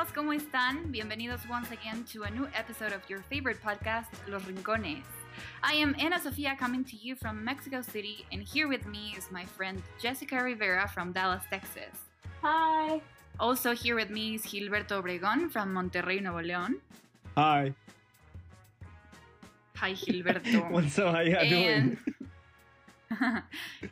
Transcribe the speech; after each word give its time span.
amigos, 0.00 0.14
¿cómo 0.14 0.32
están? 0.32 0.90
Bienvenidos 0.90 1.42
once 1.50 1.70
again 1.72 2.04
to 2.04 2.22
a 2.24 2.30
new 2.30 2.46
episode 2.54 2.92
of 2.94 3.02
your 3.10 3.20
favorite 3.28 3.60
podcast, 3.62 4.06
Los 4.28 4.42
Rincones. 4.44 5.04
I 5.62 5.74
am 5.74 5.94
Ana 5.98 6.18
Sofia 6.18 6.56
coming 6.58 6.84
to 6.84 6.96
you 6.96 7.14
from 7.14 7.44
Mexico 7.44 7.82
City, 7.82 8.24
and 8.32 8.42
here 8.42 8.66
with 8.66 8.86
me 8.86 9.14
is 9.18 9.30
my 9.30 9.44
friend 9.44 9.82
Jessica 10.00 10.42
Rivera 10.42 10.88
from 10.88 11.12
Dallas, 11.12 11.42
Texas. 11.50 12.08
Hi. 12.40 13.02
Also 13.38 13.74
here 13.74 13.94
with 13.94 14.08
me 14.08 14.36
is 14.36 14.42
Gilberto 14.42 15.02
Obregón 15.02 15.50
from 15.50 15.74
Monterrey, 15.74 16.22
Nuevo 16.22 16.40
León. 16.40 16.76
Hi. 17.36 17.74
Hi, 19.76 19.92
Gilberto. 19.92 20.70
What's 20.70 20.98
up? 20.98 21.14
How 21.14 21.20
you 21.20 21.36
and, 21.36 21.98
doing? 23.10 23.42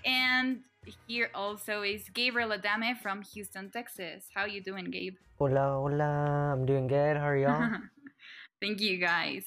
and 0.06 0.60
here 1.06 1.30
also 1.34 1.82
is 1.82 2.08
Gabriel 2.14 2.50
Adame 2.50 2.98
from 3.00 3.22
Houston, 3.34 3.70
Texas. 3.70 4.24
How 4.34 4.46
you 4.46 4.62
doing, 4.62 4.90
Gabe? 4.90 5.16
Hola, 5.38 5.78
hola. 5.78 6.52
I'm 6.52 6.66
doing 6.66 6.86
good. 6.86 7.16
How 7.16 7.28
are 7.28 7.36
y'all? 7.36 7.70
Thank 8.60 8.80
you, 8.80 8.98
guys. 8.98 9.44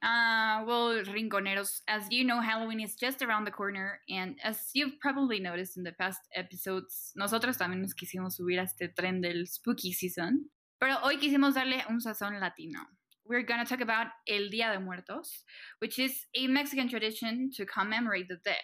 Uh, 0.00 0.62
well, 0.64 1.02
Rinconeros, 1.04 1.80
as 1.88 2.04
you 2.10 2.24
know, 2.24 2.40
Halloween 2.40 2.80
is 2.80 2.94
just 2.94 3.20
around 3.20 3.44
the 3.44 3.50
corner, 3.50 4.00
and 4.08 4.36
as 4.44 4.70
you've 4.72 5.00
probably 5.00 5.40
noticed 5.40 5.76
in 5.76 5.82
the 5.82 5.92
past 5.92 6.20
episodes, 6.36 7.12
nosotros 7.16 7.56
también 7.56 7.80
nos 7.80 7.94
quisimos 7.94 8.36
subir 8.36 8.60
a 8.60 8.62
este 8.62 8.94
tren 8.96 9.20
del 9.20 9.46
spooky 9.46 9.92
season, 9.92 10.50
pero 10.80 10.98
hoy 11.02 11.16
quisimos 11.18 11.54
darle 11.54 11.82
un 11.90 12.00
sazón 12.00 12.38
latino. 12.38 12.78
We're 13.26 13.42
gonna 13.42 13.64
talk 13.64 13.80
about 13.80 14.06
El 14.28 14.50
Día 14.50 14.72
de 14.72 14.78
Muertos, 14.78 15.44
which 15.80 15.98
is 15.98 16.26
a 16.36 16.46
Mexican 16.46 16.88
tradition 16.88 17.50
to 17.56 17.66
commemorate 17.66 18.28
the 18.28 18.38
dead. 18.44 18.62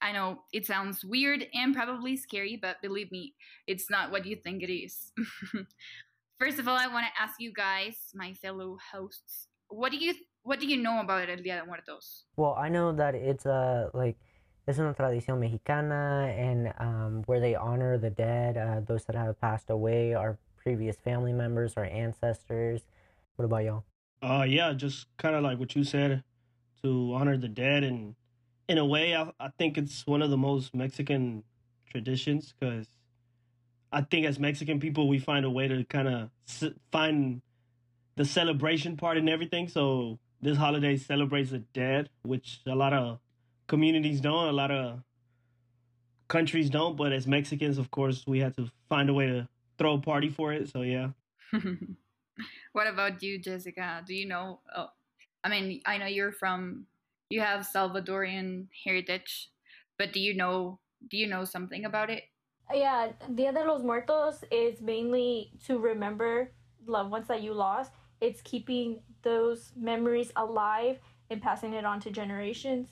I 0.00 0.12
know 0.12 0.42
it 0.52 0.66
sounds 0.66 1.04
weird 1.04 1.46
and 1.54 1.74
probably 1.74 2.16
scary, 2.16 2.58
but 2.60 2.76
believe 2.82 3.10
me, 3.10 3.34
it's 3.66 3.88
not 3.90 4.10
what 4.10 4.26
you 4.26 4.36
think 4.36 4.62
it 4.62 4.72
is. 4.72 5.12
First 6.38 6.58
of 6.58 6.68
all, 6.68 6.76
I 6.76 6.86
want 6.86 7.06
to 7.06 7.22
ask 7.22 7.36
you 7.38 7.52
guys, 7.52 7.96
my 8.14 8.34
fellow 8.34 8.76
hosts, 8.92 9.48
what 9.68 9.90
do 9.90 9.98
you 9.98 10.14
what 10.42 10.60
do 10.60 10.66
you 10.66 10.76
know 10.76 11.00
about 11.00 11.28
El 11.28 11.38
Día 11.38 11.60
de 11.60 11.66
Muertos? 11.66 12.24
Well, 12.36 12.54
I 12.56 12.68
know 12.68 12.92
that 12.92 13.14
it's 13.14 13.46
a 13.46 13.90
like 13.94 14.16
it's 14.66 14.78
una 14.78 14.94
tradición 14.94 15.38
mexicana 15.38 16.32
and 16.36 16.72
um, 16.78 17.22
where 17.26 17.40
they 17.40 17.54
honor 17.54 17.98
the 17.98 18.10
dead, 18.10 18.56
uh, 18.56 18.80
those 18.80 19.04
that 19.04 19.16
have 19.16 19.40
passed 19.40 19.70
away, 19.70 20.14
our 20.14 20.38
previous 20.56 20.96
family 20.96 21.32
members, 21.32 21.74
our 21.76 21.84
ancestors. 21.84 22.82
What 23.36 23.44
about 23.44 23.64
y'all? 23.64 23.84
Uh, 24.22 24.44
yeah, 24.48 24.72
just 24.72 25.06
kind 25.18 25.36
of 25.36 25.42
like 25.42 25.58
what 25.58 25.76
you 25.76 25.84
said, 25.84 26.24
to 26.82 27.12
honor 27.14 27.36
the 27.36 27.48
dead, 27.48 27.84
and 27.84 28.14
in 28.68 28.78
a 28.78 28.84
way, 28.84 29.14
I, 29.14 29.30
I 29.38 29.50
think 29.58 29.78
it's 29.78 30.06
one 30.06 30.22
of 30.22 30.30
the 30.30 30.36
most 30.36 30.74
Mexican 30.74 31.44
traditions 31.90 32.54
because 32.58 32.86
I 33.92 34.02
think 34.02 34.26
as 34.26 34.38
Mexican 34.38 34.80
people, 34.80 35.08
we 35.08 35.18
find 35.18 35.44
a 35.44 35.50
way 35.50 35.68
to 35.68 35.84
kind 35.84 36.08
of 36.08 36.30
s- 36.48 36.74
find 36.90 37.40
the 38.16 38.24
celebration 38.24 38.96
part 38.96 39.16
and 39.18 39.28
everything. 39.28 39.68
So 39.68 40.18
this 40.40 40.56
holiday 40.58 40.96
celebrates 40.96 41.50
the 41.50 41.60
dead, 41.72 42.10
which 42.22 42.60
a 42.66 42.74
lot 42.74 42.92
of 42.92 43.20
communities 43.68 44.20
don't, 44.20 44.48
a 44.48 44.52
lot 44.52 44.70
of 44.70 45.00
countries 46.28 46.68
don't. 46.70 46.96
But 46.96 47.12
as 47.12 47.26
Mexicans, 47.26 47.78
of 47.78 47.90
course, 47.90 48.24
we 48.26 48.40
had 48.40 48.56
to 48.56 48.68
find 48.88 49.08
a 49.08 49.14
way 49.14 49.26
to 49.26 49.48
throw 49.78 49.94
a 49.94 50.00
party 50.00 50.28
for 50.28 50.52
it. 50.52 50.68
So 50.68 50.82
yeah. 50.82 51.10
what 52.72 52.86
about 52.86 53.22
you, 53.22 53.38
Jessica? 53.38 54.02
Do 54.06 54.14
you 54.14 54.26
know? 54.26 54.60
Oh, 54.74 54.88
I 55.44 55.48
mean, 55.48 55.80
I 55.86 55.98
know 55.98 56.06
you're 56.06 56.32
from, 56.32 56.86
you 57.28 57.40
have 57.40 57.66
Salvadorian 57.66 58.68
heritage, 58.84 59.50
but 59.98 60.12
do 60.12 60.20
you 60.20 60.34
know? 60.34 60.78
Do 61.10 61.16
you 61.16 61.26
know 61.26 61.44
something 61.44 61.84
about 61.84 62.10
it? 62.10 62.24
Yeah, 62.72 63.12
Dia 63.32 63.52
de 63.52 63.64
los 63.64 63.82
Muertos 63.82 64.42
is 64.50 64.80
mainly 64.80 65.52
to 65.66 65.78
remember 65.78 66.50
loved 66.86 67.10
ones 67.10 67.28
that 67.28 67.42
you 67.42 67.52
lost. 67.52 67.92
It's 68.20 68.40
keeping 68.40 69.00
those 69.22 69.72
memories 69.76 70.32
alive 70.36 70.98
and 71.30 71.42
passing 71.42 71.74
it 71.74 71.84
on 71.84 72.00
to 72.00 72.10
generations. 72.10 72.88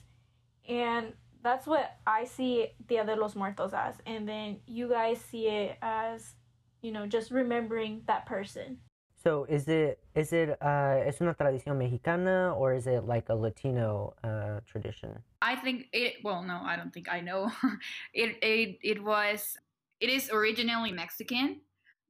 And 0.68 1.14
that's 1.42 1.66
what 1.66 1.96
I 2.06 2.24
see 2.24 2.68
Dia 2.86 3.04
de 3.04 3.16
los 3.16 3.34
Muertos 3.34 3.72
as. 3.72 3.96
And 4.06 4.28
then 4.28 4.60
you 4.66 4.88
guys 4.88 5.20
see 5.20 5.48
it 5.48 5.76
as, 5.82 6.34
you 6.82 6.92
know, 6.92 7.06
just 7.06 7.30
remembering 7.30 8.02
that 8.06 8.26
person. 8.26 8.78
So 9.24 9.46
is 9.48 9.68
it 9.68 10.00
is 10.14 10.34
it 10.34 10.50
uh 10.60 11.00
es 11.00 11.22
una 11.22 11.34
tradición 11.34 11.78
mexicana 11.78 12.52
or 12.54 12.74
is 12.74 12.86
it 12.86 13.06
like 13.06 13.30
a 13.30 13.34
Latino 13.34 14.12
uh 14.22 14.60
tradition? 14.66 15.16
I 15.40 15.56
think 15.56 15.88
it. 15.94 16.16
Well, 16.22 16.42
no, 16.42 16.60
I 16.62 16.76
don't 16.76 16.92
think 16.92 17.08
I 17.10 17.20
know. 17.20 17.50
it 18.12 18.36
it 18.42 18.78
it 18.82 19.02
was. 19.02 19.56
It 20.00 20.10
is 20.10 20.28
originally 20.30 20.92
Mexican, 20.92 21.62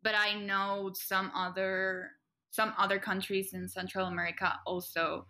but 0.03 0.17
I 0.17 0.35
know 0.35 0.91
some 0.93 1.31
other 1.37 2.11
some 2.51 2.75
other 2.77 2.99
countries 2.99 3.55
in 3.55 3.69
Central 3.69 4.09
America 4.09 4.59
also 4.67 5.27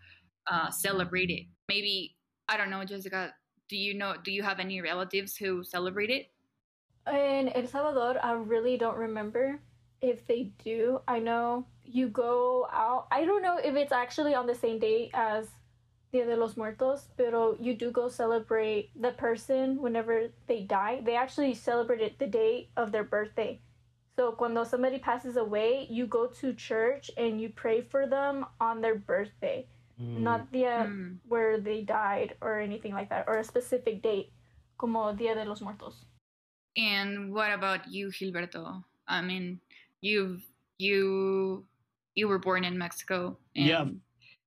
uh, 0.46 0.70
celebrate 0.70 1.28
it. 1.28 1.44
Maybe 1.68 2.16
I 2.48 2.56
don't 2.56 2.70
know, 2.70 2.84
Jessica. 2.84 3.34
Do 3.68 3.76
you 3.76 3.92
know? 3.92 4.14
Do 4.24 4.32
you 4.32 4.42
have 4.42 4.58
any 4.58 4.80
relatives 4.80 5.36
who 5.36 5.62
celebrate 5.62 6.08
it? 6.08 6.32
In 7.12 7.50
El 7.50 7.66
Salvador, 7.66 8.16
I 8.24 8.32
really 8.32 8.78
don't 8.78 8.96
remember 8.96 9.60
if 10.00 10.26
they 10.26 10.52
do. 10.64 11.00
I 11.06 11.18
know 11.18 11.66
you 11.84 12.08
go 12.08 12.66
out. 12.72 13.06
I 13.10 13.24
don't 13.24 13.42
know 13.42 13.58
if 13.58 13.74
it's 13.76 13.92
actually 13.92 14.34
on 14.34 14.46
the 14.46 14.54
same 14.54 14.78
day 14.78 15.10
as 15.14 15.48
Dia 16.12 16.26
de 16.26 16.36
los 16.36 16.56
Muertos, 16.56 17.08
pero 17.16 17.56
you 17.58 17.74
do 17.74 17.90
go 17.90 18.08
celebrate 18.08 18.90
the 18.94 19.10
person 19.12 19.80
whenever 19.82 20.30
they 20.46 20.62
die. 20.62 21.02
They 21.04 21.16
actually 21.16 21.54
celebrate 21.54 22.00
it 22.00 22.18
the 22.18 22.26
day 22.26 22.68
of 22.76 22.92
their 22.92 23.04
birthday. 23.04 23.60
So 24.16 24.30
cuando 24.30 24.62
somebody 24.62 24.98
passes 24.98 25.36
away, 25.36 25.88
you 25.90 26.06
go 26.06 26.28
to 26.38 26.54
church 26.54 27.10
and 27.16 27.40
you 27.40 27.48
pray 27.50 27.80
for 27.82 28.06
them 28.06 28.46
on 28.60 28.80
their 28.80 28.94
birthday, 28.94 29.66
Mm. 29.98 30.22
not 30.22 30.52
the 30.52 30.86
Mm. 30.86 31.18
where 31.26 31.58
they 31.58 31.82
died 31.82 32.36
or 32.40 32.60
anything 32.60 32.94
like 32.94 33.08
that, 33.10 33.26
or 33.26 33.38
a 33.38 33.44
specific 33.44 34.02
date, 34.02 34.30
como 34.78 35.12
Dia 35.12 35.34
de 35.34 35.44
los 35.44 35.60
Muertos. 35.60 36.06
And 36.76 37.32
what 37.34 37.50
about 37.52 37.88
you, 37.90 38.10
Gilberto? 38.10 38.84
I 39.06 39.20
mean, 39.20 39.60
you've 40.00 40.46
you 40.78 41.64
you 42.14 42.28
were 42.28 42.38
born 42.38 42.64
in 42.64 42.78
Mexico. 42.78 43.38
And, 43.56 43.66
Yeah. 43.66 43.86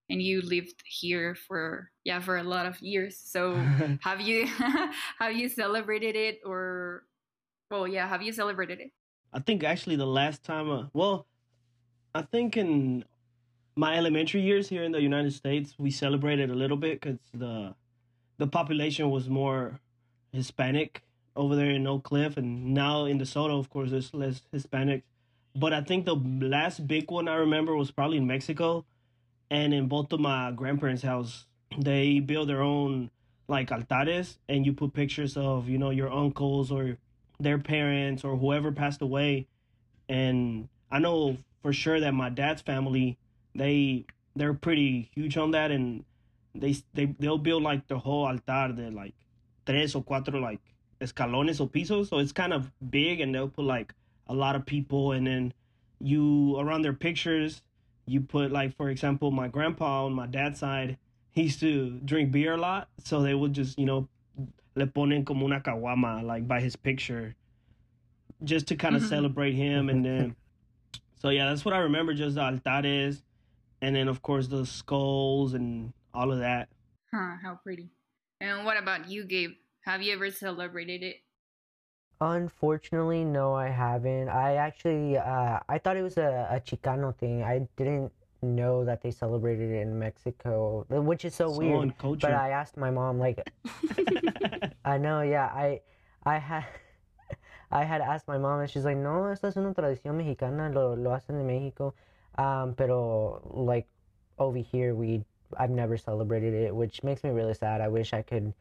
And 0.10 0.22
you 0.22 0.42
lived 0.42 0.82
here 0.86 1.36
for 1.36 1.92
yeah 2.06 2.22
for 2.22 2.38
a 2.38 2.44
lot 2.44 2.66
of 2.66 2.80
years. 2.82 3.18
So 3.18 3.56
have 4.02 4.22
you 4.22 4.48
have 5.20 5.34
you 5.34 5.50
celebrated 5.50 6.16
it 6.16 6.40
or 6.46 7.04
well 7.70 7.86
yeah 7.88 8.08
have 8.08 8.22
you 8.22 8.32
celebrated 8.32 8.80
it? 8.80 8.92
I 9.34 9.40
think 9.40 9.64
actually 9.64 9.98
the 9.98 10.08
last 10.08 10.44
time, 10.44 10.70
uh, 10.72 10.86
well, 10.94 11.28
I 12.16 12.22
think 12.22 12.56
in 12.56 13.04
my 13.76 13.98
elementary 13.98 14.42
years 14.42 14.70
here 14.70 14.84
in 14.84 14.92
the 14.92 15.02
United 15.02 15.34
States, 15.34 15.76
we 15.78 15.92
celebrated 15.92 16.50
a 16.50 16.56
little 16.56 16.78
bit 16.78 17.02
because 17.02 17.20
the 17.34 17.76
the 18.38 18.48
population 18.48 19.10
was 19.10 19.30
more 19.30 19.80
Hispanic 20.32 21.04
over 21.36 21.56
there 21.56 21.70
in 21.70 21.86
Oak 21.86 22.04
Cliff, 22.04 22.38
and 22.38 22.74
now 22.74 23.06
in 23.06 23.20
DeSoto, 23.20 23.60
of 23.60 23.70
course, 23.70 23.92
there's 23.92 24.14
less 24.14 24.42
Hispanics. 24.54 25.04
But 25.58 25.74
I 25.74 25.82
think 25.82 26.06
the 26.06 26.16
last 26.16 26.86
big 26.88 27.10
one 27.10 27.28
I 27.28 27.36
remember 27.36 27.76
was 27.76 27.90
probably 27.90 28.18
in 28.18 28.28
Mexico, 28.28 28.86
and 29.50 29.74
in 29.74 29.88
both 29.88 30.14
of 30.14 30.20
my 30.20 30.52
grandparents' 30.52 31.02
house, 31.02 31.46
they 31.76 32.20
build 32.20 32.48
their 32.48 32.62
own 32.62 33.10
like 33.48 33.70
altares, 33.70 34.38
and 34.48 34.66
you 34.66 34.74
put 34.74 34.94
pictures 34.94 35.36
of 35.36 35.68
you 35.68 35.80
know 35.80 35.90
your 35.90 36.12
uncles 36.12 36.72
or 36.72 36.98
their 37.40 37.58
parents 37.58 38.24
or 38.24 38.38
whoever 38.38 38.72
passed 38.72 39.02
away. 39.02 39.48
And 40.08 40.70
i 40.92 41.00
know 41.00 41.38
for 41.64 41.74
sure 41.74 42.00
that 42.00 42.14
my 42.14 42.30
dad's 42.30 42.62
family 42.62 43.18
they 43.56 44.06
they're 44.36 44.54
pretty 44.54 45.10
huge 45.16 45.38
on 45.38 45.52
that. 45.52 45.72
And 45.72 46.06
they 46.54 46.76
they 46.94 47.06
they'll 47.20 47.40
build 47.40 47.64
like 47.64 47.88
the 47.88 47.98
whole 47.98 48.28
altar 48.28 48.74
de 48.76 48.92
like 48.92 49.16
tres 49.66 49.96
or 49.96 50.04
cuatro 50.04 50.40
like 50.40 50.62
escalones 51.02 51.60
or 51.60 51.68
pisos. 51.68 52.10
So 52.10 52.20
it's 52.20 52.32
kind 52.32 52.54
of 52.54 52.72
big 52.92 53.22
and 53.22 53.34
they'll 53.34 53.50
put 53.50 53.66
like 53.66 53.94
a 54.30 54.34
lot 54.34 54.56
of 54.56 54.66
people 54.66 55.12
and 55.12 55.26
then 55.28 55.54
you 56.00 56.58
around 56.60 56.82
their 56.82 56.94
pictures 56.94 57.62
you 58.06 58.22
put 58.22 58.52
like 58.52 58.76
for 58.76 58.90
example 58.90 59.32
my 59.32 59.48
grandpa 59.48 60.06
on 60.06 60.14
my 60.14 60.28
dad's 60.28 60.60
side 60.60 60.98
he 61.32 61.44
used 61.44 61.60
to 61.60 62.00
drink 62.06 62.32
beer 62.32 62.54
a 62.54 62.58
lot 62.58 62.88
so 63.04 63.22
they 63.22 63.34
would 63.34 63.54
just 63.54 63.78
you 63.80 63.86
know 63.86 64.08
le 64.76 64.86
ponen 64.88 65.26
como 65.26 65.46
una 65.46 65.60
caguama 65.60 66.24
like 66.24 66.48
by 66.48 66.60
his 66.60 66.76
picture 66.76 67.36
just 68.44 68.68
to 68.68 68.76
kind 68.76 68.96
of 68.96 69.02
Mhm. 69.02 69.08
celebrate 69.08 69.54
him 69.54 69.90
and 69.90 70.06
then 70.06 70.36
so 71.20 71.30
yeah 71.30 71.50
that's 71.50 71.66
what 71.66 71.74
i 71.74 71.80
remember 71.80 72.14
just 72.14 72.36
the 72.36 72.42
altares 72.42 73.24
and 73.82 73.96
then 73.96 74.08
of 74.08 74.22
course 74.22 74.48
the 74.48 74.66
skulls 74.66 75.54
and 75.54 75.94
all 76.14 76.32
of 76.32 76.40
that 76.40 76.70
Huh, 77.14 77.38
how 77.42 77.56
pretty. 77.64 77.90
And 78.42 78.66
what 78.66 78.78
about 78.78 79.10
you, 79.10 79.24
Gabe? 79.24 79.52
Have 79.86 80.02
you 80.02 80.14
ever 80.14 80.30
celebrated 80.30 81.04
it? 81.04 81.16
Unfortunately, 82.20 83.24
no, 83.24 83.54
I 83.54 83.70
haven't. 83.70 84.30
I 84.30 84.56
actually, 84.56 85.18
uh, 85.18 85.60
I 85.70 85.78
thought 85.78 85.98
it 85.98 86.02
was 86.02 86.18
a, 86.18 86.48
a 86.50 86.60
Chicano 86.60 87.16
thing. 87.16 87.44
I 87.44 87.68
didn't 87.78 88.12
know 88.42 88.84
that 88.86 89.02
they 89.02 89.12
celebrated 89.12 89.72
it 89.72 89.82
in 89.82 89.98
Mexico, 90.00 90.86
which 90.90 91.26
is 91.26 91.36
so, 91.36 91.52
So 91.52 91.58
weird. 91.58 91.94
But 92.00 92.34
I 92.34 92.50
asked 92.50 92.76
my 92.78 92.90
mom, 92.90 93.20
like, 93.20 93.48
I 94.86 94.98
know, 94.98 95.22
yeah, 95.22 95.46
I, 95.46 95.82
I 96.26 96.38
had, 96.40 96.66
I 97.72 97.84
had 97.84 98.02
asked 98.02 98.28
my 98.28 98.38
mom, 98.38 98.62
and 98.62 98.70
she's 98.70 98.86
like, 98.86 98.98
no, 98.98 99.28
esta 99.28 99.48
es 99.48 99.58
una 99.58 99.74
tradición 99.74 100.16
mexicana, 100.16 100.74
lo, 100.74 100.96
lo 100.96 101.12
hacen 101.12 101.40
en 101.40 101.46
Mexico. 101.46 101.94
Um, 102.38 102.74
pero 102.76 103.42
like 103.52 103.88
over 104.38 104.60
here, 104.60 104.94
we 104.94 105.24
I've 105.58 105.70
never 105.70 105.98
celebrated 105.98 106.54
it, 106.54 106.76
which 106.76 107.04
makes 107.04 107.24
me 107.24 107.30
really 107.30 107.54
sad. 107.54 107.82
I 107.82 107.88
wish 107.88 108.14
I 108.14 108.22
could 108.22 108.54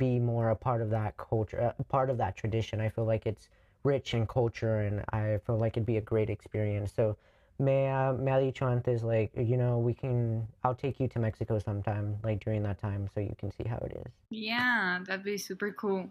be 0.00 0.18
more 0.18 0.48
a 0.48 0.56
part 0.56 0.80
of 0.80 0.88
that 0.90 1.16
culture, 1.18 1.60
uh, 1.78 1.82
part 1.84 2.08
of 2.08 2.16
that 2.16 2.34
tradition. 2.34 2.80
I 2.80 2.88
feel 2.88 3.04
like 3.04 3.26
it's 3.26 3.48
rich 3.84 4.14
in 4.14 4.26
culture, 4.26 4.80
and 4.80 5.04
I 5.12 5.38
feel 5.46 5.58
like 5.58 5.76
it'd 5.76 5.86
be 5.86 5.98
a 5.98 6.06
great 6.12 6.30
experience. 6.30 6.90
So 6.96 7.16
me, 7.58 7.86
uh, 7.86 8.14
me 8.14 8.30
ha 8.32 8.40
dicho 8.40 8.66
antes, 8.66 9.02
like, 9.02 9.30
you 9.36 9.58
know, 9.58 9.78
we 9.78 9.92
can, 9.92 10.48
I'll 10.64 10.74
take 10.74 10.98
you 11.00 11.08
to 11.08 11.18
Mexico 11.18 11.58
sometime, 11.58 12.16
like 12.24 12.40
during 12.42 12.62
that 12.62 12.78
time, 12.80 13.08
so 13.14 13.20
you 13.20 13.36
can 13.38 13.50
see 13.52 13.68
how 13.68 13.76
it 13.88 13.92
is. 14.06 14.12
Yeah, 14.30 15.00
that'd 15.06 15.22
be 15.24 15.36
super 15.36 15.70
cool. 15.72 16.08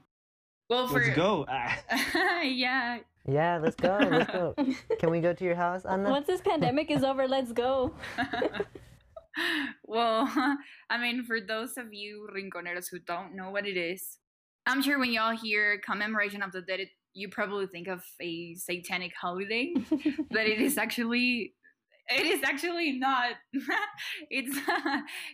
Well, 0.69 0.87
for 0.87 0.99
Let's 0.99 1.15
go. 1.15 1.47
yeah, 2.43 2.99
Yeah, 3.27 3.57
let's 3.57 3.75
go. 3.75 3.97
Let's 4.11 4.31
go. 4.31 4.55
Can 4.99 5.09
we 5.09 5.19
go 5.19 5.33
to 5.33 5.43
your 5.43 5.55
house, 5.55 5.83
Ana? 5.83 6.11
Once 6.11 6.27
this 6.27 6.41
pandemic 6.41 6.91
is 6.91 7.03
over, 7.03 7.27
let's 7.27 7.51
go. 7.51 7.93
well, 9.83 10.29
I 10.89 10.97
mean, 10.97 11.23
for 11.23 11.39
those 11.41 11.77
of 11.77 11.93
you 11.93 12.27
rinconeros 12.35 12.87
who 12.91 12.99
don't 12.99 13.35
know 13.35 13.49
what 13.49 13.67
it 13.67 13.77
is, 13.77 14.17
I'm 14.65 14.81
sure 14.81 14.99
when 14.99 15.11
y'all 15.11 15.35
hear 15.35 15.79
commemoration 15.85 16.41
of 16.41 16.51
the 16.51 16.61
dead, 16.61 16.81
it, 16.81 16.89
you 17.13 17.29
probably 17.29 17.67
think 17.67 17.87
of 17.87 18.03
a 18.21 18.55
satanic 18.55 19.13
holiday, 19.19 19.73
but 20.31 20.45
it 20.45 20.61
is 20.61 20.77
actually 20.77 21.55
it 22.11 22.25
is 22.25 22.43
actually 22.43 22.93
not. 22.93 23.33
it's 24.29 24.57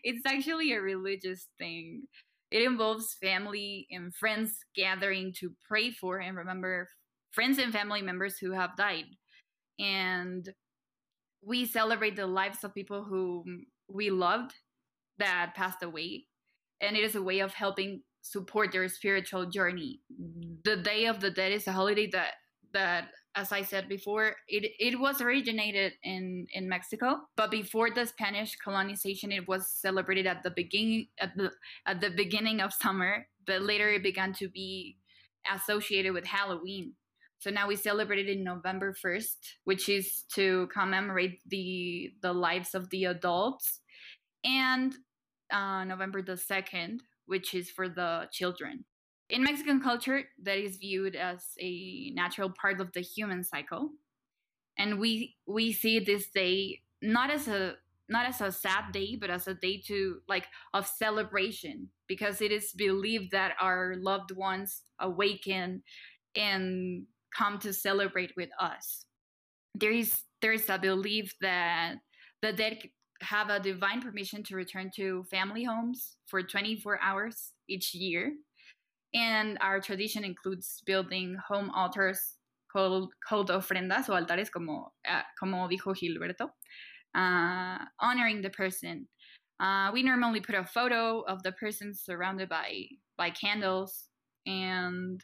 it's 0.04 0.26
actually 0.26 0.74
a 0.74 0.82
religious 0.82 1.48
thing. 1.58 2.04
It 2.52 2.62
involves 2.64 3.16
family 3.22 3.88
and 3.92 4.16
friends 4.16 4.54
gathering 4.76 5.34
to 5.40 5.52
pray 5.68 5.92
for 5.92 6.20
and 6.20 6.38
remember 6.38 6.88
friends 7.32 7.58
and 7.58 7.74
family 7.74 8.02
members 8.02 8.38
who 8.38 8.52
have 8.52 8.78
died. 8.78 9.06
And 9.80 10.48
we 11.46 11.66
celebrate 11.66 12.16
the 12.16 12.28
lives 12.28 12.64
of 12.64 12.74
people 12.74 13.04
who 13.04 13.44
we 13.88 14.10
loved 14.10 14.54
that 15.18 15.54
passed 15.56 15.84
away. 15.84 16.26
And 16.82 16.96
it 16.96 17.04
is 17.04 17.16
a 17.16 17.22
way 17.22 17.40
of 17.40 17.54
helping 17.54 18.02
support 18.22 18.72
their 18.72 18.88
spiritual 18.90 19.46
journey. 19.46 20.02
The 20.64 20.78
Day 20.78 21.06
of 21.06 21.20
the 21.22 21.32
Dead 21.32 21.52
is 21.52 21.68
a 21.68 21.72
holiday 21.72 22.10
that 22.12 22.34
that 22.74 23.10
as 23.36 23.52
I 23.52 23.64
said 23.64 23.90
before, 23.90 24.36
it, 24.48 24.72
it 24.80 25.00
was 25.00 25.22
originated 25.22 25.94
in, 26.04 26.48
in 26.54 26.70
Mexico, 26.70 27.18
but 27.36 27.52
before 27.52 27.90
the 27.90 28.06
Spanish 28.06 28.56
colonization, 28.64 29.32
it 29.32 29.48
was 29.48 29.70
celebrated 29.70 30.26
at 30.26 30.44
the 30.44 30.52
beginning 30.52 31.08
at 31.20 31.36
the 31.36 31.52
at 31.86 32.00
the 32.00 32.10
beginning 32.10 32.62
of 32.62 32.74
summer, 32.74 33.28
but 33.46 33.62
later 33.62 33.90
it 33.90 34.04
began 34.04 34.34
to 34.34 34.48
be 34.50 34.98
associated 35.54 36.14
with 36.14 36.26
Halloween. 36.26 36.94
So 37.46 37.52
now 37.52 37.68
we 37.68 37.76
celebrate 37.76 38.28
it 38.28 38.38
in 38.38 38.44
November 38.44 38.92
1st, 39.06 39.38
which 39.66 39.88
is 39.88 40.24
to 40.34 40.68
commemorate 40.74 41.42
the 41.46 42.12
the 42.24 42.34
lives 42.34 42.74
of 42.74 42.90
the 42.90 43.06
adults, 43.06 43.82
and 44.44 44.92
uh, 45.54 45.84
November 45.84 46.24
the 46.24 46.40
2nd, 46.42 47.02
which 47.28 47.54
is 47.54 47.70
for 47.70 47.88
the 47.88 48.28
children. 48.32 48.86
In 49.30 49.44
Mexican 49.44 49.80
culture, 49.80 50.24
that 50.42 50.58
is 50.58 50.78
viewed 50.78 51.16
as 51.16 51.54
a 51.60 52.10
natural 52.16 52.50
part 52.50 52.82
of 52.82 52.92
the 52.94 53.02
human 53.02 53.44
cycle, 53.44 53.92
and 54.80 54.98
we 54.98 55.36
we 55.46 55.72
see 55.72 56.00
this 56.00 56.32
day 56.32 56.82
not 57.04 57.30
as 57.30 57.48
a 57.48 57.76
not 58.10 58.26
as 58.26 58.42
a 58.42 58.52
sad 58.52 58.92
day, 58.92 59.16
but 59.22 59.30
as 59.30 59.48
a 59.48 59.54
day 59.54 59.84
to 59.86 60.18
like 60.28 60.48
of 60.74 60.88
celebration 60.88 61.90
because 62.08 62.42
it 62.42 62.52
is 62.52 62.72
believed 62.72 63.30
that 63.34 63.54
our 63.62 63.94
loved 63.98 64.32
ones 64.32 64.82
awaken 65.00 65.84
and 66.36 67.06
come 67.36 67.60
to 67.60 67.74
celebrate 67.74 68.32
with 68.38 68.50
us. 68.60 69.06
There 69.74 69.92
is 69.92 70.24
there 70.42 70.54
is 70.54 70.70
a 70.70 70.78
belief 70.78 71.34
that 71.42 71.96
the 72.42 72.54
dead 72.54 72.80
have 73.22 73.50
a 73.50 73.60
divine 73.60 74.02
permission 74.02 74.44
to 74.44 74.56
return 74.56 74.92
to 74.96 75.24
family 75.32 75.64
homes 75.64 76.18
for 76.28 76.44
24 76.44 77.00
hours 77.02 77.52
each 77.68 77.94
year 77.94 78.34
and 79.16 79.58
our 79.62 79.80
tradition 79.80 80.24
includes 80.24 80.84
building 80.86 81.38
home 81.48 81.72
altars 81.72 82.36
called, 82.72 83.14
called 83.28 83.50
ofrendas 83.50 84.10
o 84.10 84.14
altares, 84.14 84.52
como, 84.52 84.92
uh, 85.10 85.22
como 85.40 85.68
dijo 85.70 85.96
Gilberto, 85.96 86.50
uh, 87.16 87.86
honoring 88.00 88.42
the 88.42 88.50
person. 88.50 89.08
Uh, 89.62 89.90
we 89.94 90.04
normally 90.04 90.42
put 90.42 90.54
a 90.54 90.66
photo 90.66 91.22
of 91.22 91.42
the 91.44 91.54
person 91.54 91.94
surrounded 91.94 92.50
by, 92.50 92.84
by 93.18 93.30
candles 93.30 94.10
and 94.46 95.22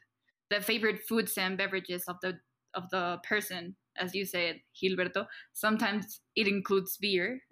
the 0.52 0.62
favorite 0.62 1.02
foods 1.02 1.38
and 1.38 1.58
beverages 1.58 2.04
of 2.08 2.18
the 2.22 2.38
of 2.76 2.90
the 2.92 3.20
person 3.28 3.76
as 3.98 4.16
you 4.16 4.26
said 4.26 4.62
gilberto. 4.82 5.26
Sometimes 5.54 6.22
it 6.36 6.48
includes 6.48 6.98
beer. 6.98 7.42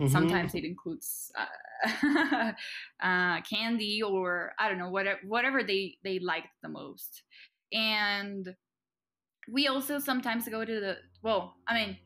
Mm-hmm. 0.00 0.08
sometimes 0.08 0.54
it 0.54 0.64
includes 0.64 1.30
uh, 1.38 2.52
uh, 3.02 3.40
candy 3.42 4.02
or 4.02 4.52
i 4.58 4.68
don't 4.68 4.78
know 4.78 4.90
whatever 4.90 5.20
whatever 5.24 5.62
they 5.62 5.96
they 6.02 6.18
liked 6.18 6.54
the 6.62 6.68
most. 6.68 7.22
And 7.72 8.54
we 9.52 9.68
also 9.68 9.98
sometimes 9.98 10.48
go 10.48 10.64
to 10.64 10.80
the 10.80 10.96
well 11.22 11.54
i 11.68 11.74
mean 11.74 11.98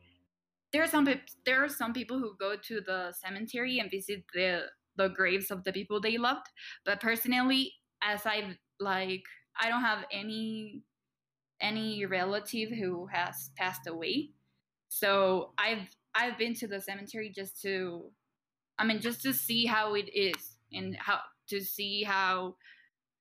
there 0.71 0.83
are 0.83 0.87
some 0.87 1.07
there 1.45 1.63
are 1.63 1.69
some 1.69 1.93
people 1.93 2.19
who 2.19 2.35
go 2.39 2.55
to 2.55 2.81
the 2.81 3.11
cemetery 3.13 3.79
and 3.79 3.89
visit 3.89 4.23
the 4.33 4.65
the 4.97 5.09
graves 5.09 5.49
of 5.49 5.63
the 5.63 5.71
people 5.73 5.99
they 5.99 6.17
loved. 6.17 6.47
But 6.85 6.99
personally 7.01 7.73
as 8.03 8.25
i 8.25 8.55
like 8.79 9.23
i 9.59 9.69
don't 9.69 9.81
have 9.81 10.05
any 10.11 10.83
any 11.61 12.05
relative 12.05 12.69
who 12.69 13.07
has 13.07 13.51
passed 13.57 13.87
away. 13.87 14.29
So 14.87 15.51
I've 15.57 15.95
I've 16.15 16.37
been 16.37 16.53
to 16.55 16.67
the 16.67 16.81
cemetery 16.81 17.31
just 17.33 17.61
to 17.61 18.11
I 18.77 18.85
mean 18.85 19.01
just 19.01 19.21
to 19.23 19.33
see 19.33 19.65
how 19.65 19.95
it 19.95 20.09
is 20.13 20.57
and 20.71 20.95
how 20.97 21.19
to 21.49 21.61
see 21.61 22.03
how 22.03 22.55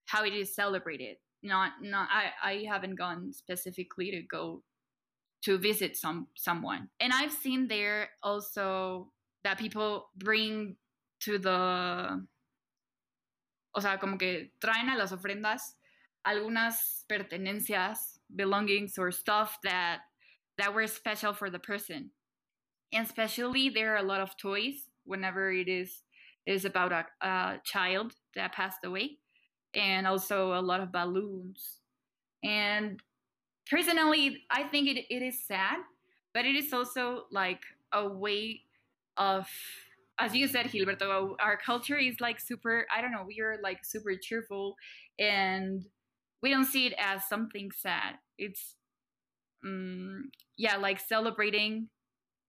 how 0.07 0.25
it 0.25 0.33
is 0.33 0.55
celebrated. 0.55 1.17
Not 1.43 1.73
not 1.83 2.09
I, 2.11 2.33
I 2.43 2.65
haven't 2.69 2.97
gone 2.97 3.33
specifically 3.33 4.11
to 4.13 4.23
go 4.23 4.63
to 5.43 5.59
visit 5.59 5.97
some 5.97 6.29
someone. 6.37 6.89
And 7.01 7.13
I've 7.13 7.33
seen 7.33 7.69
there 7.69 8.11
also 8.23 9.13
that 9.45 9.59
people 9.59 10.09
bring 10.17 10.77
to 11.21 11.39
the 11.39 12.27
o 13.75 13.81
sea, 13.81 13.99
como 13.99 14.17
que 14.17 14.51
traen 14.61 14.89
a 14.89 14.97
las 14.97 15.13
ofrendas 15.13 15.78
algunas 16.27 17.05
pertenencias 17.11 18.19
belongings 18.35 18.99
or 18.99 19.11
stuff 19.11 19.59
that 19.65 20.01
that 20.59 20.75
were 20.75 20.87
special 20.87 21.33
for 21.33 21.51
the 21.51 21.59
person. 21.59 22.11
And 22.93 23.07
especially 23.07 23.69
there 23.69 23.95
are 23.95 23.99
a 23.99 24.03
lot 24.03 24.21
of 24.21 24.37
toys 24.37 24.91
whenever 25.05 25.53
it 25.53 25.69
is 25.69 26.03
is 26.47 26.65
about 26.65 26.93
a, 26.93 27.05
a 27.27 27.61
child 27.65 28.15
that 28.35 28.53
passed 28.53 28.85
away 28.85 29.19
and 29.75 30.07
also 30.07 30.55
a 30.55 30.63
lot 30.63 30.81
of 30.81 30.91
balloons. 30.91 31.81
And 32.43 33.03
personally 33.69 34.45
i 34.51 34.63
think 34.65 34.89
it, 34.89 35.05
it 35.11 35.23
is 35.23 35.47
sad 35.47 35.79
but 36.35 36.45
it 36.45 36.55
is 36.55 36.73
also 36.73 37.25
like 37.31 37.61
a 37.93 38.09
way 38.09 38.61
of 39.17 39.47
as 40.19 40.35
you 40.35 40.47
said 40.49 40.67
gilberto 40.67 41.35
our 41.41 41.57
culture 41.57 41.97
is 41.97 42.21
like 42.21 42.41
super 42.41 42.87
i 42.95 43.01
don't 43.01 43.13
know 43.13 43.25
we 43.27 43.41
are 43.41 43.59
like 43.63 43.85
super 43.85 44.15
cheerful 44.17 44.75
and 45.19 45.85
we 46.43 46.51
don't 46.51 46.67
see 46.67 46.87
it 46.87 46.95
as 46.99 47.29
something 47.29 47.71
sad. 47.77 48.17
It's 48.37 48.77
um, 49.65 50.31
yeah, 50.57 50.77
like 50.77 51.01
celebrating 51.01 51.89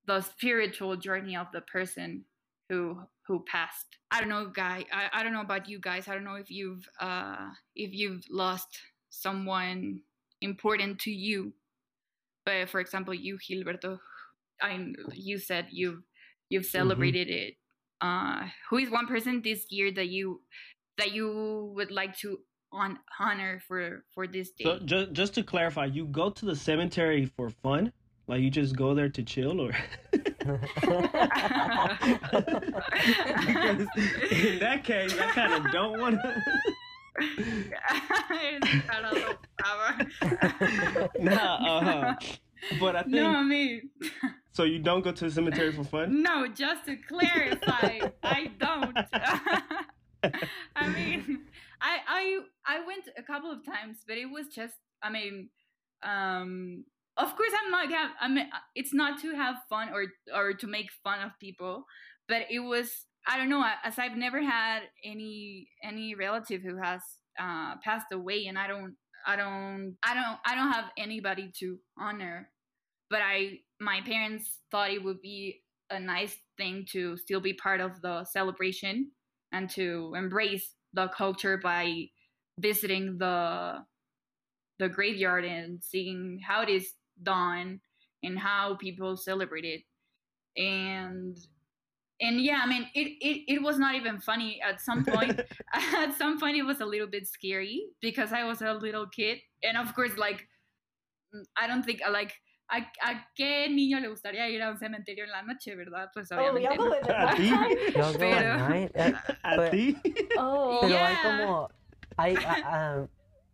the 0.05 0.22
spiritual 0.22 0.96
journey 0.96 1.36
of 1.36 1.48
the 1.53 1.62
person 1.62 2.25
who 2.69 3.01
who 3.27 3.43
passed. 3.48 3.98
I 4.12 4.19
don't 4.19 4.29
know, 4.29 4.51
guy. 4.53 4.86
I, 4.91 5.10
I 5.13 5.24
don't 5.24 5.34
know 5.34 5.41
about 5.41 5.69
you 5.69 5.79
guys. 5.79 6.08
I 6.08 6.13
don't 6.13 6.24
know 6.24 6.36
if 6.36 6.50
you've 6.50 6.88
uh 7.00 7.50
if 7.75 7.93
you've 7.93 8.24
lost 8.29 8.79
someone 9.10 10.01
important 10.41 11.00
to 11.00 11.12
you. 11.12 11.53
But 12.46 12.69
for 12.69 12.79
example, 12.79 13.13
you 13.13 13.38
Gilberto, 13.38 14.00
I 14.62 14.93
you 15.13 15.38
said 15.38 15.67
you've 15.72 16.01
you've 16.50 16.63
mm-hmm. 16.63 16.77
celebrated 16.77 17.27
mm-hmm. 17.27 17.48
it. 17.48 17.53
Uh, 18.01 18.48
who 18.69 18.77
is 18.77 18.89
one 18.89 19.08
person 19.08 19.41
this 19.43 19.65
year 19.69 19.91
that 19.91 20.08
you 20.08 20.41
that 20.98 21.12
you 21.12 21.72
would 21.75 21.91
like 21.91 22.17
to 22.17 22.39
on 22.72 23.00
honor 23.20 23.60
for 23.68 24.06
for 24.14 24.28
this 24.28 24.52
day. 24.52 24.64
So 24.64 24.78
just 24.80 25.14
just 25.14 25.34
to 25.36 25.44
clarify, 25.44 25.86
you 25.86 26.06
go 26.06 26.30
to 26.30 26.46
the 26.46 26.56
cemetery 26.56 27.26
for 27.26 27.50
fun? 27.50 27.92
Like 28.28 28.42
you 28.42 28.52
just 28.52 28.76
go 28.76 28.94
there 28.94 29.10
to 29.10 29.24
chill 29.24 29.60
or 29.60 29.70
in 29.70 29.76
that 34.60 34.84
case 34.84 35.18
I 35.18 35.32
kind 35.34 35.54
of 35.54 35.72
don't 35.72 36.00
want 36.00 36.22
to 36.22 36.44
nah, 41.20 41.80
uh-huh. 41.80 42.16
But 42.80 42.96
I 42.96 43.02
think 43.02 43.16
No, 43.16 43.30
I 43.30 43.44
mean 43.44 43.90
So 44.60 44.66
you 44.66 44.80
don't 44.80 45.02
go 45.02 45.14
to 45.14 45.26
the 45.26 45.32
cemetery 45.32 45.72
for 45.72 45.86
fun? 45.86 46.22
No, 46.22 46.46
just 46.48 46.86
to 46.86 46.98
clarify, 46.98 48.00
I 48.22 48.52
don't. 48.60 48.98
I 50.76 50.88
mean, 50.90 51.46
I 51.82 52.00
I 52.08 52.40
I 52.66 52.86
went 52.86 53.06
a 53.18 53.24
couple 53.24 53.52
of 53.52 53.66
times, 53.66 53.98
but 54.08 54.18
it 54.18 54.26
was 54.28 54.48
just 54.54 54.76
I 55.04 55.10
mean 55.10 55.50
Um, 56.04 56.86
of 57.18 57.36
course, 57.38 57.54
I'm 57.60 57.72
not 57.72 57.92
have. 57.92 58.12
I 58.22 58.28
mean, 58.30 58.50
it's 58.76 58.94
not 58.96 59.22
to 59.22 59.36
have 59.36 59.58
fun 59.70 59.90
or 59.94 60.06
or 60.36 60.54
to 60.56 60.68
make 60.68 60.90
fun 61.04 61.22
of 61.22 61.32
people, 61.40 61.86
but 62.28 62.44
it 62.52 62.62
was. 62.62 62.90
I 63.28 63.38
don't 63.38 63.50
know. 63.50 63.64
As 63.84 64.00
I've 64.00 64.18
never 64.18 64.42
had 64.42 64.82
any 65.06 65.70
any 65.84 66.16
relative 66.16 66.64
who 66.64 66.78
has 66.82 67.02
uh, 67.40 67.76
passed 67.84 68.12
away, 68.14 68.48
and 68.48 68.58
I 68.60 68.68
don't. 68.68 68.96
I 69.28 69.36
don't. 69.38 69.98
I 70.04 70.14
don't. 70.16 70.40
I 70.46 70.56
don't 70.56 70.74
have 70.74 70.92
anybody 70.98 71.52
to 71.60 71.80
honor. 72.00 72.50
But 73.10 73.22
I, 73.24 73.60
my 73.80 74.02
parents 74.02 74.60
thought 74.72 74.92
it 74.92 75.04
would 75.04 75.22
be 75.22 75.62
a 75.90 76.00
nice 76.00 76.36
thing 76.58 76.86
to 76.92 77.18
still 77.18 77.42
be 77.42 77.54
part 77.54 77.82
of 77.82 78.02
the 78.02 78.24
celebration 78.26 79.12
and 79.52 79.70
to 79.72 80.14
embrace 80.16 80.76
the 80.93 81.08
culture 81.10 81.58
by 81.58 82.05
visiting 82.60 83.17
the 83.17 83.86
the 84.79 84.89
graveyard 84.89 85.46
and 85.46 85.84
seeing 85.84 86.39
how 86.46 86.62
it 86.62 86.69
is 86.69 86.93
done 87.22 87.79
and 88.24 88.39
how 88.39 88.75
people 88.75 89.17
celebrate 89.17 89.65
it. 89.65 89.81
And 90.62 91.38
and 92.22 92.41
yeah 92.41 92.60
i 92.62 92.67
mean 92.67 92.86
it, 92.96 93.08
it 93.22 93.55
it 93.55 93.62
was 93.62 93.77
not 93.79 93.96
even 93.96 94.19
funny. 94.19 94.62
At 94.62 94.81
some 94.81 95.05
point 95.05 95.39
at 95.74 96.17
some 96.17 96.39
point 96.39 96.58
it 96.58 96.63
was 96.63 96.81
a 96.81 96.86
little 96.86 97.08
bit 97.08 97.27
scary 97.27 97.84
because 98.01 98.34
i 98.34 98.43
was 98.43 98.62
a 98.62 98.74
little 98.74 99.08
kid. 99.08 99.39
And 99.63 99.77
of 99.77 99.93
course 99.96 100.17
like 100.17 100.48
i 101.58 101.67
don't 101.67 101.84
think 101.84 102.01
I 102.05 102.10
like 102.10 102.34
¿A, 102.70 102.78
¿A, 102.78 103.28
qué 103.36 103.68
niño 103.70 104.00
le 104.00 104.08
gustaría 104.10 104.48
ir 104.50 104.62
a 104.62 104.70
un 104.72 104.78
cementerio 104.78 105.24
en 105.24 105.32
la 105.32 105.42
noche, 105.42 105.76
verdad? 105.76 106.10
Pues 106.14 106.32
obviamente. 106.32 106.70
Oh, 106.78 106.86
no. 106.86 107.28
¿A 107.28 107.36
ti? 107.36 107.52
Pero- 108.20 108.70
night? 108.70 108.92
Eh, 108.96 109.14
¿A 109.44 109.56
but- 109.56 109.72
ti? 109.72 109.98
Oh, 110.38 110.80
Pero 110.82 110.94
Yeah. 110.94 111.08
hay 111.08 111.16
como, 111.24 111.70
hay, 112.18 112.36
um, 112.36 113.08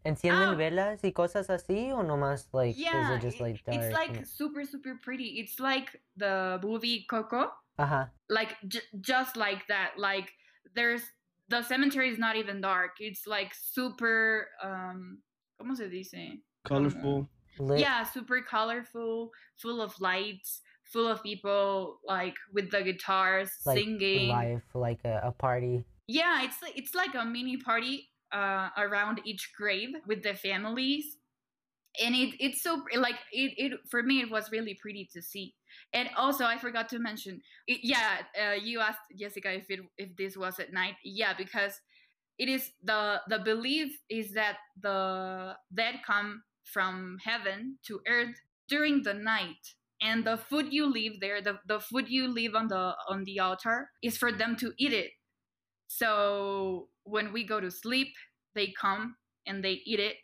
¿encienden 0.03 0.49
Ah. 0.49 0.55
velas 0.55 1.03
y 1.03 1.13
cosas 1.13 1.49
así 1.49 1.91
o 1.91 2.03
nomás, 2.03 2.49
like, 2.53 2.77
Yeah, 2.77 3.15
is 3.15 3.17
it 3.17 3.21
just, 3.27 3.39
like, 3.39 3.63
dark? 3.65 3.77
it's 3.81 3.93
like 3.93 4.17
and- 4.17 4.27
super, 4.27 4.65
super 4.65 4.99
pretty. 5.03 5.39
It's 5.39 5.59
like 5.59 6.01
the 6.17 6.59
movie 6.61 7.05
Coco. 7.07 7.51
Ajá, 7.77 8.13
like 8.29 8.55
j- 8.67 8.79
just 9.01 9.35
like 9.35 9.65
that 9.67 9.97
like 9.97 10.31
there's 10.75 11.03
the 11.49 11.61
cemetery 11.61 12.09
is 12.09 12.17
not 12.17 12.37
even 12.37 12.61
dark 12.61 12.91
it's 13.01 13.27
like 13.27 13.53
super 13.53 14.47
um 14.63 15.21
¿cómo 15.59 15.75
se 15.75 15.89
dice? 15.89 16.39
Colorful. 16.63 17.27
Lit, 17.59 17.79
yeah 17.79 18.03
super 18.03 18.41
colorful 18.41 19.31
full 19.57 19.81
of 19.81 19.99
lights 19.99 20.61
full 20.85 21.07
of 21.07 21.21
people 21.23 21.99
like 22.05 22.35
with 22.53 22.71
the 22.71 22.83
guitars 22.83 23.49
like, 23.65 23.77
singing. 23.77 24.29
life, 24.29 24.63
like 24.73 24.99
a, 25.03 25.21
a 25.23 25.31
party. 25.31 25.83
yeah 26.07 26.43
it's 26.43 26.61
like 26.61 26.77
it's 26.77 26.93
like 26.93 27.15
a 27.15 27.25
mini 27.25 27.57
party 27.57 28.09
uh 28.31 28.69
around 28.77 29.19
each 29.25 29.51
grave 29.57 29.89
with 30.07 30.23
the 30.23 30.33
families. 30.33 31.17
And 32.03 32.13
it 32.13 32.35
it's 32.41 32.61
so 32.61 32.83
like 32.97 33.15
it, 33.31 33.53
it 33.57 33.79
for 33.89 34.03
me 34.03 34.19
it 34.19 34.29
was 34.29 34.51
really 34.51 34.77
pretty 34.81 35.07
to 35.13 35.21
see. 35.21 35.53
And 35.93 36.09
also 36.17 36.43
i 36.43 36.57
forgot 36.57 36.89
to 36.89 36.99
mention 36.99 37.41
it, 37.67 37.79
yeah 37.83 38.17
uh, 38.41 38.53
you 38.53 38.81
asked 38.81 38.99
jessica 39.17 39.53
if 39.53 39.69
it 39.69 39.79
if 39.97 40.15
this 40.17 40.35
was 40.35 40.59
at 40.59 40.73
night. 40.73 40.95
Yeah 41.05 41.33
because 41.37 41.79
it 42.37 42.49
is 42.49 42.71
the 42.83 43.21
the 43.29 43.39
belief 43.39 43.97
is 44.09 44.33
that 44.33 44.57
the 44.81 45.55
dead 45.73 46.01
come 46.05 46.43
from 46.65 47.17
heaven 47.23 47.77
to 47.85 48.01
earth 48.07 48.35
during 48.67 49.03
the 49.03 49.13
night 49.13 49.75
and 50.01 50.25
the 50.25 50.37
food 50.37 50.67
you 50.71 50.85
leave 50.85 51.19
there 51.21 51.41
the, 51.41 51.57
the 51.67 51.79
food 51.79 52.09
you 52.09 52.27
leave 52.27 52.55
on 52.55 52.67
the 52.67 52.93
on 53.09 53.23
the 53.23 53.39
altar 53.39 53.89
is 54.03 54.17
for 54.17 54.31
them 54.31 54.55
to 54.55 54.73
eat 54.77 54.93
it 54.93 55.11
so 55.87 56.89
when 57.03 57.31
we 57.31 57.43
go 57.43 57.59
to 57.59 57.71
sleep, 57.71 58.13
they 58.53 58.73
come 58.79 59.15
and 59.47 59.63
they 59.63 59.81
eat 59.85 59.99
it. 59.99 60.17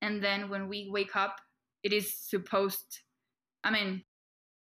And 0.00 0.22
then 0.22 0.48
when 0.48 0.68
we 0.68 0.88
wake 0.90 1.14
up, 1.14 1.36
it 1.82 1.92
is 1.92 2.12
supposed, 2.18 3.00
I 3.62 3.70
mean, 3.70 4.02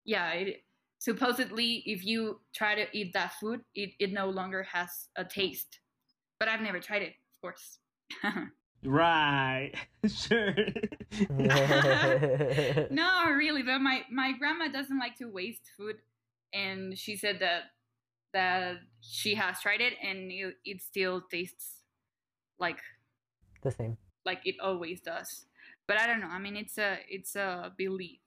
yeah, 0.05 0.31
it, 0.31 0.63
supposedly 0.99 1.83
if 1.85 2.03
you 2.05 2.41
try 2.53 2.75
to 2.75 2.85
eat 2.91 3.13
that 3.13 3.33
food, 3.39 3.61
it, 3.75 3.91
it 3.99 4.11
no 4.11 4.29
longer 4.29 4.63
has 4.63 5.07
a 5.15 5.23
taste. 5.23 5.79
But 6.39 6.49
I've 6.49 6.61
never 6.61 6.79
tried 6.79 7.03
it, 7.03 7.13
of 7.33 7.41
course. 7.41 7.79
Right. 8.83 9.73
sure. 10.07 10.55
no, 12.89 13.25
really, 13.29 13.63
but 13.63 13.79
my, 13.79 14.03
my 14.11 14.31
grandma 14.37 14.67
doesn't 14.69 14.97
like 14.97 15.17
to 15.17 15.25
waste 15.25 15.61
food. 15.77 15.97
And 16.53 16.97
she 16.97 17.15
said 17.15 17.39
that 17.39 17.63
that 18.33 18.77
she 19.01 19.35
has 19.35 19.59
tried 19.59 19.81
it 19.81 19.93
and 20.01 20.31
it, 20.31 20.55
it 20.63 20.81
still 20.81 21.21
tastes 21.29 21.81
like 22.59 22.77
the 23.61 23.71
same. 23.71 23.97
like 24.25 24.39
it 24.45 24.55
always 24.61 25.01
does. 25.01 25.45
But 25.87 25.99
I 25.99 26.07
don't 26.07 26.21
know. 26.21 26.27
I 26.27 26.39
mean, 26.39 26.55
it's 26.55 26.77
a 26.77 26.97
it's 27.09 27.35
a 27.35 27.73
belief. 27.77 28.19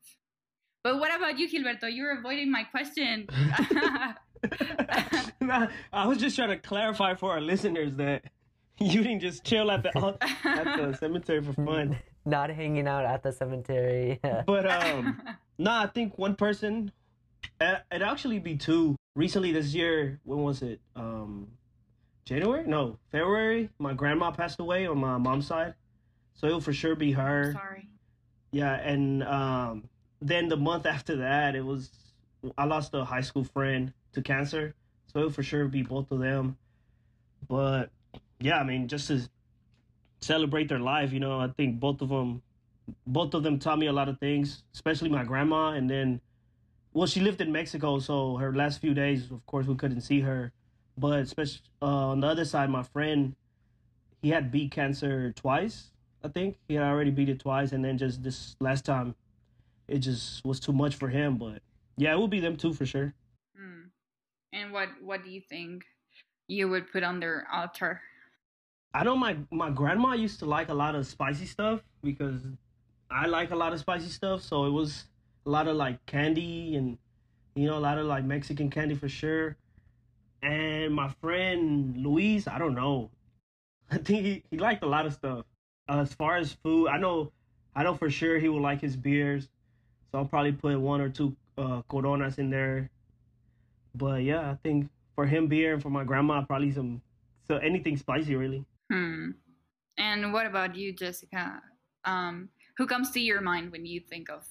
But 0.82 0.98
what 1.00 1.14
about 1.16 1.38
you, 1.38 1.48
Gilberto? 1.48 1.94
You're 1.94 2.18
avoiding 2.18 2.50
my 2.50 2.64
question. 2.64 3.26
Nah, 5.40 5.68
I 5.92 6.06
was 6.06 6.18
just 6.18 6.36
trying 6.36 6.50
to 6.50 6.58
clarify 6.58 7.14
for 7.14 7.32
our 7.32 7.40
listeners 7.40 7.94
that 7.96 8.24
you 8.80 9.02
didn't 9.02 9.20
just 9.20 9.44
chill 9.44 9.70
at 9.70 9.82
the 9.82 9.96
at 10.44 10.64
the 10.76 10.96
cemetery 10.98 11.42
for 11.42 11.52
fun. 11.52 11.96
Not 12.24 12.50
hanging 12.50 12.88
out 12.88 13.04
at 13.04 13.22
the 13.22 13.32
cemetery. 13.32 14.18
But 14.22 14.68
um, 14.70 15.20
nah, 15.58 15.82
I 15.82 15.86
think 15.86 16.18
one 16.18 16.34
person. 16.36 16.90
uh, 17.60 17.76
It'd 17.90 18.02
actually 18.06 18.38
be 18.38 18.56
two. 18.56 18.96
Recently 19.16 19.52
this 19.52 19.74
year, 19.74 20.18
when 20.24 20.42
was 20.42 20.62
it? 20.62 20.80
Um, 20.96 21.48
January? 22.24 22.64
No, 22.66 22.98
February. 23.12 23.68
My 23.78 23.92
grandma 23.92 24.30
passed 24.32 24.58
away 24.58 24.86
on 24.86 24.98
my 24.98 25.18
mom's 25.18 25.46
side, 25.46 25.74
so 26.34 26.46
it'll 26.46 26.60
for 26.60 26.72
sure 26.72 26.96
be 26.96 27.12
her. 27.12 27.52
Sorry. 27.52 27.88
Yeah, 28.50 28.74
and 28.74 29.22
um, 29.22 29.84
then 30.20 30.48
the 30.48 30.56
month 30.56 30.86
after 30.86 31.16
that, 31.16 31.54
it 31.54 31.64
was 31.64 31.90
I 32.58 32.64
lost 32.64 32.94
a 32.94 33.04
high 33.04 33.20
school 33.20 33.44
friend 33.44 33.92
to 34.14 34.22
cancer, 34.22 34.74
so 35.12 35.18
it'll 35.20 35.30
for 35.30 35.42
sure 35.42 35.68
be 35.68 35.82
both 35.82 36.10
of 36.10 36.18
them. 36.18 36.56
But 37.46 37.90
yeah, 38.40 38.58
I 38.58 38.64
mean, 38.64 38.88
just 38.88 39.08
to 39.08 39.28
celebrate 40.20 40.68
their 40.68 40.78
life, 40.78 41.12
you 41.12 41.20
know, 41.20 41.40
I 41.40 41.48
think 41.48 41.80
both 41.80 42.00
of 42.00 42.08
them, 42.08 42.42
both 43.06 43.34
of 43.34 43.42
them 43.42 43.58
taught 43.58 43.78
me 43.78 43.86
a 43.86 43.92
lot 43.92 44.08
of 44.08 44.18
things, 44.18 44.62
especially 44.74 45.08
my 45.08 45.24
grandma. 45.24 45.70
And 45.70 45.88
then, 45.88 46.20
well, 46.92 47.06
she 47.06 47.20
lived 47.20 47.40
in 47.40 47.52
Mexico, 47.52 47.98
so 47.98 48.36
her 48.36 48.54
last 48.54 48.80
few 48.80 48.94
days, 48.94 49.30
of 49.30 49.44
course, 49.46 49.66
we 49.66 49.74
couldn't 49.74 50.02
see 50.02 50.20
her. 50.20 50.52
But 50.96 51.20
especially 51.20 51.62
uh, 51.82 52.12
on 52.12 52.20
the 52.20 52.26
other 52.26 52.44
side, 52.44 52.70
my 52.70 52.82
friend, 52.82 53.34
he 54.22 54.30
had 54.30 54.50
beat 54.50 54.70
cancer 54.70 55.32
twice. 55.32 55.90
I 56.22 56.28
think 56.28 56.56
he 56.68 56.74
had 56.74 56.84
already 56.84 57.10
beat 57.10 57.28
it 57.28 57.40
twice, 57.40 57.72
and 57.72 57.84
then 57.84 57.98
just 57.98 58.22
this 58.22 58.56
last 58.60 58.84
time, 58.84 59.14
it 59.88 59.98
just 59.98 60.44
was 60.44 60.58
too 60.60 60.72
much 60.72 60.94
for 60.94 61.08
him. 61.08 61.36
But 61.36 61.60
yeah, 61.96 62.14
it 62.14 62.18
would 62.18 62.30
be 62.30 62.40
them 62.40 62.56
too 62.56 62.72
for 62.72 62.86
sure. 62.86 63.12
Hmm. 63.56 63.88
And 64.52 64.72
what 64.72 64.88
what 65.02 65.22
do 65.22 65.30
you 65.30 65.42
think 65.42 65.84
you 66.48 66.68
would 66.68 66.90
put 66.90 67.02
on 67.02 67.20
their 67.20 67.46
altar? 67.52 68.00
I 68.94 69.02
know 69.02 69.16
my 69.16 69.36
my 69.50 69.70
grandma 69.70 70.12
used 70.12 70.38
to 70.38 70.46
like 70.46 70.68
a 70.68 70.74
lot 70.74 70.94
of 70.94 71.04
spicy 71.04 71.46
stuff 71.46 71.80
because 72.02 72.40
I 73.10 73.26
like 73.26 73.50
a 73.50 73.56
lot 73.56 73.72
of 73.72 73.80
spicy 73.80 74.08
stuff. 74.08 74.42
So 74.42 74.66
it 74.66 74.70
was 74.70 75.06
a 75.44 75.50
lot 75.50 75.66
of 75.66 75.74
like 75.76 76.04
candy 76.06 76.76
and 76.76 76.96
you 77.56 77.66
know 77.66 77.76
a 77.76 77.80
lot 77.80 77.98
of 77.98 78.06
like 78.06 78.24
Mexican 78.24 78.70
candy 78.70 78.94
for 78.94 79.08
sure. 79.08 79.56
And 80.42 80.94
my 80.94 81.08
friend 81.20 81.96
Luis, 81.96 82.46
I 82.46 82.58
don't 82.58 82.76
know. 82.76 83.10
I 83.90 83.98
think 83.98 84.24
he, 84.24 84.42
he 84.50 84.58
liked 84.58 84.84
a 84.84 84.86
lot 84.86 85.06
of 85.06 85.12
stuff. 85.12 85.44
Uh, 85.88 86.00
as 86.00 86.14
far 86.14 86.36
as 86.36 86.52
food, 86.52 86.86
I 86.86 86.98
know 86.98 87.32
I 87.74 87.82
know 87.82 87.94
for 87.94 88.10
sure 88.10 88.38
he 88.38 88.48
would 88.48 88.62
like 88.62 88.80
his 88.80 88.94
beers. 88.94 89.48
So 90.12 90.18
I'll 90.18 90.24
probably 90.24 90.52
put 90.52 90.78
one 90.78 91.00
or 91.00 91.08
two 91.08 91.34
uh, 91.58 91.82
coronas 91.88 92.38
in 92.38 92.48
there. 92.48 92.90
But 93.96 94.22
yeah, 94.22 94.52
I 94.52 94.54
think 94.62 94.88
for 95.16 95.26
him 95.26 95.48
beer 95.48 95.74
and 95.74 95.82
for 95.82 95.90
my 95.90 96.04
grandma 96.04 96.42
probably 96.42 96.70
some 96.70 97.02
so 97.48 97.56
anything 97.56 97.96
spicy 97.96 98.36
really. 98.36 98.64
Hmm. 98.90 99.30
And 99.98 100.32
what 100.32 100.46
about 100.46 100.74
you, 100.74 100.92
Jessica? 100.92 101.60
Um, 102.04 102.48
who 102.76 102.86
comes 102.86 103.10
to 103.12 103.20
your 103.20 103.40
mind 103.40 103.72
when 103.72 103.86
you 103.86 104.00
think 104.00 104.30
of 104.30 104.46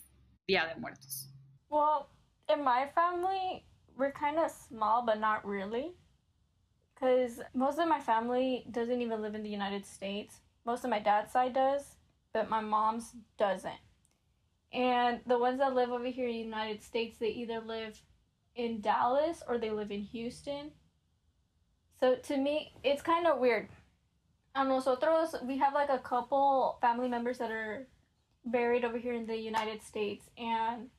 Dia 0.48 0.72
de 0.74 0.80
Muertos? 0.80 1.28
Well, 1.70 2.10
in 2.50 2.64
my 2.64 2.88
family, 2.96 3.66
we're 3.98 4.12
kind 4.12 4.40
of 4.40 4.52
small, 4.52 5.06
but 5.06 5.20
not 5.20 5.46
really. 5.46 5.92
Because 6.94 7.42
most 7.54 7.80
of 7.80 7.88
my 7.88 8.00
family 8.00 8.66
doesn't 8.72 9.02
even 9.02 9.22
live 9.22 9.36
in 9.36 9.44
the 9.44 9.50
United 9.50 9.86
States. 9.86 10.40
Most 10.66 10.84
of 10.84 10.90
my 10.90 11.00
dad's 11.00 11.32
side 11.34 11.54
does, 11.54 11.96
but 12.34 12.50
my 12.50 12.62
mom's 12.62 13.12
doesn't. 13.38 13.82
And 14.72 15.20
the 15.28 15.38
ones 15.38 15.60
that 15.60 15.76
live 15.76 15.90
over 15.90 16.06
here 16.06 16.28
in 16.28 16.34
the 16.34 16.40
United 16.40 16.82
States, 16.82 17.18
they 17.20 17.28
either 17.28 17.60
live 17.60 18.02
in 18.56 18.82
Dallas 18.82 19.44
or 19.48 19.58
they 19.58 19.70
live 19.70 19.92
in 19.92 20.02
Houston. 20.02 20.72
So 22.00 22.16
to 22.16 22.38
me, 22.38 22.74
it's 22.84 23.02
kind 23.02 23.28
of 23.28 23.40
weird. 23.40 23.70
A 24.56 24.64
nosotros, 24.64 25.36
we 25.44 25.58
have 25.58 25.74
like 25.74 25.90
a 25.90 26.00
couple 26.00 26.78
family 26.80 27.08
members 27.10 27.40
that 27.40 27.52
are 27.52 27.88
buried 28.46 28.86
over 28.86 28.98
here 28.98 29.14
in 29.14 29.26
the 29.26 29.38
United 29.38 29.82
States, 29.82 30.30
and 30.38 30.90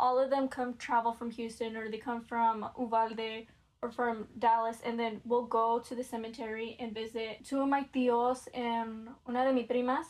all 0.00 0.18
of 0.18 0.30
them 0.30 0.48
come 0.48 0.74
travel 0.74 1.12
from 1.12 1.30
Houston 1.30 1.76
or 1.76 1.88
they 1.88 1.98
come 1.98 2.22
from 2.24 2.68
Uvalde 2.78 3.46
or 3.82 3.90
from 3.90 4.26
Dallas, 4.38 4.78
and 4.84 4.98
then 4.98 5.20
we'll 5.24 5.46
go 5.46 5.78
to 5.78 5.94
the 5.94 6.02
cemetery 6.02 6.76
and 6.80 6.92
visit 6.92 7.44
two 7.44 7.60
of 7.60 7.68
my 7.68 7.84
tios 7.94 8.48
and 8.52 9.08
una 9.28 9.44
de 9.44 9.52
mis 9.52 9.66
primas. 9.66 10.06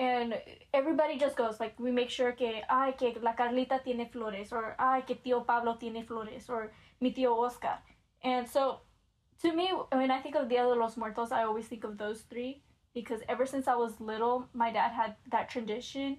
and 0.00 0.34
everybody 0.72 1.18
just 1.18 1.36
goes 1.36 1.60
like 1.60 1.78
we 1.78 1.90
make 1.90 2.08
sure 2.08 2.32
que 2.32 2.62
ay 2.70 2.92
que 2.92 3.14
la 3.20 3.34
Carlita 3.34 3.82
tiene 3.84 4.08
flores 4.10 4.50
or 4.50 4.74
ay 4.78 5.02
que 5.06 5.16
tío 5.16 5.46
Pablo 5.46 5.76
tiene 5.78 6.02
flores 6.06 6.48
or 6.48 6.72
mi 7.00 7.12
tío 7.12 7.36
Oscar. 7.38 7.78
And 8.24 8.48
so 8.48 8.80
to 9.42 9.52
me 9.52 9.72
when 9.92 10.10
I 10.10 10.20
think 10.20 10.34
of 10.36 10.48
Dia 10.48 10.62
de 10.64 10.74
los 10.74 10.96
Muertos 10.96 11.32
I 11.32 11.44
always 11.44 11.66
think 11.66 11.84
of 11.84 11.98
those 11.98 12.22
three 12.22 12.62
because 12.94 13.20
ever 13.28 13.46
since 13.46 13.68
I 13.68 13.74
was 13.74 14.00
little 14.00 14.48
my 14.52 14.70
dad 14.70 14.92
had 14.92 15.16
that 15.30 15.48
tradition 15.48 16.18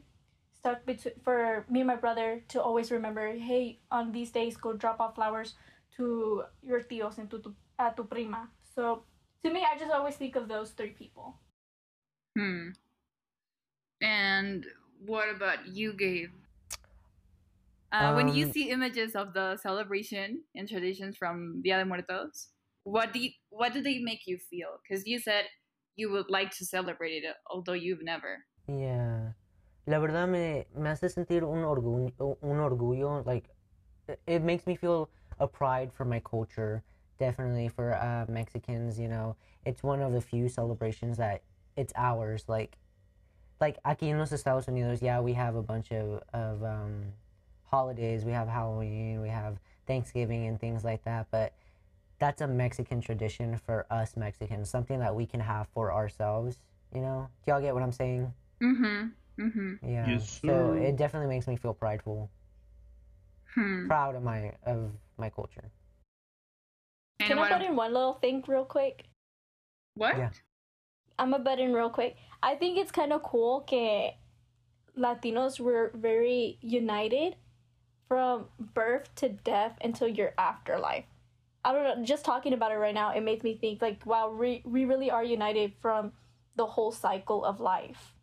stuck 0.58 0.86
between 0.86 1.14
for 1.24 1.66
me 1.70 1.82
and 1.82 1.88
my 1.88 1.96
brother 1.96 2.44
to 2.50 2.62
always 2.62 2.92
remember 2.92 3.34
hey 3.34 3.80
on 3.92 4.12
these 4.12 4.32
days 4.32 4.58
go 4.58 4.74
drop 4.74 5.00
off 5.00 5.16
flowers 5.16 5.56
to 5.98 6.44
your 6.64 6.82
tíos 6.82 7.18
and 7.18 7.30
to 7.30 7.40
tu, 7.40 7.54
uh, 7.80 7.90
tu 7.92 8.04
prima. 8.04 8.50
So 8.76 9.04
to 9.44 9.52
me 9.52 9.66
I 9.66 9.78
just 9.78 9.92
always 9.92 10.16
think 10.16 10.36
of 10.36 10.48
those 10.48 10.72
three 10.72 10.92
people. 10.92 11.36
Hmm. 12.38 12.70
And 14.02 14.66
what 15.06 15.30
about 15.30 15.68
you, 15.68 15.94
Gabe? 15.94 16.32
Uh, 17.92 18.14
when 18.14 18.30
you 18.34 18.46
Um, 18.46 18.52
see 18.54 18.70
images 18.72 19.16
of 19.16 19.34
the 19.34 19.58
celebration 19.58 20.42
and 20.56 20.68
traditions 20.68 21.18
from 21.18 21.62
Dia 21.62 21.78
de 21.78 21.86
Muertos, 21.86 22.48
what 22.84 23.14
do 23.14 23.20
you, 23.20 23.32
what 23.50 23.74
do 23.74 23.82
they 23.82 24.00
make 24.00 24.22
you 24.26 24.38
feel? 24.50 24.80
Because 24.82 25.06
you 25.06 25.20
said 25.20 25.46
you 25.96 26.12
would 26.12 26.30
like 26.30 26.52
to 26.58 26.66
celebrate 26.66 27.24
it, 27.24 27.36
although 27.50 27.74
you've 27.74 28.04
never. 28.04 28.38
Yeah. 28.68 29.34
La 29.88 30.00
verdad 30.00 30.30
me, 30.30 30.66
me 30.76 30.90
hace 30.90 31.10
sentir 31.14 31.44
un 31.44 31.64
orgullo, 31.64 32.38
un 32.42 32.58
orgullo, 32.60 33.26
like, 33.26 33.50
it- 34.28 34.44
makes 34.44 34.68
me 34.68 34.76
feel 34.76 35.10
a 35.40 35.48
pride 35.48 35.92
for 35.92 36.06
my 36.06 36.20
culture, 36.20 36.84
definitely 37.18 37.68
for 37.68 37.94
uh, 37.96 38.26
Mexicans, 38.32 39.00
you 39.00 39.08
know. 39.08 39.36
It's 39.66 39.84
one 39.84 40.02
of 40.02 40.14
the 40.14 40.22
few 40.22 40.50
celebrations 40.50 41.18
that 41.18 41.42
it's 41.76 41.94
ours, 41.96 42.46
like, 42.48 42.78
like 43.60 43.82
aquí 43.84 44.10
en 44.10 44.20
los 44.20 44.32
Estados 44.32 44.66
Unidos, 44.68 45.02
yeah, 45.02 45.20
we 45.20 45.34
have 45.34 45.56
a 45.56 45.62
bunch 45.62 45.92
of, 45.92 46.22
of 46.34 46.64
um, 46.64 47.14
holidays, 47.64 48.24
we 48.24 48.32
have 48.32 48.48
Halloween, 48.48 49.22
we 49.22 49.30
have 49.30 49.60
Thanksgiving 49.88 50.48
and 50.48 50.60
things 50.60 50.84
like 50.84 51.04
that, 51.06 51.28
but 51.32 51.54
that's 52.22 52.40
a 52.42 52.48
Mexican 52.48 53.02
tradition 53.02 53.58
for 53.58 53.88
us 53.90 54.16
Mexicans, 54.16 54.70
something 54.70 55.00
that 55.00 55.14
we 55.14 55.26
can 55.26 55.40
have 55.40 55.68
for 55.74 55.92
ourselves, 55.92 56.60
you 56.94 57.02
know. 57.02 57.28
Do 57.44 57.52
y'all 57.52 57.60
get 57.62 57.74
what 57.74 57.82
I'm 57.84 57.92
saying? 57.92 58.32
Mm-hmm. 58.62 59.08
Mm-hmm. 59.44 59.90
Yeah. 59.90 60.08
Yes, 60.08 60.40
so 60.46 60.74
it 60.74 60.96
definitely 60.98 61.28
makes 61.34 61.48
me 61.48 61.58
feel 61.58 61.74
prideful, 61.74 62.30
Hmm. 63.56 63.88
proud 63.88 64.16
of 64.16 64.24
my 64.24 64.54
of 64.66 64.92
my 65.18 65.30
culture. 65.32 65.72
And 67.20 67.28
Can 67.28 67.40
I 67.40 67.42
what? 67.42 67.52
put 67.52 67.62
in 67.64 67.76
one 67.76 67.92
little 67.94 68.14
thing 68.14 68.44
real 68.48 68.66
quick? 68.66 69.06
what? 69.96 70.18
Yeah. 70.18 70.30
I'm 71.20 71.34
a 71.34 71.40
butt 71.40 71.60
in 71.60 71.74
real 71.74 71.90
quick. 71.90 72.16
I 72.42 72.56
think 72.56 72.78
it's 72.78 72.92
kind 72.92 73.12
of 73.12 73.24
cool 73.24 73.66
that 73.70 74.12
Latinos 74.98 75.60
were 75.60 75.92
very 75.96 76.58
united 76.62 77.36
from 78.08 78.46
birth 78.60 79.14
to 79.16 79.30
death 79.30 79.78
until 79.84 80.08
your 80.08 80.34
afterlife. 80.38 81.06
I 81.64 81.74
don't 81.74 81.84
know, 81.84 82.06
just 82.06 82.26
talking 82.26 82.54
about 82.54 82.72
it 82.72 82.76
right 82.76 82.94
now, 82.94 83.12
it 83.12 83.22
makes 83.22 83.44
me 83.44 83.56
think 83.56 83.82
like, 83.82 84.06
wow, 84.06 84.32
we, 84.32 84.64
we 84.66 84.86
really 84.86 85.12
are 85.12 85.24
united 85.24 85.74
from 85.80 86.12
the 86.56 86.66
whole 86.66 86.92
cycle 86.92 87.46
of 87.46 87.60
life. 87.60 88.14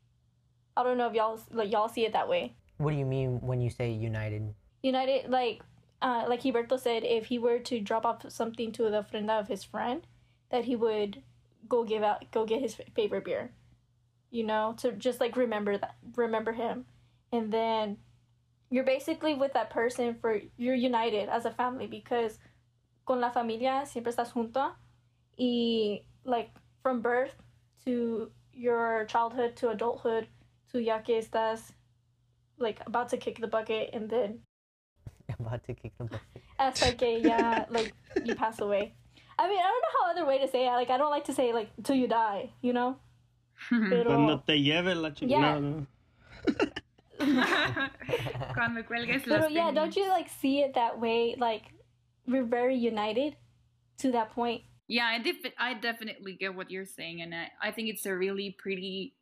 I 0.77 0.83
don't 0.83 0.99
know 0.99 1.09
if 1.09 1.15
y'all 1.15 1.41
like 1.51 1.73
y'all 1.73 1.89
see 1.89 2.05
it 2.05 2.13
that 2.13 2.29
way. 2.29 2.55
What 2.79 2.93
do 2.93 2.97
you 2.97 3.05
mean 3.05 3.41
when 3.41 3.61
you 3.61 3.71
say 3.71 3.91
united? 3.91 4.55
United, 4.83 5.29
like, 5.29 5.63
uh, 6.01 6.25
like 6.29 6.43
Gilberto 6.43 6.79
said, 6.79 7.03
if 7.05 7.27
he 7.27 7.39
were 7.39 7.59
to 7.59 7.81
drop 7.81 8.07
off 8.07 8.31
something 8.31 8.71
to 8.73 8.85
the 8.85 9.03
ofrenda 9.03 9.41
of 9.41 9.49
his 9.49 9.65
friend, 9.65 10.07
that 10.51 10.65
he 10.65 10.77
would 10.77 11.23
go 11.69 11.85
give 11.85 12.03
out, 12.03 12.31
go 12.31 12.47
get 12.47 12.61
his 12.61 12.77
favorite 12.95 13.25
beer, 13.25 13.51
you 14.31 14.45
know, 14.45 14.75
to 14.79 14.93
just 14.93 15.21
like 15.21 15.37
remember 15.37 15.77
that, 15.77 15.97
remember 16.17 16.53
him, 16.53 16.85
and 17.33 17.53
then 17.53 17.99
you're 18.71 18.85
basically 18.85 19.35
with 19.35 19.53
that 19.55 19.71
person 19.71 20.15
for 20.21 20.41
you're 20.57 20.75
united 20.75 21.29
as 21.29 21.45
a 21.45 21.51
family 21.51 21.87
because 21.87 22.39
con 23.09 23.23
la 23.23 23.31
familia 23.31 23.87
siempre 23.87 24.11
estás 24.11 24.33
junto, 24.33 24.77
y 25.39 26.05
like 26.25 26.51
from 26.83 27.01
birth 27.01 27.33
to 27.87 28.31
your 28.53 29.07
childhood 29.07 29.57
to 29.57 29.71
adulthood 29.71 30.29
to 30.71 30.79
ya 30.79 31.01
que 31.01 31.17
estás 31.17 31.73
like 32.59 32.83
about 32.87 33.09
to 33.09 33.17
kick 33.17 33.41
the 33.41 33.47
bucket 33.47 33.95
and 33.95 34.11
then 34.11 34.43
I'm 35.27 35.37
about 35.47 35.65
to 35.65 35.73
kick 35.73 35.97
the 35.97 36.05
bucket. 36.05 36.43
hasta 36.59 36.93
que 36.99 37.23
ya 37.23 37.65
like 37.71 37.95
you 38.25 38.35
pass 38.35 38.61
away. 38.61 38.93
I 39.39 39.49
mean, 39.49 39.59
I 39.59 39.63
don't 39.63 39.81
know 39.81 39.95
how 40.01 40.11
other 40.11 40.27
way 40.27 40.39
to 40.41 40.49
say 40.49 40.67
it. 40.67 40.73
Like, 40.73 40.91
I 40.91 40.99
don't 40.99 41.11
like 41.11 41.25
to 41.27 41.33
say 41.33 41.55
like 41.55 41.71
till 41.83 41.97
you 41.97 42.09
die, 42.09 42.51
you 42.61 42.75
know. 42.75 42.99
Pero 43.71 44.05
Cuando 44.05 44.43
te 44.45 44.59
lleve 44.59 44.95
la 44.95 45.11
chica. 45.11 45.31
Yeah. 45.31 45.61
No, 45.61 45.61
no. 45.61 45.87
Cuando 48.53 48.83
cuelgues 48.83 49.27
los 49.27 49.39
Pero 49.39 49.49
yeah, 49.49 49.71
don't 49.71 49.97
you 49.97 50.09
like 50.09 50.29
see 50.29 50.61
it 50.61 50.75
that 50.75 50.99
way? 51.01 51.37
Like 51.39 51.73
we're 52.29 52.45
very 52.45 52.77
united 52.77 53.37
to 53.99 54.13
that 54.13 54.33
point. 54.33 54.63
Yeah, 54.87 55.07
I, 55.07 55.19
def- 55.19 55.53
I 55.59 55.75
definitely 55.75 56.35
get 56.35 56.55
what 56.55 56.71
you're 56.71 56.87
saying, 56.87 57.23
and 57.23 57.35
I, 57.35 57.49
I 57.63 57.73
think 57.73 57.89
it's 57.89 58.07
a 58.07 58.17
really 58.17 58.57
pretty, 58.59 59.15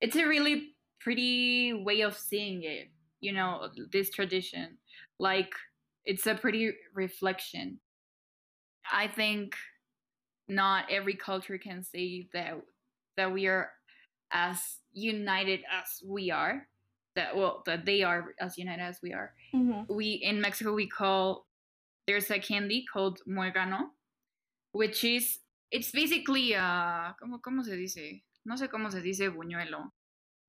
it's 0.00 0.16
a 0.16 0.26
really 0.26 0.74
pretty 1.00 1.72
way 1.72 2.02
of 2.02 2.16
seeing 2.16 2.62
it. 2.62 2.90
You 3.20 3.32
know, 3.32 3.68
this 3.92 4.10
tradition, 4.10 4.78
like 5.18 5.52
it's 6.04 6.26
a 6.26 6.34
pretty 6.34 6.72
reflection. 6.94 7.78
I 8.90 9.06
think 9.06 9.54
not 10.48 10.86
every 10.90 11.14
culture 11.14 11.56
can 11.56 11.84
say 11.84 12.28
that 12.34 12.60
that 13.16 13.32
we 13.32 13.46
are 13.46 13.70
as 14.32 14.58
united 14.92 15.60
as 15.70 16.02
we 16.04 16.30
are. 16.30 16.66
That 17.14 17.36
well, 17.36 17.62
that 17.66 17.84
they 17.84 18.02
are 18.02 18.34
as 18.40 18.58
united 18.58 18.82
as 18.82 18.98
we 19.02 19.12
are. 19.12 19.32
Mm-hmm. 19.54 19.94
we 19.94 20.12
in 20.12 20.40
Mexico 20.40 20.74
we 20.74 20.88
call 20.88 21.46
there's 22.06 22.30
a 22.30 22.38
candy 22.38 22.84
called 22.92 23.20
muégano, 23.28 23.90
which 24.72 25.04
is 25.04 25.38
it's 25.70 25.90
basically 25.92 26.54
uh 26.54 27.12
¿cómo, 27.22 27.40
cómo 27.40 27.64
se 27.64 27.76
dice? 27.76 28.22
No 28.44 28.56
sé 28.56 28.68
cómo 28.68 28.90
se 28.90 29.00
dice 29.00 29.28
buñuelo. 29.28 29.92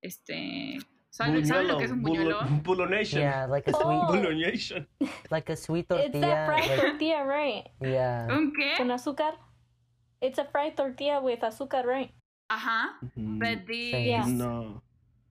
Este 0.02 0.78
¿sabe, 1.10 1.44
¿sabe 1.46 1.64
lo 1.64 1.78
que 1.78 1.84
es 1.84 1.90
un 1.92 2.02
buñuelo? 2.02 2.40
Bulo- 2.62 2.62
Bulonation. 2.62 3.20
Yeah, 3.22 3.46
like 3.46 3.66
a 3.68 3.72
sweet, 3.80 4.02
Oh. 4.02 4.12
Bulonation. 4.12 4.86
like 5.30 5.48
a 5.50 5.56
sweet 5.56 5.88
tortilla. 5.88 6.06
It's 6.08 6.12
tortilla. 6.12 6.34
that 6.34 6.46
fried 6.46 6.68
like, 6.70 6.80
tortilla, 6.80 7.24
right? 7.24 7.64
yeah. 7.80 8.26
¿Un 8.30 8.52
qué? 8.52 8.76
Con 8.76 8.90
azúcar. 8.90 9.34
It's 10.20 10.38
a 10.38 10.44
fried 10.44 10.76
tortilla 10.76 11.20
with 11.22 11.40
azúcar, 11.40 11.84
right? 11.86 12.10
Ajá. 12.50 12.98
Mm, 13.16 13.38
But 13.38 13.66
this 13.66 13.94
Yeah. 13.94 14.26
No. 14.26 14.82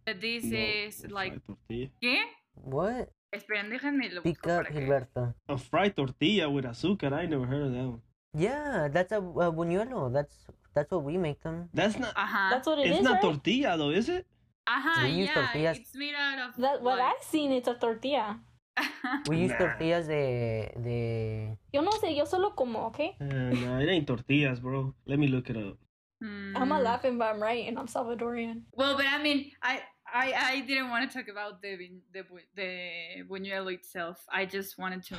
but 0.05 0.19
this 0.19 0.43
no, 0.45 0.57
is 0.57 1.05
like 1.11 1.33
fried 1.33 1.41
tortilla. 1.45 1.89
¿qué? 2.01 2.17
What? 2.55 3.09
Esperen, 3.33 3.69
déjenme 3.69 4.09
lo 4.13 4.21
Gilberto. 4.21 5.33
A 5.47 5.57
fried 5.57 5.95
tortilla 5.95 6.47
with 6.49 6.65
azúcar. 6.65 7.13
I 7.13 7.25
never 7.27 7.45
heard 7.45 7.63
of 7.67 7.71
that 7.73 7.85
one. 7.87 8.01
Yeah, 8.35 8.87
that's 8.89 9.11
a, 9.11 9.17
a 9.17 9.51
buñuelo. 9.51 10.11
That's 10.13 10.45
that's 10.73 10.91
what 10.91 11.03
we 11.03 11.17
make 11.17 11.41
them. 11.41 11.69
That's 11.73 11.97
not. 11.97 12.13
Ajá. 12.15 12.49
That's 12.51 12.67
what 12.67 12.79
it 12.79 12.85
is, 12.87 12.97
it's 12.97 13.03
not 13.03 13.13
right? 13.13 13.21
tortilla 13.21 13.77
though, 13.77 13.91
is 13.91 14.09
it? 14.09 14.25
Ajá, 14.67 15.01
We 15.03 15.09
use 15.09 15.27
yeah. 15.29 15.33
tortillas. 15.35 15.77
It's 15.77 15.95
made 15.95 16.15
out 16.15 16.39
of 16.49 16.55
That 16.61 16.81
what 16.81 16.97
like- 16.99 17.15
I've 17.17 17.23
seen, 17.23 17.51
it's 17.51 17.67
a 17.67 17.73
tortilla. 17.75 18.39
We 19.29 19.37
use 19.37 19.51
Nah. 19.51 19.57
tortillas 19.57 20.07
de 20.07 20.71
de. 20.81 21.57
Yo 21.73 21.81
no 21.81 21.91
sé, 21.91 22.15
yo 22.15 22.25
solo 22.25 22.51
como, 22.55 22.85
okay? 22.87 23.15
Uh, 23.21 23.25
no, 23.53 23.79
it 23.79 23.89
ain't 23.89 24.07
tortillas, 24.07 24.59
bro. 24.59 24.93
Let 25.05 25.19
me 25.19 25.27
look 25.27 25.49
it 25.49 25.57
up. 25.57 25.77
I'm 26.21 26.71
a 26.71 26.75
Mm. 26.79 26.83
laughing, 26.83 27.17
but 27.19 27.35
I'm 27.35 27.41
right, 27.43 27.67
and 27.67 27.77
I'm 27.77 27.87
Salvadorian. 27.87 28.63
Well, 28.71 28.95
but 28.95 29.05
I 29.05 29.21
mean, 29.21 29.51
I 29.61 29.81
I, 30.13 30.33
I 30.33 30.59
didn't 30.61 30.89
want 30.89 31.09
to 31.09 31.17
talk 31.17 31.27
about 31.27 31.61
the 31.61 31.89
the 32.13 32.23
the 32.55 33.23
buñuelo 33.27 33.73
itself. 33.73 34.23
I 34.31 34.45
just 34.45 34.77
wanted 34.77 35.03
to 35.05 35.17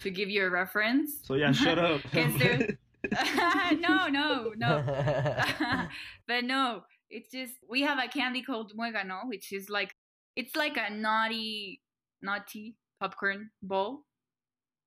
to 0.00 0.10
give 0.10 0.30
you 0.30 0.46
a 0.46 0.50
reference. 0.50 1.20
So 1.24 1.34
yeah, 1.34 1.52
shut 1.52 1.78
up. 1.78 2.00
No, 3.80 4.06
no, 4.08 4.52
no. 4.56 4.82
but 6.28 6.44
no, 6.44 6.82
it's 7.10 7.30
just 7.30 7.54
we 7.68 7.82
have 7.82 7.98
a 7.98 8.08
candy 8.08 8.42
called 8.42 8.72
muégano, 8.76 9.26
which 9.26 9.52
is 9.52 9.68
like 9.68 9.94
it's 10.36 10.54
like 10.54 10.76
a 10.76 10.92
naughty, 10.94 11.80
naughty 12.22 12.76
popcorn 13.00 13.50
ball 13.62 14.04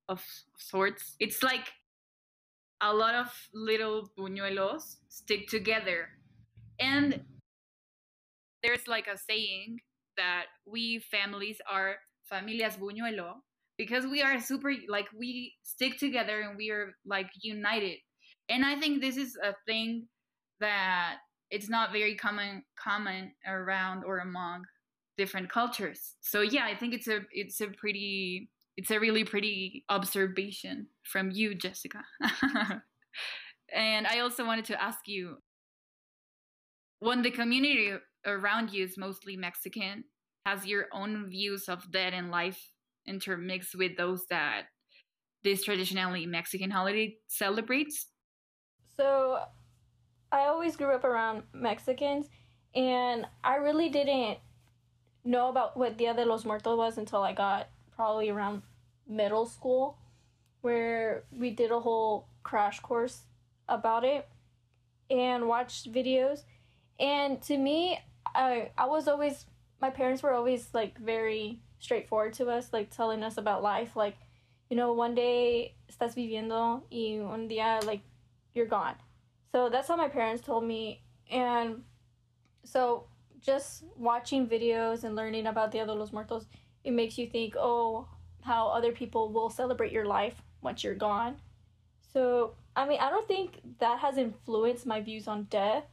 of 0.08 0.24
sorts. 0.56 1.16
It's 1.20 1.42
like 1.42 1.68
a 2.80 2.94
lot 2.94 3.14
of 3.14 3.28
little 3.52 4.10
buñuelos 4.18 4.96
stick 5.08 5.48
together, 5.48 6.08
and 6.78 7.20
there's 8.62 8.86
like 8.88 9.06
a 9.06 9.18
saying 9.18 9.78
that 10.16 10.46
we 10.66 10.98
families 10.98 11.58
are 11.70 11.96
familias 12.30 12.76
buñuelo 12.78 13.34
because 13.78 14.06
we 14.06 14.22
are 14.22 14.40
super 14.40 14.72
like 14.88 15.06
we 15.16 15.54
stick 15.62 15.98
together 15.98 16.40
and 16.40 16.56
we 16.56 16.70
are 16.70 16.94
like 17.06 17.30
united. 17.42 17.96
And 18.48 18.64
i 18.64 18.78
think 18.78 19.00
this 19.00 19.16
is 19.16 19.36
a 19.42 19.54
thing 19.66 20.06
that 20.60 21.16
it's 21.50 21.68
not 21.68 21.92
very 21.92 22.14
common 22.14 22.62
common 22.78 23.32
around 23.46 24.04
or 24.04 24.18
among 24.18 24.64
different 25.16 25.48
cultures. 25.50 26.16
So 26.20 26.42
yeah 26.42 26.66
i 26.66 26.74
think 26.76 26.94
it's 26.94 27.08
a 27.08 27.20
it's 27.32 27.60
a 27.60 27.68
pretty 27.68 28.50
it's 28.76 28.90
a 28.90 29.00
really 29.00 29.24
pretty 29.24 29.84
observation 29.88 30.88
from 31.04 31.30
you 31.30 31.54
jessica. 31.54 32.02
And 33.72 34.06
i 34.06 34.18
also 34.18 34.44
wanted 34.44 34.64
to 34.66 34.82
ask 34.82 35.06
you 35.06 35.36
when 36.98 37.22
the 37.22 37.30
community 37.30 37.92
around 38.26 38.72
you 38.72 38.84
is 38.84 38.98
mostly 38.98 39.36
Mexican, 39.36 40.04
has 40.46 40.66
your 40.66 40.86
own 40.92 41.28
views 41.28 41.68
of 41.68 41.90
death 41.90 42.12
and 42.14 42.30
life 42.30 42.72
intermixed 43.06 43.74
with 43.74 43.96
those 43.96 44.26
that 44.30 44.64
this 45.42 45.64
traditionally 45.64 46.26
Mexican 46.26 46.70
holiday 46.70 47.16
celebrates? 47.28 48.06
So, 48.96 49.38
I 50.32 50.46
always 50.46 50.76
grew 50.76 50.94
up 50.94 51.04
around 51.04 51.42
Mexicans, 51.52 52.26
and 52.74 53.26
I 53.42 53.56
really 53.56 53.88
didn't 53.88 54.38
know 55.24 55.48
about 55.48 55.76
what 55.76 55.96
Dia 55.96 56.14
de 56.14 56.24
los 56.24 56.44
Muertos 56.44 56.76
was 56.76 56.98
until 56.98 57.22
I 57.22 57.32
got 57.32 57.68
probably 57.96 58.30
around 58.30 58.62
middle 59.08 59.46
school, 59.46 59.98
where 60.60 61.24
we 61.32 61.50
did 61.50 61.70
a 61.70 61.80
whole 61.80 62.28
crash 62.42 62.80
course 62.80 63.22
about 63.68 64.04
it 64.04 64.28
and 65.10 65.48
watched 65.48 65.92
videos. 65.92 66.44
And 66.98 67.40
to 67.42 67.56
me, 67.56 67.98
I 68.34 68.70
I 68.76 68.86
was 68.86 69.08
always 69.08 69.46
my 69.80 69.90
parents 69.90 70.22
were 70.22 70.32
always 70.32 70.68
like 70.74 70.98
very 70.98 71.60
straightforward 71.78 72.34
to 72.34 72.48
us, 72.48 72.72
like 72.72 72.90
telling 72.90 73.22
us 73.22 73.38
about 73.38 73.62
life, 73.62 73.96
like 73.96 74.16
you 74.68 74.76
know, 74.76 74.92
one 74.92 75.14
day 75.14 75.74
estás 75.90 76.14
viviendo 76.14 76.82
y 76.90 77.18
un 77.18 77.48
día 77.48 77.84
like 77.84 78.02
you're 78.54 78.66
gone. 78.66 78.94
So 79.52 79.68
that's 79.68 79.88
how 79.88 79.96
my 79.96 80.08
parents 80.08 80.42
told 80.42 80.64
me 80.64 81.02
and 81.30 81.82
so 82.64 83.06
just 83.40 83.84
watching 83.96 84.46
videos 84.46 85.04
and 85.04 85.16
learning 85.16 85.46
about 85.46 85.72
Dia 85.72 85.86
de 85.86 85.94
los 85.94 86.12
Muertos, 86.12 86.46
it 86.84 86.92
makes 86.92 87.18
you 87.18 87.26
think, 87.26 87.54
oh, 87.58 88.06
how 88.42 88.68
other 88.68 88.92
people 88.92 89.32
will 89.32 89.50
celebrate 89.50 89.92
your 89.92 90.04
life 90.04 90.42
once 90.62 90.84
you're 90.84 90.94
gone. 90.94 91.36
So, 92.12 92.54
I 92.76 92.86
mean, 92.86 93.00
I 93.00 93.10
don't 93.10 93.26
think 93.26 93.60
that 93.78 93.98
has 94.00 94.18
influenced 94.18 94.86
my 94.86 95.00
views 95.00 95.26
on 95.26 95.44
death 95.44 95.84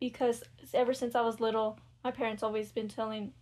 because 0.00 0.44
ever 0.74 0.92
since 0.94 1.14
I 1.14 1.22
was 1.22 1.40
little, 1.40 1.78
my 2.04 2.10
parents 2.10 2.42
always 2.42 2.72
been 2.72 2.88
telling 2.88 3.32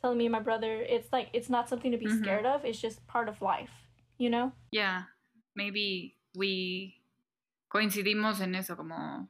telling 0.00 0.16
me 0.18 0.26
and 0.26 0.32
my 0.32 0.40
brother 0.40 0.80
it's 0.80 1.12
like 1.12 1.28
it's 1.34 1.50
not 1.50 1.68
something 1.68 1.92
to 1.92 1.98
be 1.98 2.06
Mhm. 2.06 2.20
scared 2.20 2.46
of, 2.46 2.64
it's 2.64 2.80
just 2.80 3.06
part 3.06 3.28
of 3.28 3.42
life, 3.42 3.70
you 4.18 4.30
know? 4.30 4.52
Yeah, 4.70 5.04
maybe 5.54 6.16
we 6.34 7.02
coincidimos 7.72 8.40
en 8.40 8.54
eso, 8.54 8.76
como 8.76 9.28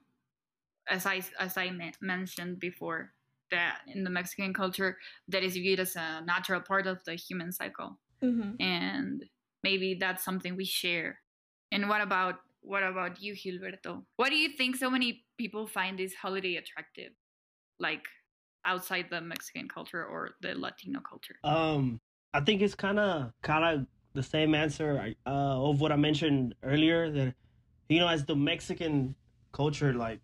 as 0.88 1.06
I 1.06 1.22
as 1.38 1.56
I 1.56 1.70
me- 1.70 1.92
mentioned 2.00 2.60
before, 2.60 3.12
that 3.50 3.82
in 3.86 4.04
the 4.04 4.10
Mexican 4.10 4.54
culture 4.54 4.98
that 5.28 5.42
is 5.42 5.54
viewed 5.54 5.80
as 5.80 5.96
a 5.96 6.22
natural 6.24 6.60
part 6.60 6.86
of 6.86 7.02
the 7.04 7.14
human 7.16 7.52
cycle, 7.52 7.98
Mhm. 8.22 8.60
and 8.60 9.24
maybe 9.62 9.94
that's 9.94 10.24
something 10.24 10.56
we 10.56 10.64
share. 10.64 11.20
And 11.72 11.88
what 11.88 12.00
about 12.02 12.40
what 12.62 12.82
about 12.82 13.20
you, 13.20 13.34
Gilberto? 13.34 14.04
What 14.16 14.30
do 14.30 14.36
you 14.36 14.50
think 14.56 14.76
so 14.76 14.90
many 14.90 15.24
people 15.38 15.66
find 15.66 15.98
this 15.98 16.14
holiday 16.14 16.56
attractive, 16.56 17.12
like 17.78 18.04
outside 18.64 19.06
the 19.10 19.20
Mexican 19.20 19.68
culture 19.68 20.04
or 20.04 20.30
the 20.42 20.54
Latino 20.54 21.00
culture? 21.00 21.36
Um, 21.44 22.00
I 22.34 22.40
think 22.40 22.62
it's 22.62 22.74
kind 22.74 22.98
of 22.98 23.32
kind 23.42 23.64
of 23.64 23.86
the 24.12 24.22
same 24.22 24.54
answer 24.54 25.14
uh, 25.26 25.30
of 25.30 25.80
what 25.80 25.92
I 25.92 25.96
mentioned 25.96 26.54
earlier. 26.62 27.10
That 27.10 27.34
you 27.88 27.98
know, 28.00 28.08
as 28.08 28.24
the 28.24 28.36
Mexican 28.36 29.14
culture, 29.52 29.92
like 29.94 30.20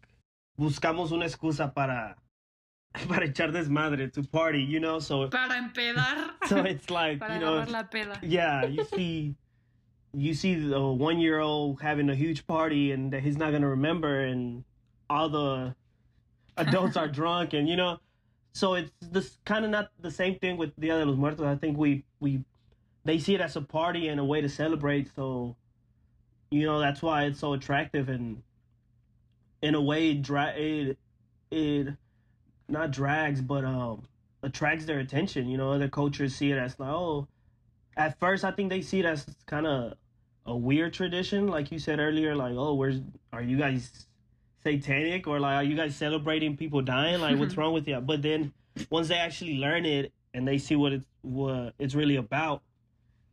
buscamos 0.58 1.12
una 1.12 1.24
excusa 1.26 1.74
para 1.74 2.16
para 3.08 3.26
echar 3.28 3.52
desmadre 3.52 4.12
to 4.12 4.22
party, 4.22 4.60
you 4.62 4.80
know. 4.80 4.98
So 4.98 5.28
Para 5.28 5.54
empedar. 5.54 6.30
so 6.46 6.58
it's 6.58 6.90
like 6.90 7.18
Para 7.20 7.34
you 7.34 7.40
know, 7.40 7.64
la 7.68 7.82
peda. 7.84 8.18
yeah, 8.22 8.64
you 8.66 8.84
see. 8.84 9.34
You 10.16 10.32
see 10.32 10.54
the 10.54 10.80
one 10.80 11.18
year 11.18 11.40
old 11.40 11.82
having 11.82 12.08
a 12.08 12.14
huge 12.14 12.46
party 12.46 12.90
and 12.90 13.12
that 13.12 13.22
he's 13.22 13.36
not 13.36 13.52
gonna 13.52 13.68
remember, 13.68 14.20
and 14.20 14.64
all 15.10 15.28
the 15.28 15.74
adults 16.56 16.96
are 16.96 17.08
drunk, 17.20 17.52
and 17.52 17.68
you 17.68 17.76
know, 17.76 17.98
so 18.54 18.72
it's 18.72 18.90
this 19.02 19.36
kind 19.44 19.66
of 19.66 19.70
not 19.70 19.90
the 20.00 20.10
same 20.10 20.38
thing 20.38 20.56
with 20.56 20.74
Dia 20.80 20.98
de 20.98 21.04
los 21.04 21.18
Muertos. 21.18 21.44
I 21.44 21.56
think 21.56 21.76
we 21.76 22.04
we 22.20 22.42
they 23.04 23.18
see 23.18 23.34
it 23.34 23.42
as 23.42 23.56
a 23.56 23.60
party 23.60 24.08
and 24.08 24.18
a 24.18 24.24
way 24.24 24.40
to 24.40 24.48
celebrate. 24.48 25.14
So, 25.14 25.56
you 26.50 26.64
know, 26.64 26.80
that's 26.80 27.02
why 27.02 27.24
it's 27.24 27.40
so 27.40 27.52
attractive 27.52 28.08
and 28.08 28.42
in 29.60 29.74
a 29.74 29.80
way 29.82 30.12
it 30.12 30.22
dra- 30.22 30.54
it 30.56 30.96
it 31.50 31.88
not 32.68 32.90
drags 32.90 33.42
but 33.42 33.64
um 33.66 34.04
attracts 34.42 34.86
their 34.86 35.00
attention. 35.00 35.48
You 35.50 35.58
know, 35.58 35.72
other 35.72 35.88
cultures 35.88 36.34
see 36.34 36.50
it 36.50 36.56
as 36.56 36.80
like 36.80 36.88
oh, 36.88 37.28
at 37.96 38.18
first 38.18 38.44
I 38.44 38.50
think 38.50 38.70
they 38.70 38.80
see 38.80 39.00
it 39.00 39.04
as 39.04 39.26
kind 39.44 39.66
of 39.66 39.94
a 40.46 40.56
weird 40.56 40.92
tradition, 40.94 41.48
like 41.48 41.70
you 41.72 41.78
said 41.78 41.98
earlier. 41.98 42.34
Like 42.34 42.54
oh, 42.56 42.74
where's 42.74 43.00
are 43.32 43.42
you 43.42 43.56
guys? 43.58 44.06
satanic 44.64 45.28
or 45.28 45.38
like 45.38 45.54
are 45.54 45.62
you 45.62 45.76
guys 45.76 45.94
celebrating 45.94 46.56
people 46.56 46.82
dying 46.82 47.20
like 47.20 47.38
what's 47.38 47.56
wrong 47.60 47.72
with 47.72 47.86
you 47.86 48.00
but 48.00 48.20
then 48.20 48.52
once 48.90 49.06
they 49.06 49.14
actually 49.14 49.58
learn 49.58 49.86
it 49.86 50.10
and 50.34 50.42
they 50.48 50.58
see 50.58 50.74
what 50.74 50.92
it's 50.92 51.06
what 51.22 51.72
it's 51.78 51.94
really 51.94 52.16
about 52.16 52.62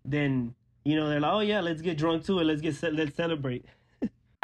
then 0.06 0.54
you 0.86 0.95
know 0.95 1.10
they're 1.10 1.19
like 1.19 1.34
oh 1.34 1.39
yeah 1.39 1.60
let's 1.60 1.82
get 1.82 1.97
drunk 1.97 2.23
too 2.23 2.38
and 2.38 2.47
let's 2.47 2.62
get 2.62 2.76
ce- 2.76 2.93
let's 2.93 3.15
celebrate 3.15 3.65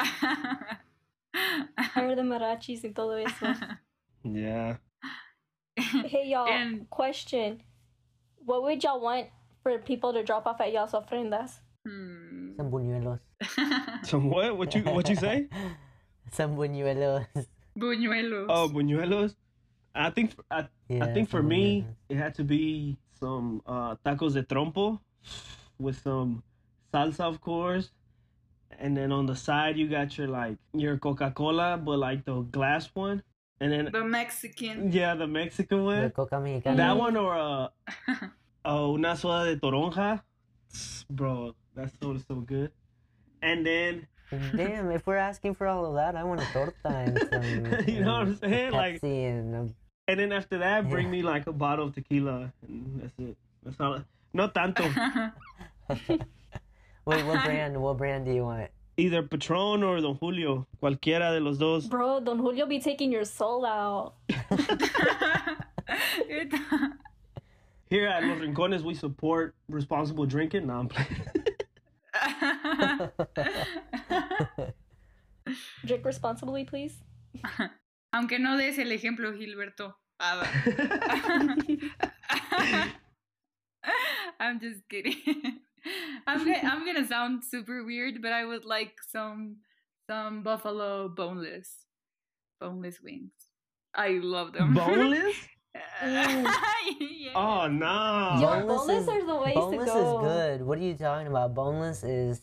Or 1.96 2.14
the 2.16 2.22
mariachis 2.22 2.82
y 2.82 2.90
todo 2.92 3.14
eso. 3.24 3.54
yeah 4.24 4.76
Hey 5.78 6.26
y'all, 6.26 6.48
And- 6.48 6.90
question. 6.90 7.62
What 8.44 8.64
would 8.64 8.82
y'all 8.82 9.00
want 9.00 9.28
for 9.62 9.78
people 9.78 10.12
to 10.12 10.24
drop 10.24 10.44
off 10.46 10.60
at 10.60 10.72
y'all's 10.72 10.90
ofrendas? 10.92 11.60
Hmm. 11.86 12.19
Some 12.60 12.70
buñuelos. 12.70 13.18
Some 14.04 14.28
what 14.28 14.54
what 14.58 14.74
you 14.74 14.82
what 14.82 15.08
you 15.08 15.16
say 15.16 15.48
Some 16.30 16.56
buñuelos. 16.56 17.24
Buñuelos. 17.74 18.46
oh 18.50 18.68
buñuelos 18.68 19.34
i 19.94 20.10
think 20.10 20.34
I, 20.50 20.68
I 20.90 21.06
think 21.14 21.30
for 21.30 21.42
me 21.42 21.80
buñuelos. 21.80 21.94
it 22.10 22.16
had 22.18 22.34
to 22.34 22.44
be 22.44 22.98
some 23.18 23.62
uh 23.66 23.96
tacos 24.04 24.34
de 24.34 24.42
trompo 24.42 25.00
with 25.78 25.96
some 26.02 26.42
salsa 26.92 27.20
of 27.24 27.40
course 27.40 27.92
and 28.78 28.94
then 28.94 29.10
on 29.10 29.24
the 29.24 29.34
side 29.34 29.78
you 29.78 29.88
got 29.88 30.18
your 30.18 30.28
like 30.28 30.58
your 30.74 30.98
coca-cola 30.98 31.80
but 31.82 31.98
like 31.98 32.26
the 32.26 32.42
glass 32.52 32.90
one 32.92 33.22
and 33.60 33.72
then 33.72 33.88
the 33.90 34.04
Mexican. 34.04 34.92
yeah 34.92 35.14
the 35.14 35.26
mexican 35.26 35.84
one. 35.84 36.02
The 36.02 36.10
coca 36.10 36.38
mexicana. 36.38 36.76
that 36.76 36.96
one 36.96 37.16
or 37.16 37.34
uh 37.34 37.68
oh 38.66 38.94
una 38.96 39.16
soda 39.16 39.46
de 39.48 39.56
toronja 39.56 40.20
bro 41.08 41.54
that's 41.74 41.92
so 42.02 42.16
so 42.28 42.36
good 42.36 42.70
and 43.42 43.64
then 43.66 44.06
Damn, 44.54 44.92
if 44.92 45.06
we're 45.08 45.16
asking 45.16 45.54
for 45.54 45.66
all 45.66 45.84
of 45.86 45.94
that, 45.94 46.14
I 46.14 46.22
want 46.22 46.40
a 46.40 46.44
torta 46.52 46.72
and 46.86 47.18
some. 47.32 47.42
You 47.88 48.04
know 48.04 48.12
what 48.12 48.20
I'm 48.28 48.36
saying? 48.36 48.72
a 48.72 48.76
Like- 48.76 49.02
and 49.02 49.54
a 49.54 49.68
and 50.06 50.20
then 50.20 50.32
after 50.32 50.58
that 50.58 50.88
bring 50.88 51.06
Yeah. 51.06 51.12
me 51.12 51.22
like 51.22 51.46
a 51.48 51.52
bottle 51.52 51.86
of 51.88 51.94
tequila 51.94 52.52
and 52.66 53.00
that's 53.02 53.18
it 53.18 53.36
that's 53.64 53.80
all 53.80 54.02
no 54.32 54.46
tanto 54.48 54.84
Wait, 57.06 57.24
what 57.26 57.44
brand? 57.44 57.80
What 57.80 57.96
brand 57.98 58.24
do 58.26 58.32
you 58.32 58.44
want? 58.44 58.70
either 58.96 59.22
Patron 59.22 59.82
or 59.82 59.98
Don 60.00 60.14
Julio, 60.16 60.66
cualquiera 60.82 61.32
de 61.32 61.40
los 61.40 61.56
dos. 61.58 61.86
Bro, 61.88 62.20
Don 62.20 62.38
Julio 62.38 62.66
be 62.66 62.78
taking 62.80 63.10
your 63.10 63.24
soul 63.24 63.64
out. 63.64 64.14
Here 67.88 68.06
at 68.06 68.22
Los 68.24 68.38
Rincones, 68.38 68.82
we 68.82 68.94
support 68.94 69.54
responsible 69.68 70.24
drinking. 70.26 70.66
No, 70.68 70.74
I'm 70.80 70.88
playing. 70.88 71.08
Drink 75.84 76.04
responsibly, 76.04 76.64
please. 76.64 77.02
Aunque 78.12 78.38
no 78.38 78.56
des 78.56 78.78
el 78.78 78.92
ejemplo, 78.92 79.32
Gilberto. 79.32 79.94
Ah, 80.20 80.46
I'm 84.40 84.60
just 84.60 84.88
kidding. 84.88 85.16
I'm 86.26 86.44
gonna, 86.44 86.60
I'm 86.62 86.84
gonna 86.84 87.06
sound 87.06 87.44
super 87.44 87.84
weird, 87.84 88.20
but 88.20 88.32
I 88.32 88.44
would 88.44 88.64
like 88.64 88.94
some 89.08 89.58
some 90.08 90.42
buffalo 90.42 91.08
boneless 91.08 91.86
boneless 92.60 93.00
wings. 93.00 93.32
I 93.94 94.20
love 94.22 94.52
them. 94.52 94.74
Boneless? 94.74 95.36
Mm. 95.74 96.44
yeah. 97.00 97.30
Oh 97.34 97.66
no! 97.68 98.38
Yo, 98.40 98.66
boneless 98.66 99.02
is- 99.02 99.08
are 99.08 99.24
the 99.26 99.36
ways 99.36 99.54
to 99.54 99.60
boneless 99.60 99.88
is 99.88 100.20
good. 100.20 100.62
What 100.62 100.78
are 100.78 100.82
you 100.82 100.94
talking 100.94 101.26
about? 101.28 101.54
Boneless 101.54 102.02
is. 102.02 102.40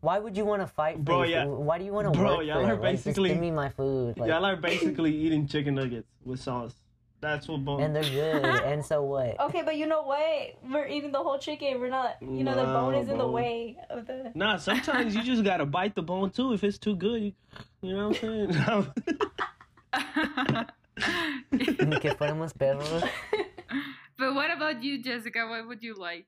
Why 0.00 0.18
would 0.18 0.36
you 0.36 0.44
want 0.44 0.62
to 0.62 0.66
fight 0.66 0.96
for 0.96 1.02
Bro, 1.02 1.22
yeah. 1.24 1.44
food? 1.44 1.58
Why 1.58 1.78
do 1.78 1.84
you 1.84 1.92
want 1.92 2.12
to 2.12 2.18
Bro, 2.18 2.38
work 2.38 2.46
y'all 2.46 2.62
for 2.64 2.70
are 2.70 2.74
it? 2.74 2.80
Like, 2.80 2.94
just 2.94 3.04
basically- 3.04 3.30
give 3.30 3.38
me 3.40 3.50
my 3.50 3.68
food. 3.68 4.16
Like, 4.18 4.28
Y'all 4.28 4.44
are 4.44 4.56
basically 4.56 5.14
eating 5.14 5.46
chicken 5.48 5.74
nuggets 5.74 6.08
with 6.24 6.40
sauce. 6.40 6.74
That's 7.20 7.48
what 7.48 7.64
bone. 7.64 7.82
and 7.82 7.96
they're 7.96 8.04
good. 8.04 8.44
and 8.64 8.84
so 8.84 9.02
what? 9.02 9.40
Okay, 9.40 9.62
but 9.62 9.76
you 9.76 9.86
know 9.86 10.02
what? 10.02 10.54
We're 10.70 10.86
eating 10.86 11.10
the 11.10 11.18
whole 11.18 11.38
chicken. 11.38 11.80
We're 11.80 11.88
not, 11.90 12.16
you 12.20 12.44
know, 12.44 12.54
the 12.54 12.62
bone 12.62 12.94
is 12.94 13.08
in 13.08 13.18
the 13.18 13.26
way 13.26 13.76
of 13.90 14.06
the. 14.06 14.30
Nah, 14.36 14.56
sometimes 14.58 15.16
you 15.16 15.22
just 15.24 15.42
gotta 15.42 15.66
bite 15.66 15.96
the 15.96 16.02
bone 16.02 16.30
too. 16.30 16.52
If 16.52 16.62
it's 16.62 16.78
too 16.78 16.94
good, 16.94 17.20
you, 17.22 17.32
you 17.82 17.96
know 17.96 18.08
what 18.10 18.22
I'm 18.22 18.52
saying? 19.92 20.66
Ni 21.52 21.98
que 22.00 22.14
fuéramos 22.14 22.56
perros. 22.56 23.02
but 24.18 24.34
what 24.34 24.50
about 24.50 24.82
you, 24.82 25.02
Jessica? 25.02 25.46
What 25.46 25.66
would 25.66 25.82
you 25.82 25.94
like? 25.94 26.26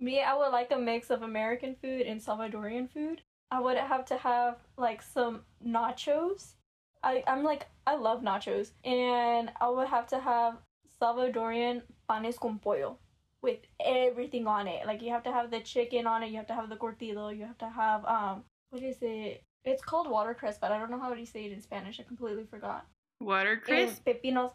Me, 0.00 0.20
I 0.20 0.34
would 0.34 0.50
like 0.50 0.72
a 0.72 0.78
mix 0.78 1.10
of 1.10 1.22
American 1.22 1.76
food 1.80 2.02
and 2.02 2.20
Salvadorian 2.20 2.90
food. 2.90 3.22
I 3.50 3.60
would 3.60 3.76
have 3.76 4.04
to 4.06 4.16
have 4.16 4.56
like 4.76 5.02
some 5.02 5.42
nachos. 5.64 6.54
I 7.02 7.22
I'm 7.26 7.44
like 7.44 7.66
I 7.86 7.96
love 7.96 8.22
nachos, 8.22 8.70
and 8.84 9.52
I 9.60 9.68
would 9.68 9.88
have 9.88 10.06
to 10.08 10.18
have 10.18 10.56
Salvadorian 11.00 11.82
panes 12.08 12.38
con 12.38 12.58
pollo 12.58 12.98
with 13.42 13.58
everything 13.84 14.46
on 14.46 14.66
it. 14.66 14.86
Like 14.86 15.02
you 15.02 15.10
have 15.10 15.24
to 15.24 15.32
have 15.32 15.50
the 15.50 15.60
chicken 15.60 16.06
on 16.06 16.22
it, 16.22 16.30
you 16.30 16.36
have 16.36 16.46
to 16.46 16.54
have 16.54 16.68
the 16.68 16.76
curtido, 16.76 17.36
you 17.36 17.44
have 17.44 17.58
to 17.58 17.68
have 17.68 18.04
um 18.06 18.44
what 18.70 18.82
is 18.82 18.96
it? 19.02 19.44
It's 19.64 19.82
called 19.82 20.08
watercress, 20.08 20.58
but 20.60 20.72
I 20.72 20.78
don't 20.78 20.90
know 20.90 20.98
how 20.98 21.12
to 21.14 21.26
say 21.26 21.44
it 21.44 21.52
in 21.52 21.60
Spanish. 21.60 22.00
I 22.00 22.04
completely 22.04 22.44
forgot. 22.44 22.86
Watercress. 23.24 23.96
And 23.96 24.04
pepinos. 24.04 24.52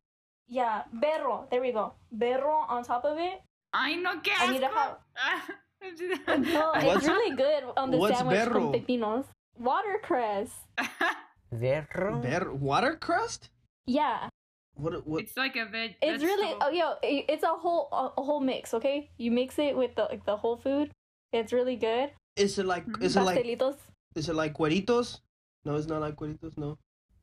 Yeah, 0.48 0.84
berro. 0.94 1.48
There 1.52 1.62
we 1.62 1.72
go. 1.72 1.94
Berro 2.12 2.66
on 2.70 2.84
top 2.84 3.04
of 3.06 3.18
it. 3.18 3.42
I 3.74 3.96
know 3.96 4.20
que 4.22 4.32
I 4.38 4.52
need 4.52 4.62
to 4.62 4.68
asco. 4.68 4.98
Ah, 5.20 6.38
no, 6.38 6.72
What's- 6.74 6.98
it's 7.06 7.08
really 7.08 7.36
good 7.36 7.64
on 7.78 7.92
the 7.92 7.98
what's 7.98 8.18
sandwich 8.18 8.38
berro? 8.40 8.54
con 8.54 8.72
pepinos. 8.74 9.26
Watercress. 9.60 10.50
berro. 11.52 12.20
Bear, 12.22 12.52
water 12.54 12.96
crust? 12.96 13.50
Yeah, 13.86 14.30
What? 14.76 15.06
What? 15.08 15.22
it's 15.22 15.38
like 15.38 15.56
a 15.56 15.66
veg. 15.66 15.96
it's 16.02 16.24
really 16.24 16.54
vegetable. 16.54 16.68
oh 16.68 16.72
yo, 16.72 16.94
it's 17.04 17.44
a 17.44 17.54
whole 17.54 17.88
a, 17.92 18.20
a 18.20 18.24
whole 18.24 18.40
mix. 18.42 18.74
Okay, 18.74 19.10
you 19.18 19.32
mix 19.32 19.58
it 19.60 19.76
with 19.78 19.96
the 19.96 20.04
like, 20.04 20.26
the 20.26 20.36
whole 20.36 20.58
food. 20.58 20.92
It's 21.32 21.54
really 21.54 21.76
good. 21.76 22.12
Is 22.36 22.58
it 22.60 22.66
like? 22.66 22.84
Is 23.02 23.16
it 23.16 23.22
like? 23.22 23.38
Pastelitos. 23.38 23.78
Is 24.16 24.30
it 24.30 24.36
like 24.36 24.54
cueritos? 24.58 25.20
No, 25.66 25.76
it's 25.76 25.88
not 25.88 26.02
like 26.02 26.16
cueritos. 26.16 26.58
No. 26.58 26.78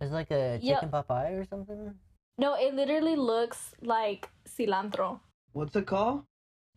It's 0.04 0.12
like 0.12 0.30
a 0.30 0.60
Yeah. 0.60 0.76
chicken 0.76 0.90
papaya 0.92 1.40
or 1.40 1.44
something? 1.48 1.96
No, 2.36 2.54
it 2.54 2.74
literally 2.74 3.16
looks 3.16 3.74
like 3.80 4.28
cilantro. 4.44 5.20
What's 5.52 5.74
it 5.76 5.86
called? 5.86 6.24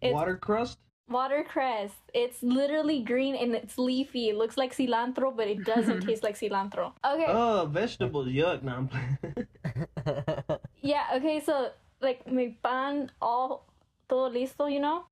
It's 0.01 0.13
water 0.13 0.37
crust. 0.37 0.79
watercress. 1.09 1.91
It's 2.13 2.43
literally 2.43 3.01
green 3.01 3.35
and 3.35 3.55
it's 3.55 3.77
leafy. 3.77 4.27
It 4.29 4.35
looks 4.35 4.55
like 4.57 4.75
cilantro, 4.75 5.35
but 5.35 5.47
it 5.47 5.63
doesn't 5.63 6.01
taste 6.07 6.23
like 6.23 6.37
cilantro. 6.39 6.93
Okay. 7.03 7.27
Oh, 7.27 7.65
vegetables. 7.71 8.27
Yuck. 8.27 8.63
No, 8.63 8.71
I'm 8.75 8.87
playing. 8.87 9.17
Yeah, 10.81 11.07
okay, 11.15 11.39
so 11.39 11.71
like 11.99 12.27
mi 12.31 12.55
pan 12.63 13.11
all 13.21 13.67
todo 14.07 14.29
listo, 14.31 14.71
you 14.71 14.79
know? 14.79 15.07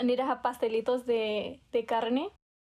I 0.00 0.04
need 0.04 0.16
to 0.16 0.24
have 0.24 0.42
pastelitos 0.42 1.06
de, 1.06 1.60
de 1.72 1.82
carne. 1.84 2.28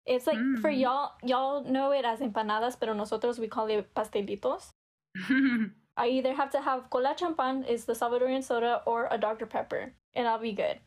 It's 0.09 0.25
like 0.25 0.41
for 0.61 0.71
Mm. 0.73 0.79
y'all 0.81 1.13
y'all 1.21 1.61
know 1.63 1.91
it 1.93 2.03
as 2.03 2.19
empanadas, 2.19 2.73
pero 2.79 2.93
nosotros 2.97 3.37
we 3.37 3.47
call 3.47 3.69
it 3.69 3.85
pastelitos. 3.93 4.73
I 5.97 6.07
either 6.09 6.33
have 6.33 6.49
to 6.51 6.61
have 6.61 6.89
Kolashanpan 6.89 7.67
is 7.69 7.85
the 7.85 7.93
Salvadorian 7.93 8.41
soda 8.43 8.81
or 8.89 9.07
a 9.11 9.17
Dr. 9.19 9.45
Pepper, 9.45 9.93
and 10.15 10.27
I'll 10.27 10.39
be 10.41 10.53
good. 10.53 10.79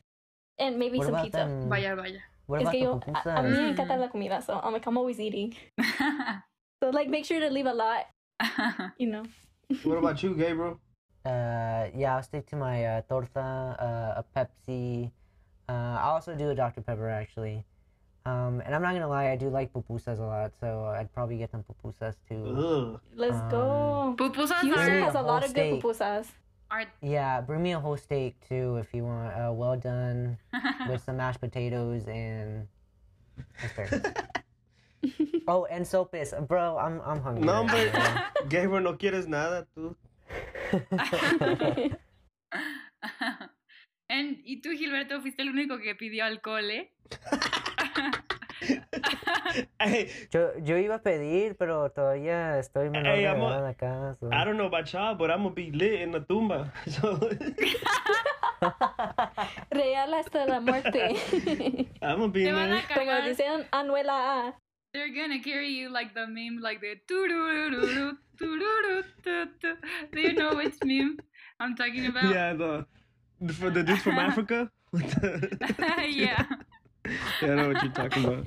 And 0.59 0.79
maybe 0.79 0.99
what 0.99 1.07
some 1.07 1.23
pizza. 1.23 1.47
them? 1.47 1.69
vaya, 1.71 1.95
vaya. 1.95 2.19
What 2.47 2.63
Es 2.63 2.67
about 2.67 2.73
que 2.73 2.81
the 2.81 2.85
yo, 2.85 3.01
a, 3.15 3.39
a 3.39 3.43
mí 3.47 3.51
me 3.55 3.71
encanta 3.73 3.95
la 4.01 4.09
comida, 4.09 4.43
so 4.43 4.59
I'm 4.59 4.73
like 4.73 4.87
I'm 4.87 4.99
always 4.99 5.21
eating. 5.21 5.55
So 6.83 6.91
like 6.91 7.09
make 7.09 7.25
sure 7.25 7.39
to 7.39 7.49
leave 7.49 7.67
a 7.67 7.73
lot, 7.73 8.11
you 8.99 9.07
know. 9.07 9.23
what 9.85 9.99
about 9.99 10.21
you, 10.21 10.35
Gabriel? 10.35 10.81
Uh, 11.25 11.87
yeah, 11.95 12.17
I'll 12.17 12.25
stick 12.25 12.45
to 12.51 12.57
my 12.57 12.85
uh, 12.85 13.01
torta, 13.09 13.39
uh, 13.39 14.21
a 14.21 14.25
Pepsi. 14.35 15.13
Uh, 15.69 15.95
I 16.03 16.11
also 16.11 16.35
do 16.35 16.51
a 16.51 16.55
Dr. 16.57 16.81
Pepper 16.83 17.09
actually. 17.09 17.65
Um, 18.25 18.63
and 18.65 18.75
I'm 18.75 18.83
not 18.83 18.93
gonna 18.95 19.09
lie, 19.09 19.31
I 19.31 19.37
do 19.37 19.49
like 19.51 19.73
pupusas 19.73 20.19
a 20.19 20.23
lot, 20.23 20.53
so 20.61 20.85
I'd 20.87 21.13
probably 21.13 21.39
get 21.39 21.51
them 21.51 21.65
pupusas 21.65 22.15
too. 22.29 22.45
Ugh. 22.47 23.01
Let's 23.17 23.35
Um, 23.37 23.49
go. 23.51 24.15
Pupusas 24.17 24.61
Houston 24.63 24.73
Bring 24.87 25.03
are, 25.03 25.07
has 25.07 25.15
a 25.15 25.19
a 25.19 25.23
lot 25.23 25.43
whole 25.43 25.51
of 25.51 25.55
good 25.55 25.81
steak. 25.81 25.83
pupusas. 25.83 26.27
are 26.71 26.85
Yeah, 27.01 27.41
bring 27.41 27.63
me 27.63 27.73
a 27.73 27.81
whole 27.81 27.97
steak 27.97 28.37
too 28.49 28.77
if 28.77 28.95
you 28.95 29.05
want. 29.05 29.35
Uh, 29.35 29.53
well 29.53 29.77
done 29.77 30.39
with 30.89 31.03
some 31.03 31.17
mashed 31.17 31.41
potatoes 31.41 32.07
and 32.07 32.69
asparagus. 33.65 34.13
oh, 35.49 35.65
and 35.67 35.87
sopes, 35.87 36.33
bro. 36.47 36.79
I'm 36.79 37.01
I'm 37.03 37.21
hungry. 37.21 37.43
No, 37.45 37.65
right 37.67 37.91
hombre. 37.91 38.25
Gabriel, 38.49 38.81
no 38.83 38.95
quieres 38.95 39.27
nada, 39.27 39.67
tú. 39.75 39.97
And, 44.13 44.41
y 44.45 44.61
tú, 44.61 44.71
Gilberto, 44.73 45.21
fuiste 45.23 45.41
el 45.43 45.49
único 45.49 45.79
que 45.79 45.95
pidió 45.95 46.25
alcohol, 46.27 46.71
¿eh? 46.71 46.93
Yo, 50.31 50.51
yo 50.63 50.77
iba 50.79 50.97
a 50.97 51.03
pedir, 51.03 51.57
pero 51.57 51.91
todavía 51.91 52.59
estoy 52.59 52.91
menor 52.91 53.15
Hey, 53.15 53.23
de 53.23 53.29
I'm 53.31 53.41
a- 53.43 53.49
edad 53.49 53.67
acá. 53.67 54.17
so- 54.21 54.29
I 54.31 54.45
don't 54.45 54.57
know 54.59 54.67
about 54.67 54.87
y'all, 54.93 55.17
but 55.17 55.31
I'm 55.31 55.43
gonna 55.43 55.55
be 55.55 55.71
lit 55.73 56.03
in 56.03 56.13
the 56.13 56.21
tumba. 56.21 56.71
So 56.89 57.19
Real 59.71 60.15
hasta 60.15 60.47
la 60.47 60.61
muerte. 60.61 61.17
I'm 62.03 62.19
gonna 62.21 62.29
be 62.29 62.45
Te 62.45 62.53
van 62.53 62.73
a 62.73 62.83
Como 62.95 63.11
dicen 63.23 63.67
Anuela 63.73 64.49
A. 64.49 64.55
They're 64.93 65.13
gonna 65.13 65.41
carry 65.43 65.71
you 65.75 65.89
like 65.91 66.15
the 66.15 66.27
meme, 66.27 66.61
like 66.61 66.81
the. 66.81 67.01
Do 70.13 70.21
you 70.21 70.33
know 70.35 70.55
which 70.57 70.75
meme 70.85 71.19
I'm 71.59 71.75
talking 71.75 72.07
about? 72.07 72.25
Yeah, 72.33 72.53
the 72.55 72.87
for 73.51 73.71
the 73.71 73.83
dudes 73.83 74.03
from 74.03 74.19
Africa. 74.29 74.71
Yeah. 76.07 76.45
yeah, 77.07 77.17
I 77.43 77.47
know 77.55 77.69
what 77.69 77.83
you're 77.83 77.93
talking 77.93 78.25
about. 78.25 78.47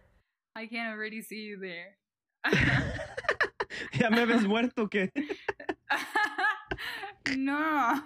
I 0.56 0.66
can 0.66 0.90
already 0.92 1.22
see 1.22 1.42
you 1.42 1.58
there. 1.58 1.96
ya 3.94 4.10
me 4.10 4.24
ves 4.24 4.44
muerto 4.44 4.86
que. 4.86 5.10
no. 7.36 8.00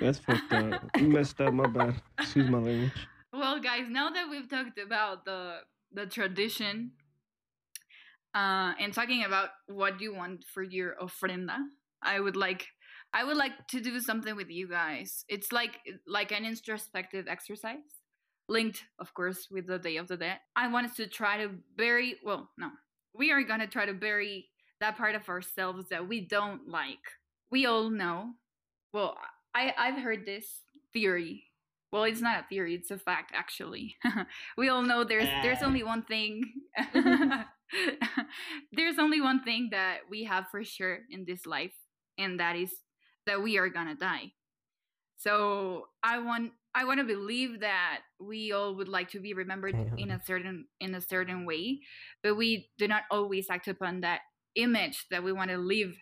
That's 0.00 0.18
fucked 0.18 0.52
up. 0.52 1.00
Messed 1.00 1.40
up. 1.40 1.52
My 1.54 1.66
bad. 1.66 2.00
Excuse 2.18 2.48
my 2.48 2.58
language. 2.58 2.92
well, 3.32 3.60
guys, 3.60 3.86
now 3.88 4.10
that 4.10 4.28
we've 4.30 4.48
talked 4.48 4.78
about 4.78 5.24
the 5.24 5.60
the 5.92 6.06
tradition 6.06 6.92
uh, 8.34 8.72
and 8.80 8.92
talking 8.92 9.24
about 9.24 9.50
what 9.66 10.00
you 10.00 10.14
want 10.14 10.44
for 10.44 10.62
your 10.62 10.94
ofrenda, 11.02 11.56
I 12.02 12.20
would 12.20 12.36
like 12.36 12.66
I 13.16 13.24
would 13.24 13.38
like 13.38 13.66
to 13.68 13.80
do 13.80 13.98
something 13.98 14.36
with 14.36 14.50
you 14.50 14.68
guys. 14.68 15.24
It's 15.26 15.50
like 15.50 15.80
like 16.06 16.32
an 16.32 16.44
introspective 16.44 17.26
exercise, 17.28 17.78
linked, 18.46 18.84
of 18.98 19.14
course, 19.14 19.48
with 19.50 19.66
the 19.66 19.78
Day 19.78 19.96
of 19.96 20.06
the 20.06 20.18
Dead. 20.18 20.38
I 20.54 20.68
want 20.68 20.88
us 20.88 20.96
to 20.96 21.06
try 21.06 21.38
to 21.38 21.48
bury. 21.78 22.16
Well, 22.22 22.50
no, 22.58 22.68
we 23.14 23.32
are 23.32 23.42
gonna 23.42 23.68
try 23.68 23.86
to 23.86 23.94
bury 23.94 24.50
that 24.80 24.98
part 24.98 25.14
of 25.14 25.26
ourselves 25.30 25.88
that 25.88 26.06
we 26.06 26.20
don't 26.20 26.68
like. 26.68 27.06
We 27.50 27.64
all 27.64 27.88
know. 27.88 28.34
Well, 28.92 29.16
I 29.54 29.72
I've 29.78 30.02
heard 30.02 30.26
this 30.26 30.60
theory. 30.92 31.44
Well, 31.92 32.04
it's 32.04 32.20
not 32.20 32.40
a 32.40 32.46
theory; 32.50 32.74
it's 32.74 32.90
a 32.90 32.98
fact, 32.98 33.32
actually. 33.34 33.96
we 34.58 34.68
all 34.68 34.82
know 34.82 35.04
there's 35.04 35.30
there's 35.42 35.62
only 35.62 35.82
one 35.82 36.02
thing. 36.02 36.42
there's 38.72 38.98
only 38.98 39.22
one 39.22 39.42
thing 39.42 39.68
that 39.70 40.00
we 40.10 40.24
have 40.24 40.48
for 40.50 40.62
sure 40.62 40.98
in 41.08 41.24
this 41.24 41.46
life, 41.46 41.72
and 42.18 42.38
that 42.40 42.56
is 42.56 42.72
that 43.26 43.42
we 43.42 43.58
are 43.58 43.68
gonna 43.68 43.94
die. 43.94 44.32
So 45.18 45.88
I 46.02 46.18
want 46.18 46.52
I 46.74 46.84
want 46.84 47.00
to 47.00 47.04
believe 47.04 47.60
that 47.60 48.00
we 48.20 48.52
all 48.52 48.74
would 48.76 48.88
like 48.88 49.10
to 49.10 49.20
be 49.20 49.32
remembered 49.32 49.72
Damn. 49.72 49.98
in 49.98 50.10
a 50.10 50.20
certain 50.24 50.66
in 50.78 50.94
a 50.94 51.00
certain 51.00 51.46
way, 51.46 51.80
but 52.22 52.36
we 52.36 52.70
do 52.78 52.86
not 52.86 53.04
always 53.10 53.48
act 53.50 53.68
upon 53.68 54.02
that 54.02 54.20
image 54.56 55.06
that 55.10 55.24
we 55.24 55.32
want 55.32 55.50
to 55.50 55.58
live 55.58 55.96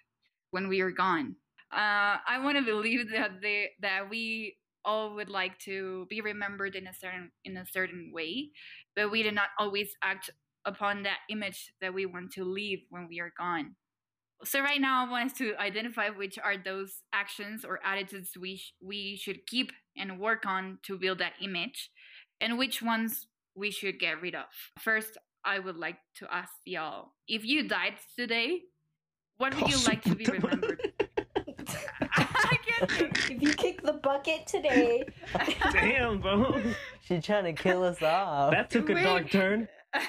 when 0.51 0.69
we 0.69 0.81
are 0.81 0.91
gone. 0.91 1.37
Uh, 1.73 2.19
I 2.27 2.41
want 2.43 2.59
to 2.59 2.65
believe 2.65 3.11
that 3.13 3.41
they 3.41 3.71
that 3.81 4.11
we 4.11 4.57
all 4.85 5.15
would 5.15 5.31
like 5.31 5.59
to 5.61 6.07
be 6.11 6.21
remembered 6.21 6.75
in 6.77 6.87
a 6.87 6.95
certain 6.95 7.31
in 7.45 7.57
a 7.57 7.67
certain 7.67 8.11
way, 8.13 8.51
but 8.97 9.11
we 9.11 9.23
do 9.23 9.31
not 9.31 9.49
always 9.59 9.95
act 10.03 10.31
upon 10.65 11.05
that 11.05 11.19
image 11.31 11.73
that 11.81 11.95
we 11.95 12.07
want 12.07 12.33
to 12.33 12.45
leave 12.45 12.81
when 12.91 13.07
we 13.09 13.21
are 13.21 13.33
gone. 13.37 13.77
So 14.43 14.61
right 14.61 14.81
now, 14.81 15.07
I 15.07 15.11
want 15.11 15.31
us 15.31 15.39
to 15.39 15.55
identify 15.59 16.11
which 16.11 16.39
are 16.39 16.57
those 16.57 17.03
actions 17.13 17.65
or 17.65 17.81
attitudes 17.85 18.33
we 18.39 18.57
sh- 18.57 18.75
we 18.83 19.17
should 19.17 19.47
keep 19.47 19.73
and 19.97 20.19
work 20.19 20.45
on 20.45 20.79
to 20.83 20.99
build 20.99 21.19
that 21.19 21.35
image, 21.41 21.91
and 22.41 22.59
which 22.59 22.83
ones 22.83 23.27
we 23.55 23.71
should 23.71 23.99
get 23.99 24.21
rid 24.21 24.35
of. 24.35 24.47
First, 24.79 25.17
I 25.45 25.61
would 25.61 25.77
like 25.77 25.99
to 26.17 26.35
ask 26.35 26.53
y'all: 26.67 27.13
if 27.29 27.45
you 27.45 27.69
died 27.69 27.95
today, 28.17 28.61
what 29.39 29.55
would 29.61 29.71
you 29.71 29.79
like 29.87 30.03
to 30.03 30.15
be 30.15 30.25
remembered? 30.25 30.93
I 32.17 32.57
can't. 32.67 32.91
If 33.31 33.43
you 33.43 33.53
kick 33.55 33.83
the 33.83 33.95
bucket 33.95 34.47
today, 34.47 35.05
Damn, 35.73 36.21
bro. 36.21 36.61
She's 37.03 37.25
trying 37.25 37.45
to 37.45 37.53
kill 37.53 37.83
us 37.83 38.03
off. 38.03 38.53
That 38.53 38.71
took 38.71 38.89
a 38.91 38.95
dark 38.95 39.31
turn. 39.31 39.69
but 39.93 40.03
uh, 40.03 40.07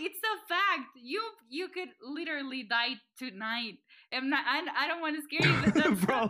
it's 0.00 0.18
a 0.18 0.33
fact. 0.48 0.90
You 0.96 1.22
you 1.48 1.68
could 1.68 1.88
literally 2.02 2.64
die 2.68 2.96
tonight. 3.18 3.78
I'm 4.12 4.30
not. 4.30 4.44
I, 4.46 4.84
I 4.84 4.88
don't 4.88 5.00
want 5.00 5.16
to 5.16 5.22
scare 5.22 5.50
you, 5.50 5.60
but 5.64 5.74
that's 5.74 6.00
Bro. 6.04 6.28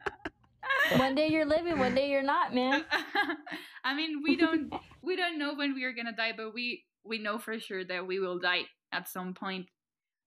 one 0.96 1.14
day 1.14 1.28
you're 1.28 1.46
living, 1.46 1.78
one 1.78 1.94
day 1.94 2.10
you're 2.10 2.22
not, 2.22 2.54
man. 2.54 2.84
I 3.84 3.94
mean, 3.94 4.22
we 4.22 4.36
don't 4.36 4.72
we 5.02 5.16
don't 5.16 5.38
know 5.38 5.54
when 5.54 5.74
we 5.74 5.84
are 5.84 5.92
gonna 5.92 6.16
die, 6.16 6.32
but 6.36 6.54
we 6.54 6.84
we 7.04 7.18
know 7.18 7.38
for 7.38 7.58
sure 7.58 7.84
that 7.84 8.06
we 8.06 8.18
will 8.20 8.38
die 8.38 8.62
at 8.92 9.08
some 9.08 9.34
point. 9.34 9.66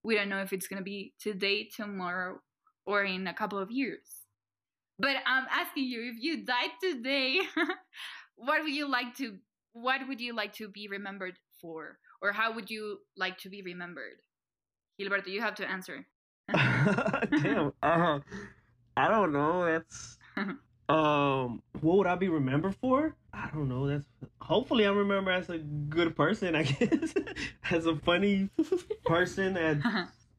We 0.04 0.16
don't 0.16 0.30
know 0.30 0.42
if 0.42 0.54
it's 0.54 0.68
gonna 0.68 0.82
be 0.82 1.14
today, 1.20 1.70
tomorrow, 1.76 2.40
or 2.86 3.04
in 3.04 3.28
a 3.28 3.34
couple 3.34 3.60
of 3.60 3.72
years. 3.72 4.08
But 4.98 5.16
I'm 5.26 5.46
asking 5.50 5.86
you, 5.86 6.12
if 6.12 6.22
you 6.22 6.46
died 6.46 6.72
today, 6.82 7.40
what 8.36 8.64
would 8.64 8.74
you 8.74 8.90
like 8.90 9.16
to 9.18 9.38
what 9.74 10.08
would 10.08 10.20
you 10.20 10.36
like 10.36 10.54
to 10.54 10.68
be 10.68 10.88
remembered 10.88 11.38
for, 11.62 11.98
or 12.22 12.32
how 12.32 12.54
would 12.54 12.70
you 12.70 13.00
like 13.16 13.38
to 13.40 13.50
be 13.50 13.62
remembered? 13.62 14.22
Gilberto, 15.00 15.28
you 15.28 15.42
have 15.42 15.56
to 15.56 15.70
answer. 15.70 16.06
Damn. 16.54 17.74
Uh, 17.82 18.20
I 18.98 19.08
don't 19.08 19.32
know. 19.32 19.66
That's 19.66 20.18
um. 20.90 21.62
What 21.82 21.98
would 21.98 22.08
I 22.08 22.16
be 22.16 22.28
remembered 22.28 22.76
for? 22.76 23.16
I 23.34 23.50
don't 23.54 23.70
know. 23.70 23.88
That's 23.88 24.06
hopefully 24.42 24.86
I'm 24.86 24.98
remembered 24.98 25.36
as 25.36 25.50
a 25.50 25.60
good 25.60 26.16
person. 26.16 26.56
I 26.56 26.64
guess 26.64 27.14
as 27.70 27.86
a 27.86 27.96
funny 27.96 28.50
person. 29.06 29.56
And 29.56 29.84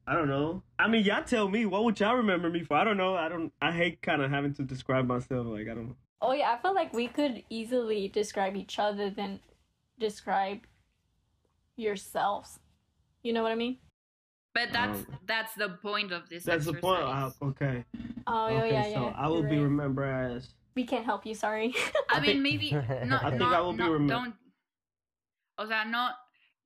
I 0.06 0.14
don't 0.14 0.28
know. 0.28 0.62
I 0.78 0.88
mean, 0.88 1.04
y'all 1.04 1.24
tell 1.24 1.48
me. 1.48 1.64
What 1.64 1.84
would 1.84 2.00
y'all 2.00 2.16
remember 2.16 2.50
me 2.50 2.64
for? 2.64 2.76
I 2.76 2.84
don't 2.84 2.96
know. 2.96 3.14
I 3.14 3.28
don't. 3.28 3.52
I 3.62 3.72
hate 3.72 4.02
kind 4.02 4.20
of 4.20 4.30
having 4.30 4.52
to 4.54 4.62
describe 4.62 5.06
myself. 5.06 5.46
Like 5.46 5.68
I 5.68 5.74
don't 5.74 5.88
know. 5.88 5.96
Oh 6.20 6.32
yeah, 6.32 6.52
I 6.52 6.60
feel 6.60 6.74
like 6.74 6.92
we 6.92 7.08
could 7.08 7.44
easily 7.48 8.08
describe 8.08 8.56
each 8.56 8.78
other 8.78 9.08
than 9.08 9.40
describe 9.98 10.60
yourselves. 11.80 12.58
You 13.22 13.32
know 13.32 13.42
what 13.42 13.52
I 13.52 13.56
mean? 13.56 13.78
But 14.54 14.72
that's 14.72 14.98
Um, 15.00 15.18
that's 15.26 15.54
the 15.54 15.68
point 15.82 16.12
of 16.12 16.28
this. 16.28 16.44
That's 16.44 16.66
the 16.66 16.74
point. 16.74 17.02
Uh, 17.02 17.30
okay. 17.42 17.84
Oh 18.26 18.46
okay. 18.48 18.72
yeah, 18.72 18.86
yeah. 18.86 18.94
so 18.94 19.14
I 19.16 19.28
will 19.28 19.40
you're 19.40 19.50
be 19.50 19.58
remembered 19.58 20.08
as. 20.36 20.54
We 20.74 20.84
can't 20.84 21.04
help 21.04 21.24
you. 21.26 21.34
Sorry. 21.34 21.72
I, 22.08 22.18
I 22.18 22.20
mean, 22.22 22.26
think- 22.26 22.42
maybe 22.42 22.70
no, 23.06 23.18
I 23.22 23.30
think 23.30 23.40
no, 23.40 23.54
I 23.54 23.60
will 23.60 23.72
be 23.72 23.78
no, 23.84 23.90
remem- 23.90 24.08
don't. 24.08 24.34
O 25.58 25.66
sea, 25.66 25.84
no, 25.84 26.10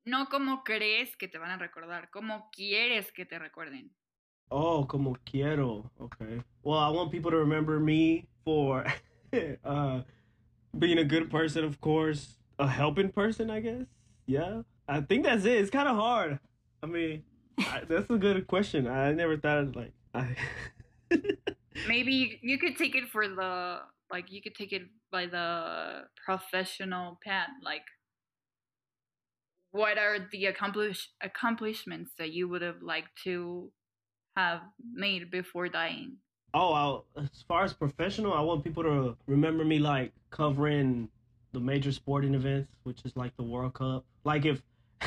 no 0.07 0.27
como 0.27 0.62
crees 0.64 1.16
que 1.16 1.29
te 1.29 1.38
van 1.38 1.50
a 1.50 1.59
recordar, 1.59 2.11
como 2.11 2.48
quieres 2.53 3.11
que 3.12 3.24
te 3.27 3.38
recuerden. 3.38 3.90
Oh, 4.50 4.85
como 4.87 5.16
quiero. 5.24 5.90
Okay. 6.00 6.42
Well, 6.62 6.79
I 6.79 6.88
want 6.90 7.11
people 7.11 7.31
to 7.31 7.38
remember 7.38 7.81
me 7.81 8.29
for 8.44 8.85
uh 9.64 10.03
being 10.79 10.98
a 10.98 11.05
good 11.05 11.31
person, 11.31 11.64
of 11.64 11.81
course, 11.81 12.37
a 12.59 12.66
helping 12.68 13.11
person, 13.11 13.50
I 13.50 13.61
guess. 13.61 13.87
Yeah. 14.27 14.62
I 14.88 15.01
think 15.01 15.25
that's 15.25 15.44
it. 15.44 15.59
It's 15.59 15.70
kind 15.70 15.88
of 15.88 15.97
hard. 15.97 16.38
I 16.83 16.87
mean, 16.87 17.23
I, 17.59 17.83
that's 17.88 18.11
a 18.11 18.18
good 18.18 18.47
question. 18.47 18.87
I 18.87 19.12
never 19.12 19.37
thought 19.37 19.59
of, 19.59 19.77
like 19.77 19.92
I 20.14 20.37
Maybe 21.88 22.12
you, 22.12 22.37
you 22.42 22.59
could 22.59 22.77
take 22.77 22.94
it 22.94 23.09
for 23.09 23.27
the 23.27 23.81
like 24.11 24.31
you 24.31 24.42
could 24.42 24.55
take 24.55 24.73
it 24.73 24.83
by 25.11 25.27
the 25.27 26.03
professional 26.25 27.18
path. 27.25 27.49
Like, 27.62 27.85
what 29.73 29.99
are 29.99 30.18
the 30.31 30.47
accomplish 30.47 31.11
accomplishments 31.23 32.12
that 32.18 32.33
you 32.33 32.49
would 32.49 32.62
have 32.62 32.83
liked 32.83 33.23
to 33.25 33.70
have 34.37 34.61
made 34.92 35.31
before 35.31 35.68
dying? 35.68 36.18
Oh, 36.53 36.73
I'll, 36.73 37.05
as 37.16 37.42
far 37.49 37.64
as 37.64 37.73
professional, 37.73 38.33
I 38.33 38.40
want 38.40 38.62
people 38.62 38.85
to 38.85 39.16
remember 39.27 39.64
me 39.64 39.81
like 39.81 40.12
covering 40.31 41.09
the 41.53 41.59
major 41.59 41.90
sporting 41.90 42.35
events, 42.35 42.70
which 42.85 43.01
is 43.05 43.16
like 43.16 43.37
the 43.37 43.42
World 43.42 43.75
Cup. 43.75 44.05
Like 44.23 44.44
if, 44.44 44.62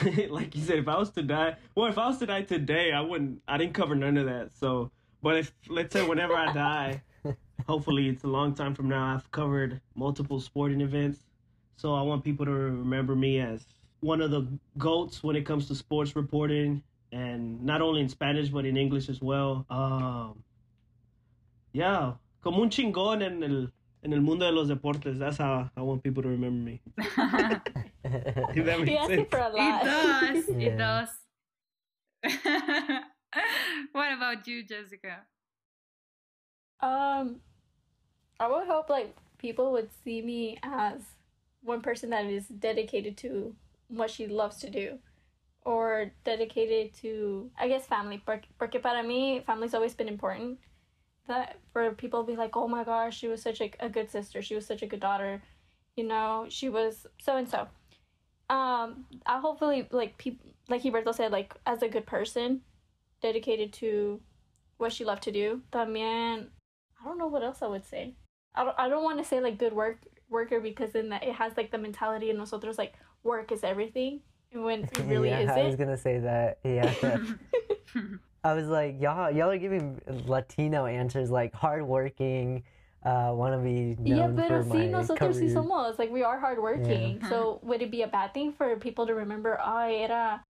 like 0.30 0.56
you 0.56 0.64
said, 0.64 0.80
if 0.80 0.88
I 0.88 0.98
was 0.98 1.12
to 1.12 1.24
die, 1.24 1.56
well, 1.76 1.88
if 1.88 1.98
I 1.98 2.08
was 2.08 2.18
to 2.20 2.26
die 2.26 2.44
today, 2.44 2.92
I 2.92 3.02
wouldn't. 3.02 3.42
I 3.48 3.58
didn't 3.58 3.74
cover 3.74 3.96
none 3.96 4.18
of 4.18 4.26
that. 4.26 4.52
So, 4.54 4.92
but 5.22 5.38
if 5.38 5.52
let's 5.70 5.94
say 5.94 6.08
whenever 6.08 6.36
I 6.36 6.54
die, 6.54 7.02
hopefully 7.68 8.10
it's 8.10 8.24
a 8.24 8.28
long 8.28 8.54
time 8.54 8.76
from 8.76 8.90
now, 8.90 9.16
I've 9.16 9.30
covered 9.32 9.82
multiple 9.96 10.40
sporting 10.40 10.82
events. 10.82 11.20
So 11.76 11.94
I 11.94 12.02
want 12.02 12.24
people 12.24 12.46
to 12.46 12.52
remember 12.52 13.16
me 13.16 13.40
as 13.40 13.66
one 14.00 14.22
of 14.22 14.32
the 14.32 14.48
goats 14.78 15.24
when 15.24 15.36
it 15.36 15.46
comes 15.46 15.68
to 15.68 15.76
sports 15.76 16.16
reporting, 16.16 16.84
and 17.12 17.64
not 17.64 17.82
only 17.82 18.02
in 18.02 18.10
Spanish 18.10 18.50
but 18.50 18.66
in 18.66 18.78
English 18.78 19.10
as 19.10 19.22
well. 19.22 19.66
Um, 19.70 20.44
yeah, 21.72 22.14
como 22.42 22.62
un 22.62 22.70
chingón 22.70 23.22
en 23.22 23.44
el 23.44 23.68
en 24.04 24.14
el 24.14 24.22
mundo 24.22 24.46
de 24.46 24.52
los 24.52 24.68
deportes. 24.68 25.18
That's 25.18 25.38
how 25.38 25.70
I 25.76 25.82
want 25.82 26.04
people 26.04 26.24
to 26.24 26.30
remember 26.30 26.64
me. 26.64 26.82
If 28.04 28.24
that 28.24 28.56
You're 28.56 28.66
makes 28.86 29.02
asking 29.02 29.18
sense. 29.18 29.30
for 29.30 29.40
a 29.40 29.50
lot. 29.50 29.82
It 29.82 29.86
does. 29.86 30.50
It 30.50 30.78
does. 30.78 31.10
what 33.92 34.14
about 34.14 34.48
you, 34.48 34.64
Jessica? 34.64 35.20
Um, 36.80 37.38
I 38.40 38.48
would 38.48 38.68
hope 38.68 38.90
like 38.90 39.16
people 39.38 39.72
would 39.72 39.90
see 40.04 40.22
me 40.22 40.58
as 40.64 41.02
one 41.64 41.82
person 41.82 42.10
that 42.12 42.26
is 42.26 42.48
dedicated 42.48 43.18
to 43.18 43.56
what 43.88 44.10
she 44.10 44.28
loves 44.28 44.58
to 44.58 44.70
do, 44.70 45.00
or 45.66 46.12
dedicated 46.24 46.94
to 47.02 47.50
I 47.60 47.68
guess 47.68 47.86
family. 47.86 48.22
Porque, 48.26 48.48
porque 48.60 48.82
para 48.82 49.04
mí, 49.04 49.46
family's 49.46 49.74
always 49.74 49.94
been 49.96 50.08
important. 50.08 50.60
That 51.28 51.58
for 51.74 51.92
people 51.92 52.24
to 52.24 52.32
be 52.32 52.38
like, 52.38 52.56
oh 52.56 52.68
my 52.68 52.84
gosh, 52.84 53.18
she 53.18 53.28
was 53.28 53.42
such 53.42 53.60
a, 53.60 53.70
a 53.80 53.90
good 53.90 54.10
sister. 54.10 54.42
She 54.42 54.56
was 54.56 54.66
such 54.66 54.82
a 54.82 54.88
good 54.88 55.02
daughter. 55.02 55.42
You 55.96 56.06
know, 56.06 56.46
she 56.50 56.70
was 56.70 57.06
so 57.20 57.36
and 57.38 57.50
so. 57.50 57.68
Um, 58.50 59.06
I 59.26 59.40
hopefully 59.40 59.88
like 59.92 60.18
people 60.18 60.46
like 60.70 60.84
Gilberto 60.84 61.14
said, 61.14 61.32
like 61.32 61.54
as 61.66 61.82
a 61.82 61.88
good 61.88 62.06
person, 62.06 62.62
dedicated 63.22 63.74
to 63.74 64.22
what 64.78 64.94
she 64.94 65.06
loved 65.06 65.24
to 65.24 65.32
do. 65.32 65.62
También 65.72 66.48
I 67.02 67.06
don't 67.06 67.18
know 67.18 67.28
what 67.28 67.44
else 67.44 67.62
I 67.62 67.68
would 67.68 67.86
say. 67.86 68.16
I 68.56 68.64
don't, 68.64 68.76
I 68.78 68.90
don't 68.90 69.04
want 69.04 69.20
to 69.20 69.24
say 69.24 69.40
like 69.40 69.58
good 69.58 69.74
work 69.74 70.00
worker 70.30 70.60
because 70.60 70.92
then 70.92 71.10
that 71.10 71.24
it 71.24 71.34
has 71.36 71.56
like 71.56 71.72
the 71.72 71.78
mentality 71.78 72.30
in 72.30 72.38
nosotros 72.38 72.78
like 72.78 72.94
work 73.24 73.52
is 73.52 73.64
everything 73.64 74.20
and 74.52 74.64
when 74.64 74.84
it 74.84 74.98
really 75.06 75.30
yeah, 75.30 75.54
I 75.54 75.64
was 75.64 75.76
gonna 75.76 75.98
say 75.98 76.20
that. 76.20 76.60
Yeah. 76.64 76.94
I 78.44 78.54
was 78.54 78.68
like, 78.68 79.02
y'all, 79.02 79.30
y'all 79.30 79.50
are 79.50 79.58
giving 79.58 80.00
Latino 80.26 80.86
answers 80.86 81.30
like 81.30 81.54
hardworking. 81.54 82.64
Uh, 83.08 83.32
want 83.32 83.56
to 83.56 83.60
be 83.64 83.96
yeah, 84.04 84.28
known 84.28 84.36
pero 84.36 84.64
for 84.64 84.70
sí, 84.70 84.92
my 84.92 85.00
nosotros 85.00 85.38
sí 85.38 85.48
career. 85.48 85.56
somos. 85.56 85.98
Like, 85.98 86.12
we 86.12 86.24
are 86.24 86.38
hardworking. 86.38 87.24
So, 87.30 87.60
would 87.64 87.82
it 87.82 87.90
be 87.90 88.02
a 88.02 88.08
bad 88.08 88.34
thing 88.34 88.52
for 88.52 88.76
people 88.76 89.08
to 89.08 89.16
remember, 89.16 89.58
oh, 89.64 89.88
era 89.88 90.44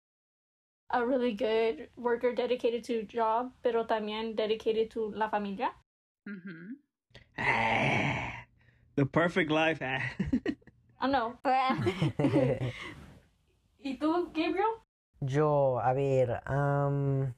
a 0.90 1.06
really 1.06 1.34
good 1.34 1.90
worker 1.96 2.34
dedicated 2.34 2.84
to 2.86 3.04
job, 3.04 3.52
pero 3.62 3.86
también 3.86 4.36
dedicated 4.36 4.90
to 4.92 5.14
la 5.16 5.30
familia? 5.30 5.70
Mm-hmm. 6.28 6.74
the 8.96 9.06
perfect 9.06 9.52
life. 9.52 9.80
I 11.00 11.08
know. 11.08 11.38
¿Y 13.86 14.00
tú, 14.00 14.34
Gabriel? 14.34 14.82
Yo, 15.22 15.80
a 15.84 15.94
ver, 15.94 16.42
um, 16.48 17.36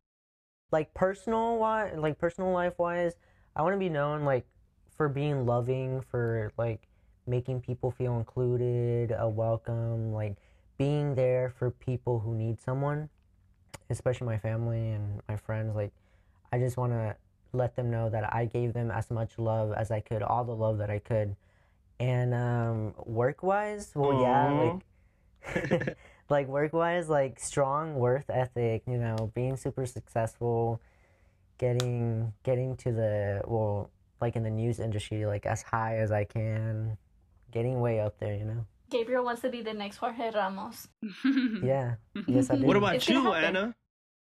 like 0.72 0.94
personal 0.94 1.58
wise, 1.58 1.98
like 1.98 2.18
personal 2.18 2.54
life 2.54 2.80
wise, 2.80 3.16
I 3.54 3.64
want 3.64 3.74
to 3.74 3.80
be 3.80 3.90
known 3.90 4.24
like 4.24 4.46
for 5.00 5.08
being 5.08 5.46
loving, 5.46 6.02
for 6.12 6.52
like 6.58 6.82
making 7.26 7.62
people 7.62 7.90
feel 7.90 8.18
included, 8.18 9.14
uh, 9.14 9.30
welcome, 9.30 10.12
like 10.12 10.36
being 10.78 11.16
there 11.16 11.54
for 11.58 11.72
people 11.72 12.20
who 12.20 12.36
need 12.36 12.60
someone, 12.60 13.08
especially 13.90 14.28
my 14.28 14.38
family 14.38 14.90
and 14.90 15.22
my 15.30 15.38
friends. 15.38 15.74
Like, 15.74 15.94
I 16.52 16.60
just 16.60 16.76
want 16.76 16.92
to 16.92 17.16
let 17.54 17.78
them 17.78 17.90
know 17.90 18.10
that 18.10 18.36
I 18.36 18.44
gave 18.44 18.74
them 18.74 18.92
as 18.92 19.10
much 19.10 19.40
love 19.40 19.72
as 19.72 19.90
I 19.90 20.02
could, 20.02 20.22
all 20.22 20.44
the 20.44 20.54
love 20.54 20.80
that 20.80 20.90
I 20.90 21.00
could. 21.00 21.34
And 22.02 22.34
um, 22.34 22.94
work 23.06 23.42
wise, 23.42 23.94
well, 23.96 24.22
yeah, 24.22 24.74
like 25.56 25.98
like 26.30 26.50
work 26.50 26.74
wise, 26.74 27.08
like 27.08 27.40
strong 27.40 27.96
worth 27.96 28.30
ethic, 28.30 28.84
you 28.86 28.98
know, 28.98 29.32
being 29.34 29.56
super 29.56 29.86
successful, 29.86 30.82
getting 31.58 32.34
getting 32.44 32.76
to 32.76 32.92
the 32.92 33.42
well, 33.46 33.92
like 34.22 34.36
in 34.36 34.44
the 34.44 34.50
news 34.50 34.80
industry, 34.80 35.26
like 35.26 35.46
as 35.46 35.62
high 35.62 35.98
as 35.98 36.12
I 36.12 36.24
can, 36.26 36.98
getting 37.52 37.80
way 37.82 38.00
up 38.00 38.18
there, 38.20 38.36
you 38.36 38.46
know. 38.46 38.66
Gabriel 38.90 39.24
wants 39.24 39.42
to 39.42 39.50
be 39.50 39.62
the 39.62 39.74
next 39.74 39.98
Jorge 39.98 40.32
Ramos. 40.32 40.88
Yeah. 41.64 41.96
Yes, 42.28 42.50
I 42.50 42.56
do. 42.58 42.66
what 42.66 42.76
about 42.78 42.96
It's 42.96 43.08
you. 43.08 43.32
Ana? 43.34 43.76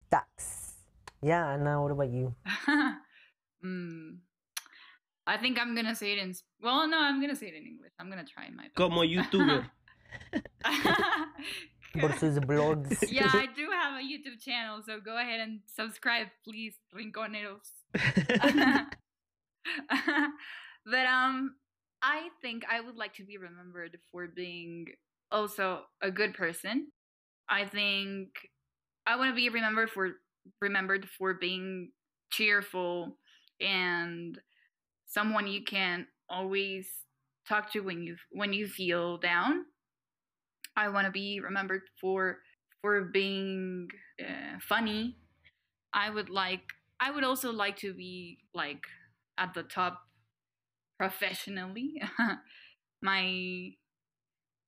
Stocks. 0.08 0.73
Yeah, 1.21 1.45
Ana. 1.47 1.82
what 1.82 1.91
about 1.91 2.10
you? 2.12 2.34
mm. 3.65 4.17
I 5.25 5.38
think 5.38 5.60
I'm 5.60 5.75
gonna 5.75 5.95
say 5.95 6.13
it 6.13 6.19
in. 6.19 6.34
Well, 6.62 6.88
no, 6.88 6.99
I'm 6.99 7.21
gonna 7.21 7.36
say 7.36 7.47
it 7.47 7.56
in 7.56 7.65
English. 7.65 7.91
I'm 7.99 8.10
gonna 8.10 8.25
try 8.25 8.49
my 8.49 8.63
best. 8.63 8.75
Como 8.75 9.03
YouTuber. 9.03 9.65
Por 12.00 12.12
sus 12.13 12.39
blogs. 12.39 13.04
yeah, 13.12 13.29
I 13.31 13.48
do 13.56 13.69
have 13.71 14.00
a 14.00 14.04
YouTube 14.04 14.41
channel, 14.44 14.81
so 14.85 15.00
go 15.00 15.17
ahead 15.17 15.39
and 15.39 15.60
subscribe, 15.67 16.27
please, 16.44 16.75
Rinconeros. 16.96 17.69
but 20.86 21.06
um, 21.06 21.56
I 22.02 22.30
think 22.42 22.64
I 22.70 22.82
would 22.82 22.96
like 22.96 23.14
to 23.16 23.24
be 23.26 23.38
remembered 23.38 23.98
for 24.12 24.28
being 24.28 24.88
also 25.32 25.82
a 26.02 26.12
good 26.12 26.34
person. 26.34 26.88
I 27.50 27.66
think 27.66 28.30
I 29.08 29.16
want 29.18 29.32
to 29.32 29.36
be 29.36 29.50
remembered 29.50 29.92
for 29.92 30.12
remembered 30.62 31.08
for 31.18 31.34
being 31.36 31.92
cheerful 32.32 33.18
and 33.62 34.40
someone 35.08 35.48
you 35.48 35.64
can 35.64 36.08
always 36.30 36.88
talk 37.48 37.72
to 37.74 37.82
when 37.82 38.04
you 38.04 38.18
when 38.32 38.54
you 38.54 38.68
feel 38.68 39.18
down. 39.18 39.66
I 40.76 40.90
want 40.90 41.06
to 41.06 41.12
be 41.12 41.40
remembered 41.40 41.84
for 42.00 42.40
for 42.82 43.02
being 43.06 43.90
uh, 44.20 44.60
funny. 44.68 45.18
I 45.94 46.10
would 46.10 46.30
like 46.30 46.64
I 47.00 47.12
would 47.12 47.24
also 47.24 47.52
like 47.52 47.78
to 47.78 47.94
be 47.94 48.40
like 48.54 48.84
at 49.38 49.54
the 49.54 49.63
top 49.63 50.04
professionally. 50.98 52.02
my 53.02 53.71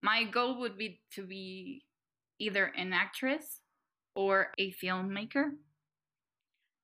my 0.02 0.24
goal 0.24 0.60
would 0.60 0.78
be 0.78 1.02
to 1.14 1.26
be 1.26 1.84
either 2.40 2.66
an 2.78 2.94
actress 2.94 3.62
or 4.16 4.52
a 4.60 4.74
filmmaker. 4.74 5.52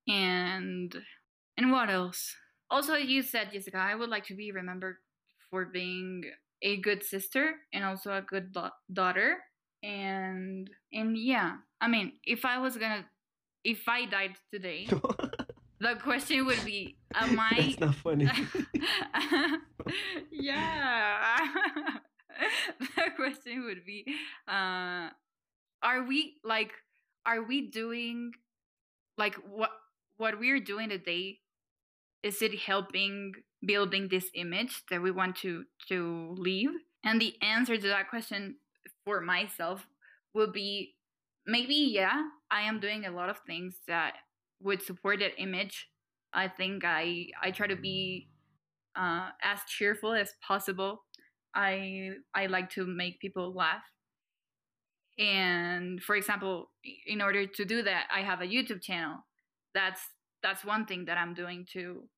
and 0.08 0.94
and 1.56 1.70
what 1.72 1.90
else? 1.90 2.34
Also, 2.70 2.94
you 2.96 3.22
said 3.22 3.52
Jessica, 3.52 3.76
I 3.78 3.94
would 3.94 4.08
like 4.08 4.26
to 4.26 4.34
be 4.34 4.52
remembered 4.52 4.96
for 5.50 5.66
being 5.66 6.24
a 6.62 6.78
good 6.80 7.02
sister 7.04 7.54
and 7.72 7.84
also 7.84 8.12
a 8.12 8.22
good 8.22 8.52
da- 8.52 8.70
daughter 8.92 9.38
and 9.82 10.70
and 10.92 11.18
yeah 11.18 11.56
i 11.80 11.88
mean 11.88 12.12
if 12.24 12.44
i 12.44 12.58
was 12.58 12.76
gonna 12.76 13.04
if 13.64 13.88
i 13.88 14.06
died 14.06 14.36
today 14.52 14.88
the 15.82 15.94
question 15.96 16.46
would 16.46 16.64
be 16.64 16.96
am 17.14 17.38
i 17.50 17.50
That's 17.56 17.80
not 17.80 17.94
funny. 17.96 18.26
yeah 20.30 21.36
the 22.80 23.10
question 23.16 23.64
would 23.64 23.84
be 23.84 24.04
uh 24.48 25.08
are 25.82 26.02
we 26.06 26.34
like 26.44 26.72
are 27.26 27.42
we 27.42 27.70
doing 27.70 28.32
like 29.18 29.34
what 29.50 29.70
what 30.16 30.38
we're 30.38 30.60
doing 30.60 30.88
today 30.88 31.38
is 32.22 32.40
it 32.42 32.58
helping 32.60 33.32
building 33.66 34.08
this 34.08 34.26
image 34.34 34.82
that 34.90 35.02
we 35.02 35.10
want 35.10 35.36
to 35.36 35.64
to 35.88 36.34
leave 36.38 36.70
and 37.04 37.20
the 37.20 37.34
answer 37.42 37.76
to 37.76 37.88
that 37.88 38.08
question 38.08 38.56
for 39.04 39.20
myself 39.20 39.86
would 40.34 40.52
be 40.52 40.94
maybe 41.46 41.74
yeah 41.74 42.22
i 42.50 42.62
am 42.62 42.78
doing 42.80 43.04
a 43.04 43.10
lot 43.10 43.28
of 43.28 43.38
things 43.46 43.76
that 43.88 44.14
would 44.62 44.82
support 44.82 45.20
that 45.20 45.32
image 45.38 45.88
i 46.32 46.48
think 46.48 46.84
i 46.84 47.26
i 47.42 47.50
try 47.50 47.66
to 47.66 47.76
be 47.76 48.28
uh, 48.96 49.30
as 49.42 49.58
cheerful 49.68 50.12
as 50.12 50.32
possible. 50.46 51.04
I 51.54 52.10
i 52.34 52.46
like 52.46 52.70
to 52.70 52.86
make 52.86 53.20
people 53.20 53.52
laugh. 53.54 53.82
And 55.18 56.02
for 56.02 56.16
example 56.16 56.70
in 57.06 57.20
order 57.20 57.46
to 57.46 57.64
do 57.64 57.82
that 57.82 58.06
i 58.14 58.20
have 58.22 58.40
a 58.40 58.46
youtube 58.46 58.82
channel. 58.82 59.18
That's 59.74 60.00
that's 60.42 60.64
one 60.64 60.86
thing 60.86 61.04
that 61.06 61.18
i'm 61.18 61.34
doing 61.34 61.66
to 61.72 62.08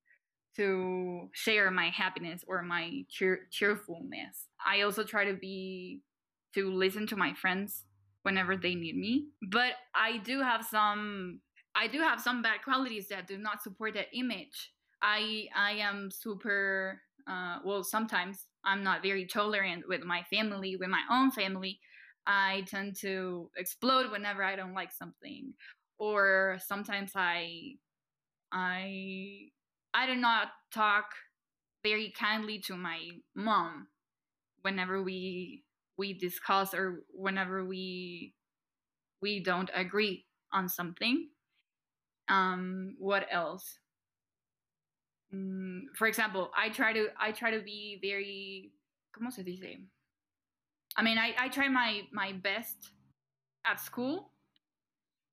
to 0.57 1.29
share 1.33 1.71
my 1.73 1.91
happiness 1.91 2.45
or 2.47 2.63
my 2.63 3.03
cheer- 3.11 3.49
cheerfulness. 3.51 4.49
I 4.65 4.83
also 4.83 5.03
try 5.03 5.25
to 5.25 5.35
be 5.35 6.01
to 6.55 6.73
listen 6.73 7.09
to 7.09 7.17
my 7.17 7.35
friends 7.35 7.85
whenever 8.23 8.57
they 8.57 8.75
need 8.77 8.97
me. 8.97 9.27
But 9.43 9.73
i 9.95 10.19
do 10.19 10.41
have 10.43 10.65
some 10.65 11.41
i 11.75 11.87
do 11.87 12.01
have 12.01 12.21
some 12.21 12.43
bad 12.43 12.63
qualities 12.63 13.09
that 13.09 13.27
do 13.27 13.39
not 13.39 13.63
support 13.63 13.95
that 13.95 14.09
image. 14.13 14.73
I 15.03 15.49
i 15.57 15.73
am 15.73 16.11
super 16.11 17.01
uh, 17.29 17.59
well 17.65 17.83
sometimes 17.85 18.47
i'm 18.65 18.83
not 18.83 19.03
very 19.03 19.27
tolerant 19.27 19.85
with 19.89 20.03
my 20.05 20.23
family 20.25 20.77
with 20.77 20.89
my 20.89 21.03
own 21.11 21.31
family. 21.31 21.81
I 22.27 22.65
tend 22.69 22.97
to 23.01 23.51
explode 23.57 24.11
whenever 24.11 24.43
i 24.43 24.57
don't 24.57 24.75
like 24.75 24.93
something. 24.93 25.55
Or 25.99 26.59
sometimes 26.67 27.13
i 27.17 27.75
i 28.53 29.49
i 29.95 30.07
do 30.07 30.15
not 30.17 30.49
talk 30.73 31.07
very 31.83 32.13
kindly 32.19 32.59
to 32.61 32.77
my 32.77 33.11
mom 33.35 33.89
whenever 34.63 35.03
we 35.03 35.65
we 35.97 36.15
discuss 36.15 36.75
or 36.75 37.03
whenever 37.11 37.65
we 37.65 38.35
we 39.23 39.41
don't 39.41 39.71
agree 39.75 40.27
on 40.53 40.69
something 40.69 41.29
um 42.29 42.97
what 42.99 43.27
else? 43.31 43.79
Mm, 45.33 45.87
for 45.97 46.07
example 46.07 46.51
i 46.57 46.69
try 46.69 46.93
to 46.93 47.09
i 47.19 47.33
try 47.33 47.51
to 47.51 47.61
be 47.61 47.99
very 48.03 48.73
como 49.15 49.31
se 49.31 49.43
dice? 49.43 49.79
I 50.97 51.03
mean 51.03 51.19
i 51.19 51.35
i 51.39 51.49
try 51.49 51.69
my 51.69 52.03
my 52.13 52.33
best 52.33 52.91
at 53.67 53.81
school. 53.81 54.31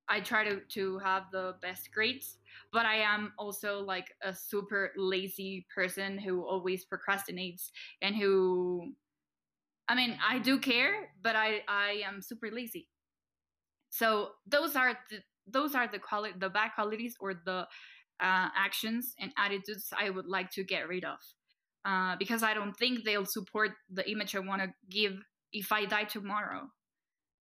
I 0.10 0.20
try 0.20 0.44
to 0.44 0.60
to 0.76 1.00
have 1.00 1.32
the 1.32 1.56
best 1.62 1.92
grades 1.94 2.38
but 2.74 2.86
i 2.86 2.96
am 2.96 3.32
also 3.38 3.80
like 3.80 4.12
a 4.22 4.34
super 4.34 4.92
lazy 4.98 5.66
person 5.74 6.18
who 6.18 6.44
always 6.44 6.86
procrastinates 6.86 7.72
and 8.02 8.16
who 8.16 8.94
I 9.88 9.96
mean, 9.96 10.18
I 10.26 10.40
do 10.40 10.58
care, 10.58 11.10
but 11.22 11.36
I 11.36 11.64
I 11.68 12.04
am 12.08 12.22
super 12.22 12.50
lazy. 12.50 12.88
So 13.90 14.32
those 14.48 14.76
are 14.76 14.98
the 15.10 15.20
those 15.48 15.76
are 15.76 15.88
the 15.88 16.00
quality 16.00 16.36
the 16.40 16.50
bad 16.50 16.72
qualities 16.76 17.16
or 17.20 17.34
the 17.34 17.68
uh, 18.20 18.50
actions 18.56 19.14
and 19.20 19.32
attitudes 19.38 19.90
I 19.98 20.10
would 20.10 20.28
like 20.28 20.52
to 20.52 20.64
get 20.64 20.88
rid 20.88 21.04
of, 21.04 21.18
uh, 21.86 22.16
because 22.18 22.44
I 22.44 22.54
don't 22.54 22.76
think 22.78 23.04
they'll 23.04 23.26
support 23.26 23.72
the 23.90 24.10
image 24.10 24.36
I 24.36 24.40
want 24.40 24.62
to 24.62 24.74
give 24.90 25.14
if 25.52 25.72
I 25.72 25.86
die 25.86 26.04
tomorrow. 26.06 26.70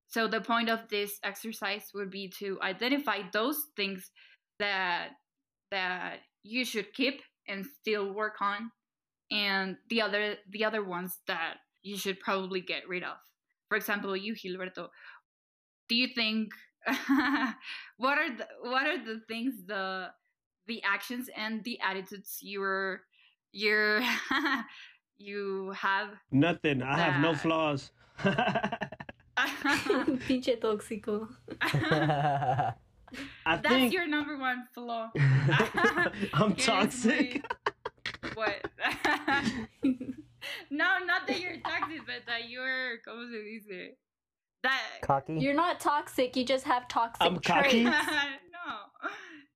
So 0.09 0.27
the 0.27 0.41
point 0.41 0.69
of 0.69 0.89
this 0.89 1.19
exercise 1.23 1.91
would 1.95 2.11
be 2.11 2.33
to 2.41 2.59
identify 2.63 3.23
those 3.33 3.59
things 3.77 4.11
that 4.59 5.11
that 5.71 6.19
you 6.43 6.65
should 6.65 6.93
keep 6.93 7.23
and 7.47 7.65
still 7.65 8.13
work 8.13 8.41
on, 8.41 8.71
and 9.31 9.77
the 9.89 10.03
other 10.03 10.37
the 10.51 10.65
other 10.65 10.83
ones 10.83 11.19
that 11.27 11.55
you 11.83 11.97
should 11.97 12.19
probably 12.21 12.61
get 12.61 12.89
rid 12.89 13.03
of. 13.05 13.17
For 13.69 13.77
example, 13.77 14.17
you, 14.17 14.35
Gilberto, 14.35 14.89
do 15.89 15.95
you 15.95 16.09
think 16.09 16.53
what 17.97 18.19
are 18.19 18.37
the 18.37 18.47
what 18.63 18.87
are 18.87 19.05
the 19.05 19.21
things 19.29 19.55
the 19.67 20.11
the 20.67 20.83
actions 20.83 21.29
and 21.37 21.63
the 21.65 21.79
attitudes 21.81 22.39
you're 22.41 23.03
you're 23.53 24.03
you 25.19 25.73
have? 25.77 26.09
Nothing. 26.31 26.83
I 26.83 26.99
have 26.99 27.21
no 27.23 27.35
flaws. 27.35 27.93
Pinche 30.27 30.59
tóxico. 30.61 31.29
I 31.63 33.57
That's 33.57 33.67
think 33.69 33.93
your 33.93 34.07
number 34.07 34.37
one 34.39 34.67
flaw. 34.75 35.11
I'm 36.35 36.55
toxic. 36.55 37.45
What? 38.35 38.67
no, 40.71 40.99
not 41.05 41.27
that 41.27 41.41
you're 41.41 41.59
toxic, 41.59 42.07
but 42.07 42.27
that 42.27 42.49
you're, 42.49 42.99
¿cómo 43.07 43.29
se 43.31 43.43
dice? 43.43 43.97
That. 44.63 44.83
Cocky. 45.03 45.35
You're 45.39 45.55
not 45.55 45.81
toxic, 45.81 46.37
you 46.37 46.45
just 46.45 46.65
have 46.65 46.87
toxic 46.89 47.23
I'm 47.23 47.41
traits. 47.41 47.67
cocky. 47.67 47.85
no, 47.85 47.95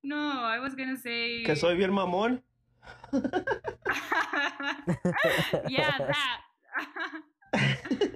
no, 0.02 0.16
I 0.16 0.58
was 0.58 0.74
gonna 0.74 0.96
say. 0.96 1.44
Que 1.44 1.54
soy 1.54 1.76
bien 1.76 1.90
mamón. 1.90 2.40
yeah, 5.68 5.98
that. 5.98 6.40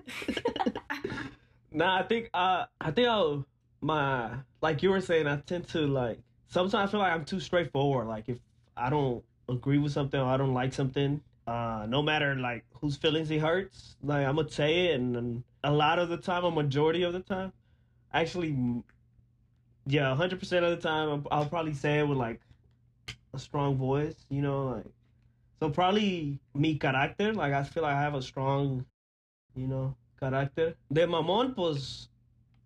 nah, 1.73 1.99
I 1.99 2.03
think 2.03 2.31
uh 2.35 2.65
I 2.81 2.91
think 2.91 3.09
I'll 3.09 3.47
my 3.81 4.31
like 4.61 4.83
you 4.83 4.91
were 4.91 5.01
saying, 5.01 5.27
I 5.27 5.37
tend 5.37 5.69
to 5.69 5.87
like 5.87 6.19
sometimes 6.49 6.75
I 6.75 6.87
feel 6.91 7.01
like 7.01 7.13
I'm 7.13 7.25
too 7.25 7.41
straightforward. 7.41 8.09
Like 8.09 8.29
if 8.29 8.39
I 8.77 8.91
don't 8.91 9.23
agree 9.49 9.79
with 9.79 9.93
something 9.93 10.21
or 10.21 10.27
I 10.27 10.37
don't 10.37 10.55
like 10.55 10.73
something, 10.73 11.21
uh 11.47 11.87
no 11.89 12.03
matter 12.03 12.35
like 12.35 12.65
whose 12.81 12.97
feelings 12.97 13.31
it 13.31 13.41
hurts, 13.41 13.97
like 14.03 14.27
I'm 14.27 14.37
gonna 14.37 14.51
say 14.51 14.87
it 14.87 15.01
and, 15.01 15.17
and 15.17 15.45
a 15.65 15.73
lot 15.73 15.99
of 15.99 16.09
the 16.09 16.17
time, 16.17 16.45
a 16.45 16.51
majority 16.51 17.03
of 17.03 17.13
the 17.13 17.21
time, 17.21 17.53
actually 18.13 18.83
yeah, 19.89 20.15
hundred 20.15 20.39
percent 20.39 20.65
of 20.65 20.71
the 20.71 20.89
time 20.89 21.27
I'll, 21.31 21.47
probably 21.47 21.73
say 21.73 22.01
it 22.01 22.09
with 22.09 22.19
like 22.19 22.41
a 23.33 23.39
strong 23.39 23.77
voice, 23.77 24.27
you 24.29 24.43
know, 24.43 24.67
like 24.67 24.87
so 25.61 25.71
probably 25.71 26.39
mi 26.55 26.79
carácter, 26.79 27.35
like 27.35 27.53
I 27.53 27.63
feel 27.65 27.83
like 27.83 27.97
I 27.97 28.01
have 28.01 28.15
a 28.15 28.23
strong, 28.23 28.85
you 29.57 29.67
know, 29.67 29.97
carácter. 30.21 30.75
De 30.93 31.07
mamón, 31.07 31.55
pues 31.55 32.09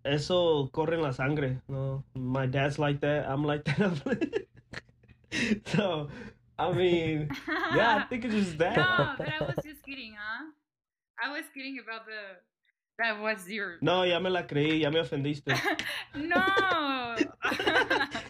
eso 0.03 0.67
corre 0.73 0.95
en 0.95 1.01
la 1.01 1.11
sangre, 1.11 1.61
no. 1.69 2.03
My 2.13 2.45
dad's 2.45 2.77
like 2.77 2.99
that. 3.01 3.27
I'm 3.29 3.43
like 3.43 3.63
that. 3.65 4.45
so, 5.67 6.09
I 6.59 6.71
mean, 6.73 7.29
yeah, 7.73 7.95
I 7.95 8.03
think 8.09 8.25
it's 8.25 8.35
just 8.35 8.57
that. 8.57 8.75
No, 8.77 9.15
but 9.17 9.29
I 9.29 9.45
was 9.45 9.63
just 9.63 9.83
kidding, 9.83 10.15
huh? 10.17 10.51
I 11.23 11.31
was 11.31 11.45
kidding 11.53 11.79
about 11.79 12.05
the. 12.05 12.37
That 12.99 13.19
was 13.19 13.49
your. 13.49 13.77
No, 13.81 14.03
ya 14.03 14.19
me 14.19 14.29
la 14.29 14.43
creí, 14.43 14.81
ya 14.81 14.91
me 14.91 14.99
ofendiste. 14.99 15.47
no. 16.15 16.39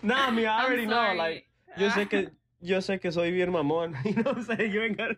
no, 0.03 0.15
I 0.15 0.31
mean, 0.31 0.47
I 0.47 0.59
I'm 0.59 0.65
already 0.65 0.85
know. 0.85 0.95
sorry. 0.95 1.17
Like, 1.17 1.45
yo 1.77 1.89
sé 1.89 2.09
que, 2.09 2.29
yo 2.61 2.77
sé 2.79 3.01
que 3.01 3.11
soy 3.11 3.31
bien 3.31 3.51
mamón. 3.51 3.95
You 4.05 4.13
know 4.15 4.31
what 4.31 4.37
I'm 4.37 4.43
saying? 4.43 4.71
You 4.71 4.81
ain't 4.83 4.97
got 4.97 5.15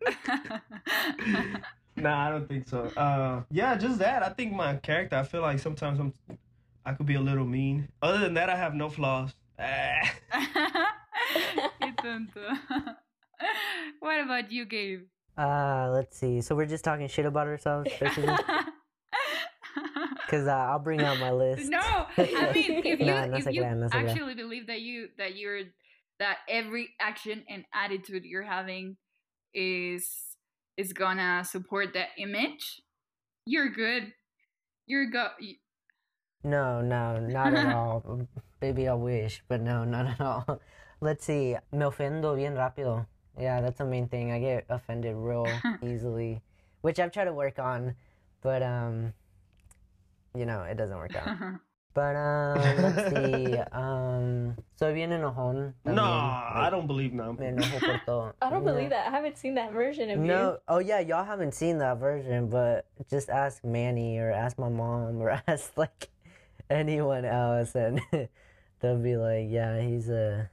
Nah, 1.98 2.28
I 2.28 2.30
don't 2.30 2.46
think 2.48 2.68
so. 2.68 2.92
Uh, 2.98 3.44
yeah, 3.52 3.76
just 3.78 4.00
that. 4.00 4.22
I 4.24 4.30
think 4.30 4.52
my 4.54 4.76
character. 4.78 5.16
I 5.16 5.24
feel 5.24 5.42
like 5.42 5.60
sometimes 5.60 6.00
I'm, 6.00 6.14
I 6.86 6.94
could 6.94 7.06
be 7.06 7.16
a 7.16 7.22
little 7.22 7.46
mean. 7.46 7.88
Other 8.02 8.18
than 8.18 8.34
that, 8.34 8.50
I 8.50 8.56
have 8.58 8.74
no 8.74 8.90
flaws. 8.90 9.34
Qué 9.58 10.12
tonto. 11.98 12.42
what 14.00 14.20
about 14.20 14.52
you, 14.52 14.66
Gabe? 14.66 15.04
Uh, 15.38 15.90
let's 15.94 16.18
see. 16.18 16.42
So 16.42 16.56
we're 16.56 16.66
just 16.66 16.84
talking 16.84 17.08
shit 17.08 17.26
about 17.26 17.48
ourselves, 17.48 17.90
basically. 18.00 18.34
Because 20.26 20.48
uh, 20.48 20.52
I'll 20.52 20.80
bring 20.80 21.02
out 21.02 21.20
my 21.20 21.32
list. 21.32 21.70
no, 21.70 21.80
I 21.80 22.12
mean, 22.54 22.82
if 22.86 23.00
you, 23.00 23.06
no 23.06 23.18
if 23.34 23.46
you 23.46 23.62
crean, 23.62 23.80
no 23.80 23.88
se 23.88 23.92
crean. 23.92 24.10
actually 24.10 24.36
believe 24.36 24.68
that 24.68 24.82
you 24.82 25.10
that 25.18 25.36
you're 25.36 25.62
that 26.20 26.38
every 26.50 26.90
action 27.00 27.44
and 27.50 27.66
attitude 27.74 28.24
you're 28.26 28.44
having 28.44 28.98
is 29.54 30.10
is 30.78 30.94
gonna 30.94 31.44
support 31.46 31.94
that 31.94 32.10
image, 32.18 32.82
you're 33.46 33.70
good. 33.70 34.14
You're 34.88 35.10
go. 35.10 35.30
No, 36.44 36.82
no, 36.82 37.20
not 37.20 37.54
at 37.54 37.74
all. 37.76 38.28
Baby, 38.60 38.88
I 38.88 38.94
wish, 38.94 39.42
but 39.48 39.62
no, 39.62 39.84
not 39.84 40.06
at 40.08 40.22
all. 40.22 40.62
Let's 41.02 41.26
see. 41.26 41.56
Me 41.72 41.86
ofendo 41.86 42.36
bien 42.36 42.54
rápido. 42.54 43.08
Yeah, 43.40 43.62
that's 43.62 43.80
the 43.80 43.86
main 43.86 44.08
thing. 44.08 44.32
I 44.32 44.40
get 44.40 44.66
offended 44.70 45.16
real 45.16 45.48
easily, 45.84 46.42
which 46.82 47.00
I've 47.00 47.12
tried 47.12 47.26
to 47.26 47.34
work 47.34 47.60
on, 47.60 47.96
but 48.42 48.64
um, 48.64 49.14
you 50.36 50.46
know, 50.46 50.64
it 50.64 50.76
doesn't 50.78 50.98
work 50.98 51.16
out. 51.16 51.28
But 51.96 52.18
um, 52.18 52.58
let's 52.84 53.10
see. 53.16 53.56
Um, 53.72 54.58
soy 54.76 54.94
bien 54.94 55.12
enojón. 55.12 55.76
No, 55.86 55.94
también, 55.94 56.56
I 56.66 56.70
don't 56.70 56.88
believe 56.88 57.14
now. 57.14 57.32
Me 57.32 57.46
enojo 57.48 57.80
por 57.80 58.02
todo. 58.06 58.34
I 58.42 58.50
don't 58.50 58.66
Yeah. 58.66 58.72
believe 58.74 58.90
that. 58.90 59.08
I 59.08 59.12
haven't 59.12 59.38
seen 59.38 59.56
that 59.56 59.72
version 59.72 60.10
of 60.10 60.18
you. 60.18 60.26
No, 60.26 60.58
oh 60.68 60.80
yeah, 60.80 61.00
y'all 61.00 61.24
haven't 61.24 61.54
seen 61.54 61.78
that 61.78 61.98
version, 61.98 62.50
but 62.50 62.86
just 63.10 63.30
ask 63.30 63.64
Manny 63.64 64.18
or 64.20 64.30
ask 64.30 64.60
my 64.60 64.68
mom 64.68 65.22
or 65.22 65.42
ask 65.48 65.78
like 65.78 66.10
anyone 66.70 67.24
else, 67.24 67.76
and 67.76 68.02
they'll 68.82 68.98
be 69.00 69.16
like, 69.16 69.48
yeah, 69.50 69.80
he's 69.80 70.10
a 70.10 70.50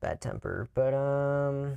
bad 0.00 0.22
temper. 0.22 0.66
But 0.72 0.94
um, 0.94 1.76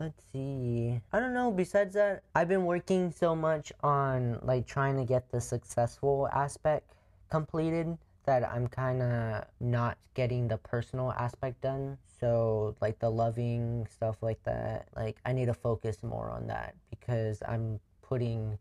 let's 0.00 0.24
see. 0.32 1.02
I 1.12 1.20
don't 1.20 1.34
know. 1.34 1.50
Besides 1.50 1.92
that, 1.96 2.22
I've 2.34 2.48
been 2.48 2.64
working 2.64 3.12
so 3.12 3.36
much 3.36 3.74
on 3.82 4.38
like 4.42 4.66
trying 4.66 4.96
to 4.96 5.04
get 5.04 5.30
the 5.30 5.40
successful 5.42 6.30
aspect 6.32 6.93
completed 7.30 7.98
that 8.26 8.48
I'm 8.48 8.66
kind 8.68 9.02
of 9.02 9.44
not 9.60 9.98
getting 10.14 10.48
the 10.48 10.56
personal 10.56 11.12
aspect 11.12 11.60
done. 11.60 11.98
So, 12.20 12.74
like 12.80 12.98
the 12.98 13.10
loving 13.10 13.86
stuff 13.90 14.22
like 14.22 14.42
that, 14.44 14.88
like 14.96 15.18
I 15.26 15.32
need 15.32 15.46
to 15.46 15.54
focus 15.54 16.02
more 16.02 16.30
on 16.30 16.46
that 16.46 16.74
because 16.90 17.42
I'm 17.46 17.80
putting 18.02 18.58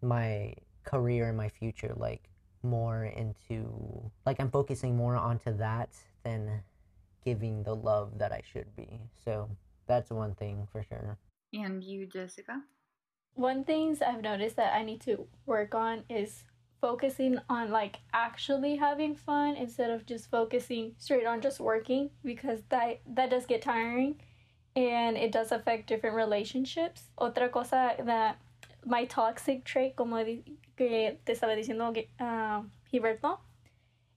my 0.00 0.54
career 0.84 1.28
and 1.28 1.36
my 1.36 1.48
future 1.48 1.94
like 1.96 2.28
more 2.62 3.04
into 3.04 4.10
like 4.26 4.40
I'm 4.40 4.50
focusing 4.50 4.96
more 4.96 5.16
onto 5.16 5.56
that 5.56 5.90
than 6.24 6.62
giving 7.24 7.62
the 7.62 7.74
love 7.74 8.18
that 8.18 8.32
I 8.32 8.42
should 8.50 8.74
be. 8.74 9.00
So, 9.24 9.50
that's 9.86 10.10
one 10.10 10.34
thing 10.34 10.66
for 10.72 10.82
sure. 10.82 11.18
and 11.52 11.84
you, 11.84 12.06
Jessica? 12.06 12.62
One 13.34 13.64
things 13.64 14.00
I've 14.00 14.22
noticed 14.22 14.56
that 14.56 14.74
I 14.74 14.82
need 14.82 15.00
to 15.02 15.26
work 15.44 15.74
on 15.74 16.04
is 16.08 16.44
focusing 16.84 17.38
on 17.48 17.70
like 17.70 17.96
actually 18.12 18.76
having 18.76 19.14
fun 19.14 19.56
instead 19.56 19.90
of 19.90 20.04
just 20.04 20.30
focusing 20.30 20.94
straight 20.98 21.24
on 21.24 21.40
just 21.40 21.58
working 21.58 22.10
because 22.22 22.60
that 22.68 23.00
that 23.06 23.30
does 23.30 23.46
get 23.46 23.62
tiring 23.62 24.20
and 24.76 25.16
it 25.16 25.32
does 25.32 25.50
affect 25.50 25.86
different 25.86 26.14
relationships. 26.14 27.04
Otra 27.18 27.50
cosa 27.50 27.94
that 28.04 28.36
my 28.84 29.06
toxic 29.06 29.64
trait 29.64 29.96
como 29.96 30.22
que 30.76 31.16
te 31.24 31.32
estaba 31.32 31.56
diciendo 31.56 31.88
uh, 32.20 32.60
Gilberto 32.92 33.38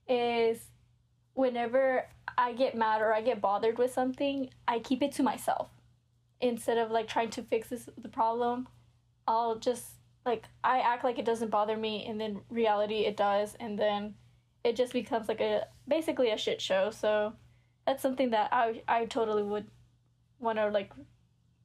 is 0.06 0.58
whenever 1.32 2.04
I 2.36 2.52
get 2.52 2.74
mad 2.76 3.00
or 3.00 3.14
I 3.14 3.22
get 3.22 3.40
bothered 3.40 3.78
with 3.78 3.94
something, 3.94 4.50
I 4.66 4.80
keep 4.80 5.02
it 5.02 5.12
to 5.12 5.22
myself 5.22 5.70
instead 6.42 6.76
of 6.76 6.90
like 6.90 7.08
trying 7.08 7.30
to 7.30 7.42
fix 7.42 7.70
this 7.70 7.88
the 7.96 8.10
problem. 8.10 8.68
I'll 9.26 9.56
just 9.56 9.97
like 10.28 10.44
I 10.62 10.80
act 10.80 11.04
like 11.04 11.18
it 11.18 11.24
doesn't 11.24 11.50
bother 11.50 11.76
me, 11.76 12.06
and 12.08 12.20
then 12.20 12.40
reality 12.50 13.06
it 13.06 13.16
does, 13.16 13.56
and 13.58 13.78
then 13.78 14.14
it 14.64 14.76
just 14.76 14.92
becomes 14.92 15.28
like 15.28 15.40
a 15.40 15.66
basically 15.88 16.30
a 16.30 16.36
shit 16.36 16.60
show. 16.60 16.90
So 16.90 17.32
that's 17.86 18.02
something 18.02 18.30
that 18.30 18.50
I 18.52 18.82
I 18.86 19.06
totally 19.06 19.42
would 19.42 19.66
want 20.38 20.58
to 20.58 20.68
like 20.68 20.92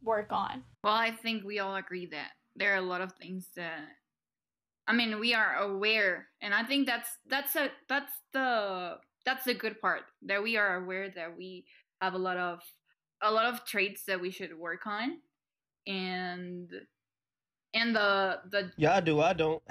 work 0.02 0.32
on. 0.32 0.64
Well, 0.84 0.94
I 0.94 1.12
think 1.12 1.44
we 1.44 1.60
all 1.60 1.76
agree 1.76 2.08
that 2.08 2.32
there 2.56 2.74
are 2.74 2.78
a 2.78 2.82
lot 2.82 3.02
of 3.02 3.14
things 3.14 3.48
that 3.56 3.82
I 4.88 4.94
mean, 4.94 5.20
we 5.20 5.34
are 5.34 5.56
aware, 5.56 6.28
and 6.42 6.54
I 6.54 6.64
think 6.64 6.88
that's 6.88 7.10
that's 7.28 7.56
a 7.56 7.70
that's 7.88 8.12
the 8.34 8.98
that's 9.26 9.46
the 9.46 9.54
good 9.54 9.80
part 9.80 10.02
that 10.24 10.44
we 10.44 10.58
are 10.58 10.76
aware 10.76 11.10
that 11.10 11.38
we 11.38 11.66
have 12.02 12.14
a 12.14 12.18
lot 12.18 12.38
of 12.38 12.60
a 13.22 13.32
lot 13.32 13.46
of 13.46 13.66
traits 13.66 14.04
that 14.06 14.20
we 14.20 14.30
should 14.30 14.58
work 14.58 14.86
on, 14.86 15.20
and 15.88 16.70
and 17.74 17.96
the 17.96 18.40
the 18.50 18.72
Yeah, 18.78 18.96
I 18.96 19.00
do. 19.02 19.20
I 19.22 19.34
don't. 19.34 19.62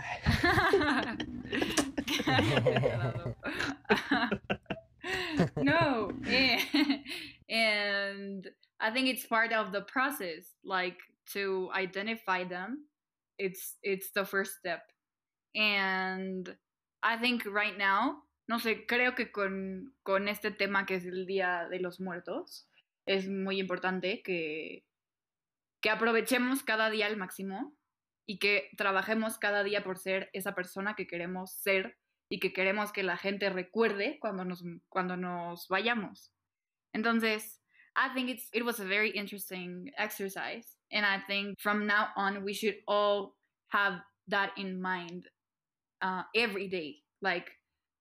no, 5.56 6.12
and, 6.26 7.00
and 7.48 8.50
I 8.80 8.90
think 8.90 9.08
it's 9.08 9.26
part 9.26 9.52
of 9.52 9.72
the 9.72 9.82
process, 9.82 10.44
like 10.64 10.98
to 11.32 11.70
identify 11.74 12.44
them. 12.44 12.86
It's 13.38 13.76
it's 13.82 14.10
the 14.12 14.24
first 14.24 14.56
step, 14.58 14.82
and 15.54 16.54
I 17.02 17.16
think 17.16 17.44
right 17.46 17.76
now, 17.76 18.16
no 18.48 18.58
sé, 18.58 18.86
creo 18.86 19.14
que 19.16 19.32
con 19.32 19.92
con 20.04 20.28
este 20.28 20.50
tema 20.50 20.86
que 20.86 20.96
es 20.96 21.06
el 21.06 21.26
Día 21.26 21.68
de 21.70 21.78
los 21.78 22.00
Muertos 22.00 22.66
es 23.06 23.26
muy 23.26 23.58
importante 23.58 24.22
que 24.22 24.84
que 25.80 25.90
aprovechemos 25.90 26.62
cada 26.62 26.90
día 26.90 27.06
al 27.06 27.16
máximo 27.16 27.74
y 28.26 28.38
que 28.38 28.70
trabajemos 28.76 29.38
cada 29.38 29.64
día 29.64 29.82
por 29.82 29.98
ser 29.98 30.30
esa 30.32 30.54
persona 30.54 30.94
que 30.94 31.06
queremos 31.06 31.52
ser 31.52 31.98
y 32.28 32.38
que 32.38 32.52
queremos 32.52 32.92
que 32.92 33.02
la 33.02 33.16
gente 33.16 33.50
recuerde 33.50 34.18
cuando 34.20 34.44
nos, 34.44 34.64
cuando 34.88 35.16
nos 35.16 35.68
vayamos. 35.68 36.32
Entonces, 36.94 37.60
I 37.94 38.08
think 38.14 38.30
it's, 38.30 38.48
it 38.52 38.64
was 38.64 38.80
a 38.80 38.84
very 38.84 39.10
interesting 39.10 39.90
exercise. 39.98 40.76
And 40.90 41.04
I 41.04 41.18
think 41.26 41.60
from 41.60 41.86
now 41.86 42.08
on, 42.16 42.42
we 42.42 42.54
should 42.54 42.76
all 42.86 43.34
have 43.68 44.00
that 44.28 44.52
in 44.56 44.80
mind 44.80 45.28
uh, 46.00 46.22
every 46.34 46.68
day. 46.68 47.02
Like, 47.20 47.50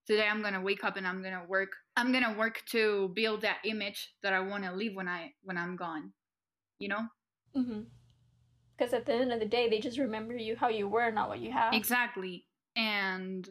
today 0.07 0.27
I'm 0.27 0.41
going 0.41 0.53
to 0.53 0.61
wake 0.61 0.83
up 0.83 0.97
and 0.97 1.05
I'm 1.05 1.21
going 1.21 1.33
to 1.33 1.45
work. 1.47 1.71
I'm 1.97 2.11
going 2.11 2.23
to 2.23 2.37
work 2.37 2.63
to 2.71 3.11
build 3.13 3.41
that 3.41 3.57
image 3.65 4.13
that 4.23 4.33
I 4.33 4.39
want 4.39 4.63
to 4.63 4.73
leave 4.73 4.95
when, 4.95 5.07
I, 5.07 5.33
when 5.43 5.57
I'm 5.57 5.75
gone. 5.75 6.13
You 6.79 6.89
know? 6.89 7.07
Mm-hmm. 7.55 7.81
Because 8.81 8.95
at 8.95 9.05
the 9.05 9.13
end 9.13 9.31
of 9.31 9.39
the 9.39 9.45
day, 9.45 9.69
they 9.69 9.79
just 9.79 9.99
remember 9.99 10.35
you 10.35 10.55
how 10.55 10.67
you 10.67 10.87
were, 10.87 11.11
not 11.11 11.29
what 11.29 11.39
you 11.39 11.51
have. 11.51 11.71
Exactly. 11.71 12.45
And 12.75 13.47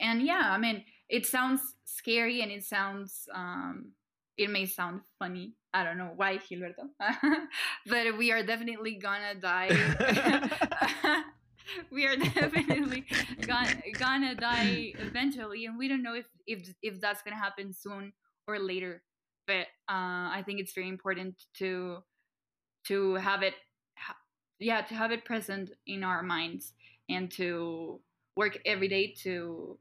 and 0.00 0.20
yeah, 0.20 0.50
I 0.50 0.58
mean, 0.58 0.84
it 1.08 1.24
sounds 1.24 1.62
scary 1.86 2.42
and 2.42 2.52
it 2.52 2.62
sounds 2.62 3.26
um 3.34 3.92
it 4.36 4.50
may 4.50 4.66
sound 4.66 5.00
funny. 5.18 5.54
I 5.72 5.82
don't 5.82 5.96
know 5.96 6.12
why, 6.14 6.36
Gilberto. 6.36 6.90
but 7.86 8.18
we 8.18 8.32
are 8.32 8.42
definitely 8.42 8.96
gonna 8.96 9.34
die. 9.40 9.70
we 11.90 12.04
are 12.04 12.16
definitely 12.16 13.06
gonna 13.46 13.76
gonna 13.94 14.34
die 14.34 14.92
eventually 14.98 15.64
and 15.64 15.78
we 15.78 15.88
don't 15.88 16.02
know 16.02 16.14
if 16.14 16.26
if 16.46 16.68
if 16.82 17.00
that's 17.00 17.22
gonna 17.22 17.38
happen 17.38 17.72
soon 17.72 18.12
or 18.46 18.58
later. 18.58 19.02
But 19.46 19.68
uh 19.88 20.28
I 20.36 20.42
think 20.44 20.60
it's 20.60 20.74
very 20.74 20.90
important 20.90 21.40
to 21.60 22.02
to 22.88 23.14
have 23.14 23.42
it 23.42 23.54
yeah, 24.58 24.82
to 24.82 24.94
have 24.94 25.12
it 25.12 25.24
present 25.24 25.70
in 25.86 26.04
our 26.04 26.22
minds 26.22 26.72
and 27.08 27.30
to 27.32 28.00
work 28.36 28.58
every 28.64 28.88
day 28.88 29.14
to 29.22 29.78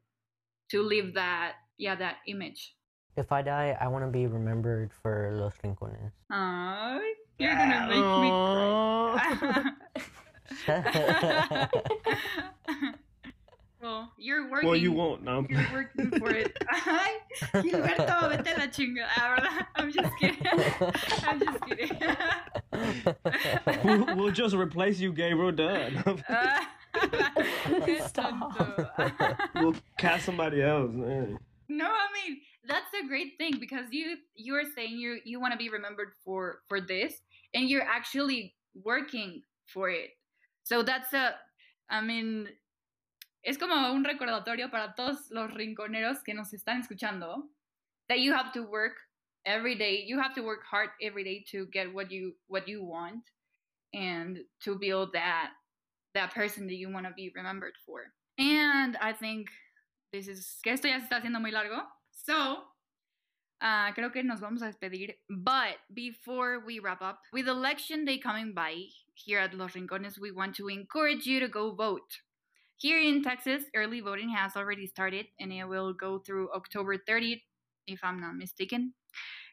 to 0.70 0.82
live 0.82 1.14
that 1.14 1.54
yeah 1.78 1.96
that 1.96 2.18
image. 2.28 2.76
If 3.18 3.32
I 3.32 3.42
die, 3.42 3.78
I 3.80 3.88
want 3.88 4.04
to 4.04 4.12
be 4.12 4.28
remembered 4.28 4.92
for 5.02 5.32
Los 5.34 5.54
Rincones. 5.64 6.12
Aww, 6.32 7.00
you're 7.40 7.56
gonna 7.56 7.88
make 7.88 8.04
me 8.22 8.30
cry 9.24 9.72
well 13.86 14.12
you're 14.18 14.50
working 14.50 14.68
well, 14.70 14.78
you 14.78 14.92
won't. 14.92 15.24
No. 15.24 15.46
you're 15.50 15.68
working 15.72 16.10
for 16.20 16.30
it 16.32 16.52
Ay, 16.70 17.14
Gilberto 17.64 18.16
vete 18.32 18.52
a 18.56 18.60
la 18.60 18.68
chingada 18.76 19.24
¿verdad? 19.32 19.66
I'm 19.76 19.92
just 19.92 20.12
kidding 20.20 20.48
I'm 21.30 21.40
just 21.40 21.60
kidding 21.66 21.92
we'll, 23.84 24.16
we'll 24.16 24.32
just 24.32 24.56
replace 24.56 25.00
you, 25.00 25.14
Gabriel. 25.14 25.52
Done. 25.52 26.04
Ah, 26.30 28.08
Stop. 28.08 29.52
we'll 29.56 29.76
cast 29.98 30.26
somebody 30.26 30.62
else. 30.62 30.92
man. 30.94 31.38
No, 31.68 31.86
I 31.86 32.08
mean 32.16 32.40
that's 32.68 32.92
a 33.04 33.08
great 33.08 33.34
thing 33.38 33.58
because 33.60 33.86
you 33.92 34.18
you 34.36 34.56
are 34.56 34.64
saying 34.76 34.98
you 34.98 35.20
you 35.26 35.40
want 35.42 35.52
to 35.52 35.58
be 35.58 35.70
remembered 35.70 36.14
for 36.24 36.60
for 36.70 36.80
this, 36.80 37.14
and 37.54 37.70
you're 37.70 37.84
actually 37.84 38.56
working 38.84 39.44
for 39.66 39.90
it. 39.90 40.12
So 40.64 40.84
that's 40.84 41.14
a, 41.14 41.36
I 41.90 42.02
mean, 42.02 42.48
es 43.46 43.58
como 43.60 43.92
un 43.94 44.04
recordatorio 44.04 44.72
para 44.72 44.96
todos 44.96 45.30
los 45.30 45.54
rinconeros 45.54 46.24
que 46.24 46.34
nos 46.34 46.52
están 46.54 46.82
escuchando 46.82 47.48
that 48.10 48.20
you 48.20 48.34
have 48.34 48.52
to 48.52 48.64
work 48.64 48.98
every 49.46 49.76
day. 49.76 50.04
You 50.06 50.20
have 50.20 50.34
to 50.36 50.42
work 50.42 50.64
hard 50.70 50.90
every 51.02 51.24
day 51.24 51.46
to 51.52 51.68
get 51.72 51.94
what 51.94 52.12
you 52.12 52.34
what 52.48 52.68
you 52.68 52.84
want 52.84 53.24
and 53.94 54.40
to 54.62 54.76
build 54.76 55.14
that 55.14 55.52
that 56.16 56.34
person 56.34 56.66
that 56.68 56.76
you 56.76 56.92
want 56.92 57.06
to 57.06 57.14
be 57.16 57.32
remembered 57.36 57.74
for. 57.86 58.14
And 58.40 58.98
I 58.98 59.14
think 59.14 59.48
this 60.12 60.28
is 60.28 60.60
que 60.64 60.74
esto 60.74 60.88
ya 60.88 61.00
se 61.00 61.06
está 61.06 61.22
haciendo 61.22 61.40
muy 61.40 61.52
largo. 61.52 61.84
So, 62.12 62.64
uh, 63.62 63.92
creo 63.94 64.12
que 64.12 64.24
nos 64.24 64.40
vamos 64.40 64.64
a 64.64 64.72
despedir. 64.72 65.16
But 65.30 65.78
before 65.94 66.64
we 66.66 66.80
wrap 66.80 67.02
up, 67.04 67.20
with 67.32 67.48
election 67.48 68.06
day 68.06 68.18
coming 68.18 68.54
by 68.54 68.88
here 69.14 69.40
at 69.40 69.54
Los 69.54 69.74
Rincones, 69.74 70.18
we 70.20 70.32
want 70.32 70.56
to 70.56 70.68
encourage 70.68 71.28
you 71.28 71.40
to 71.40 71.48
go 71.48 71.76
vote. 71.76 72.22
Here 72.78 73.00
in 73.00 73.24
Texas, 73.24 73.64
early 73.74 74.02
voting 74.02 74.30
has 74.30 74.56
already 74.56 74.86
started 74.88 75.28
and 75.40 75.52
it 75.52 75.64
will 75.64 75.94
go 75.94 76.20
through 76.20 76.52
October 76.54 76.98
30th, 76.98 77.42
if 77.88 78.00
I'm 78.04 78.20
not 78.20 78.36
mistaken. 78.36 78.94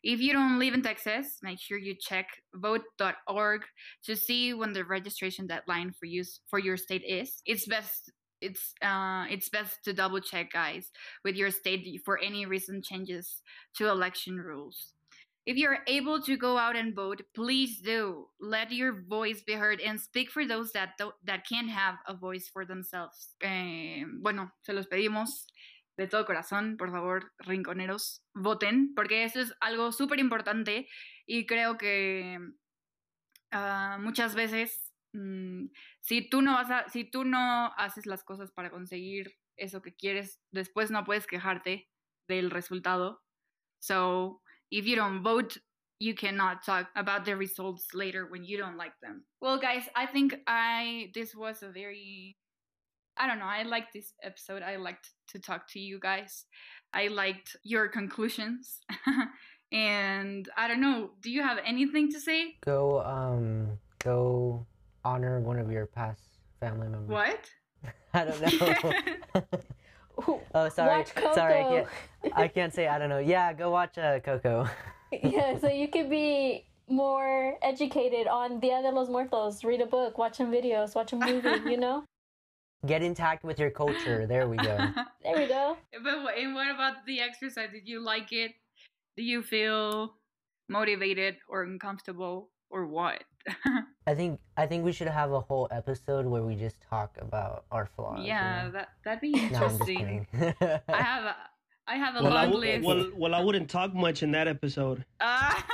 If 0.02 0.20
you 0.20 0.32
don't 0.32 0.58
live 0.58 0.74
in 0.74 0.82
Texas, 0.82 1.38
make 1.42 1.60
sure 1.60 1.78
you 1.78 1.94
check 1.94 2.26
vote.org 2.54 3.62
to 4.04 4.16
see 4.16 4.52
when 4.52 4.72
the 4.72 4.84
registration 4.84 5.46
deadline 5.46 5.92
for 5.92 6.06
use 6.06 6.40
for 6.48 6.58
your 6.58 6.76
state 6.76 7.04
is. 7.06 7.42
It's 7.46 7.66
best 7.66 8.10
it's 8.40 8.74
uh 8.82 9.24
it's 9.30 9.48
best 9.48 9.84
to 9.84 9.92
double 9.92 10.18
check 10.18 10.50
guys 10.52 10.90
with 11.24 11.36
your 11.36 11.52
state 11.52 12.00
for 12.04 12.18
any 12.18 12.44
recent 12.44 12.84
changes 12.84 13.40
to 13.76 13.88
election 13.88 14.36
rules. 14.36 14.94
If 15.44 15.56
you're 15.56 15.78
able 15.88 16.22
to 16.22 16.36
go 16.36 16.56
out 16.56 16.76
and 16.76 16.94
vote, 16.94 17.22
please 17.34 17.80
do. 17.80 18.28
Let 18.38 18.70
your 18.70 19.02
voice 19.08 19.42
be 19.42 19.54
heard 19.54 19.80
and 19.80 20.00
speak 20.00 20.30
for 20.30 20.46
those 20.46 20.72
that 20.72 20.94
that 21.24 21.46
can't 21.48 21.70
have 21.70 21.96
a 22.06 22.14
voice 22.14 22.48
for 22.48 22.64
themselves. 22.64 23.34
Eh, 23.42 24.04
bueno, 24.20 24.52
se 24.62 24.72
los 24.72 24.86
pedimos 24.86 25.46
de 25.96 26.06
todo 26.06 26.24
corazón, 26.24 26.76
por 26.76 26.90
favor, 26.90 27.32
rinconeros, 27.38 28.22
voten, 28.34 28.94
porque 28.94 29.24
eso 29.24 29.40
es 29.40 29.52
algo 29.60 29.92
súper 29.92 30.20
importante 30.20 30.88
y 31.26 31.44
creo 31.46 31.76
que 31.76 32.38
uh, 33.52 33.98
muchas 33.98 34.34
veces 34.34 34.92
mmm, 35.12 35.66
si 36.00 36.28
tú 36.28 36.40
no 36.40 36.54
vas 36.54 36.70
a, 36.70 36.88
si 36.88 37.04
tú 37.04 37.24
no 37.24 37.72
haces 37.76 38.06
las 38.06 38.24
cosas 38.24 38.52
para 38.52 38.70
conseguir 38.70 39.38
eso 39.56 39.82
que 39.82 39.94
quieres, 39.94 40.40
después 40.50 40.90
no 40.90 41.04
puedes 41.04 41.26
quejarte 41.26 41.90
del 42.28 42.50
resultado. 42.50 43.22
So, 43.78 44.42
if 44.72 44.86
you 44.86 44.96
don't 44.96 45.22
vote, 45.22 45.58
you 46.00 46.14
cannot 46.14 46.64
talk 46.64 46.88
about 46.96 47.24
the 47.24 47.36
results 47.36 47.94
later 47.94 48.26
when 48.28 48.42
you 48.42 48.58
don't 48.58 48.76
like 48.76 48.98
them. 49.02 49.22
Well, 49.40 49.58
guys, 49.58 49.84
I 49.94 50.06
think 50.06 50.34
I 50.48 51.10
this 51.14 51.34
was 51.34 51.62
a 51.62 51.68
very 51.68 52.36
I 53.16 53.26
don't 53.26 53.38
know, 53.38 53.44
I 53.44 53.62
liked 53.62 53.92
this 53.92 54.14
episode. 54.22 54.62
I 54.62 54.76
liked 54.76 55.10
to 55.28 55.38
talk 55.38 55.68
to 55.72 55.78
you 55.78 56.00
guys. 56.00 56.46
I 56.94 57.08
liked 57.08 57.56
your 57.62 57.86
conclusions. 57.88 58.80
and 59.72 60.48
I 60.56 60.66
don't 60.66 60.80
know, 60.80 61.10
do 61.20 61.30
you 61.30 61.42
have 61.42 61.58
anything 61.64 62.10
to 62.12 62.18
say? 62.18 62.56
Go 62.64 63.02
um 63.02 63.78
go 64.02 64.66
honor 65.04 65.40
one 65.40 65.58
of 65.58 65.70
your 65.70 65.86
past 65.86 66.22
family 66.58 66.88
members. 66.88 67.10
What? 67.10 67.50
I 68.14 68.24
don't 68.24 68.40
know. 68.40 69.42
oh, 70.54 70.68
sorry. 70.68 70.98
Watch 70.98 71.14
Coco. 71.14 71.34
Sorry, 71.34 71.60
I 71.60 71.62
can't. 71.62 71.88
I 72.34 72.48
can't 72.48 72.74
say 72.74 72.88
I 72.88 72.98
don't 72.98 73.08
know. 73.08 73.18
Yeah, 73.18 73.52
go 73.52 73.70
watch 73.70 73.98
uh, 73.98 74.20
Coco. 74.20 74.68
yeah, 75.12 75.58
so 75.58 75.68
you 75.68 75.88
could 75.88 76.10
be 76.10 76.66
more 76.88 77.54
educated 77.62 78.26
on 78.26 78.60
Dia 78.60 78.82
de 78.82 78.90
los 78.90 79.08
Muertos. 79.08 79.64
Read 79.64 79.80
a 79.80 79.86
book, 79.86 80.18
watch 80.18 80.36
some 80.36 80.52
videos, 80.52 80.94
watch 80.94 81.12
a 81.12 81.16
movie. 81.16 81.70
You 81.70 81.76
know. 81.76 82.04
Get 82.86 83.02
intact 83.02 83.44
with 83.44 83.60
your 83.60 83.70
culture. 83.70 84.26
There 84.26 84.48
we 84.48 84.56
go. 84.56 84.76
There 85.22 85.36
we 85.36 85.46
go. 85.46 85.76
But 86.02 86.22
what, 86.24 86.36
and 86.36 86.52
what 86.52 86.68
about 86.68 87.06
the 87.06 87.20
exercise? 87.20 87.68
Did 87.72 87.86
you 87.86 88.04
like 88.04 88.32
it? 88.32 88.52
Do 89.16 89.22
you 89.22 89.42
feel 89.42 90.14
motivated 90.68 91.36
or 91.48 91.62
uncomfortable 91.62 92.48
or 92.70 92.86
what? 92.86 93.22
I 94.06 94.14
think 94.14 94.40
I 94.56 94.66
think 94.66 94.84
we 94.84 94.92
should 94.92 95.08
have 95.08 95.32
a 95.32 95.40
whole 95.40 95.68
episode 95.70 96.26
where 96.26 96.42
we 96.42 96.54
just 96.56 96.76
talk 96.88 97.16
about 97.20 97.64
our 97.70 97.86
flaws. 97.86 98.20
yeah, 98.24 98.64
know? 98.64 98.70
that 98.72 98.88
that'd 99.04 99.20
be 99.20 99.30
No, 99.32 99.38
I'm 99.40 99.50
just 99.50 99.80
interesting. 99.88 100.26
kidding. 100.32 100.54
I 100.88 100.96
have 101.02 101.24
a, 101.24 101.36
I 101.86 101.96
have 101.96 102.16
a 102.16 102.22
Well 102.22 102.36
I, 102.36 102.44
long 102.44 102.52
w- 102.52 102.72
list. 102.72 102.84
well, 102.86 103.10
well, 103.16 103.34
I 103.34 103.40
wouldn't 103.40 103.68
talk 103.70 103.94
much 103.94 104.22
in 104.22 104.32
that 104.32 104.48
episode. 104.48 105.04
Ah. 105.20 105.64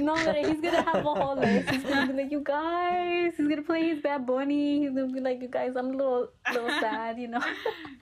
No, 0.00 0.14
but 0.24 0.36
he's 0.36 0.60
gonna 0.60 0.82
have 0.82 1.04
a 1.04 1.14
whole 1.14 1.36
list. 1.36 1.68
He's 1.70 1.82
gonna 1.82 2.06
be 2.12 2.22
like, 2.22 2.32
you 2.32 2.40
guys. 2.42 3.34
He's 3.36 3.46
gonna 3.46 3.62
play 3.62 3.88
his 3.90 4.00
Bad 4.00 4.26
Bunny. 4.26 4.80
He's 4.80 4.90
gonna 4.94 5.12
be 5.12 5.20
like, 5.20 5.42
you 5.42 5.48
guys, 5.48 5.72
I'm 5.76 5.86
a 5.88 5.96
little, 5.96 6.28
little 6.52 6.70
sad, 6.80 7.18
you 7.18 7.28
know. 7.28 7.40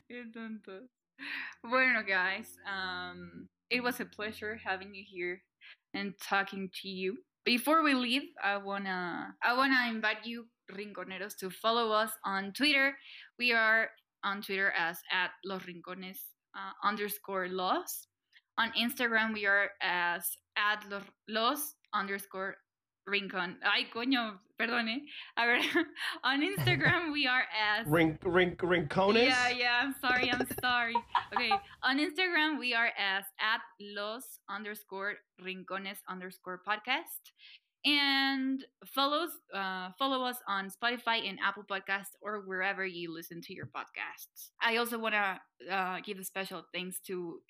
Qué 0.08 0.22
tontos. 0.32 0.86
Bueno, 1.64 2.02
guys, 2.06 2.46
um, 2.70 3.48
it 3.70 3.82
was 3.82 3.98
a 3.98 4.04
pleasure 4.04 4.60
having 4.64 4.94
you 4.94 5.02
here 5.04 5.42
and 5.94 6.14
talking 6.20 6.70
to 6.82 6.88
you. 6.88 7.18
Before 7.44 7.82
we 7.82 7.94
leave, 7.94 8.22
I 8.42 8.56
wanna 8.56 9.34
I 9.42 9.56
wanna 9.56 9.88
invite 9.88 10.24
you, 10.24 10.46
Rinconeros, 10.72 11.36
to 11.40 11.50
follow 11.50 11.92
us 11.92 12.10
on 12.24 12.52
Twitter. 12.52 12.96
We 13.38 13.52
are 13.52 13.90
on 14.24 14.42
Twitter 14.42 14.72
as 14.76 14.98
at 15.12 15.30
Los 15.44 15.62
Rincones 15.62 16.18
uh, 16.56 16.72
underscore 16.82 17.48
Los. 17.48 18.08
On 18.56 18.70
Instagram, 18.72 19.34
we 19.34 19.46
are 19.46 19.70
as 19.82 20.24
at 20.56 20.84
Los, 20.88 21.04
los 21.28 21.74
underscore 21.92 22.56
Rincon. 23.06 23.56
Ay, 23.62 23.86
coño, 23.94 24.38
perdone. 24.58 25.02
A 25.36 25.44
ver, 25.46 25.58
on 26.24 26.40
Instagram, 26.42 27.12
we 27.12 27.26
are 27.26 27.44
as 27.52 27.86
Rink, 27.86 28.18
rink, 28.24 28.58
rincones. 28.60 29.26
yeah, 29.26 29.50
yeah. 29.50 29.80
I'm 29.82 29.94
sorry. 30.00 30.30
I'm 30.32 30.46
sorry. 30.60 30.94
Okay. 31.34 31.52
On 31.82 31.98
Instagram, 31.98 32.58
we 32.58 32.74
are 32.74 32.90
as 32.98 33.24
at 33.40 33.60
los 33.80 34.40
underscore 34.48 35.14
rincones 35.42 35.98
underscore 36.08 36.60
podcast. 36.66 37.32
And 37.86 38.64
follows 38.86 39.28
uh, 39.52 39.90
follow 39.98 40.24
us 40.24 40.38
on 40.48 40.70
Spotify 40.70 41.28
and 41.28 41.38
Apple 41.44 41.64
Podcasts 41.70 42.16
or 42.22 42.40
wherever 42.46 42.86
you 42.86 43.12
listen 43.12 43.42
to 43.42 43.52
your 43.54 43.66
podcasts. 43.66 44.48
I 44.62 44.78
also 44.78 44.98
want 44.98 45.14
to 45.14 45.38
uh, 45.70 46.00
give 46.00 46.18
a 46.18 46.24
special 46.24 46.64
thanks 46.72 46.98
to 47.08 47.40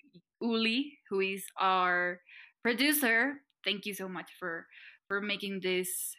Uli, 0.41 0.97
who 1.09 1.21
is 1.21 1.45
our 1.57 2.19
producer. 2.63 3.35
Thank 3.63 3.85
you 3.85 3.93
so 3.93 4.09
much 4.09 4.29
for 4.37 4.67
for 5.07 5.21
making 5.21 5.59
this 5.61 6.15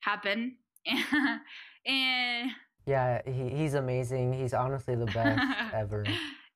happen. 0.00 0.56
and 1.86 2.50
yeah, 2.86 3.20
he, 3.26 3.48
he's 3.50 3.74
amazing. 3.74 4.32
He's 4.32 4.54
honestly 4.54 4.96
the 4.96 5.06
best 5.06 5.40
ever. 5.74 6.04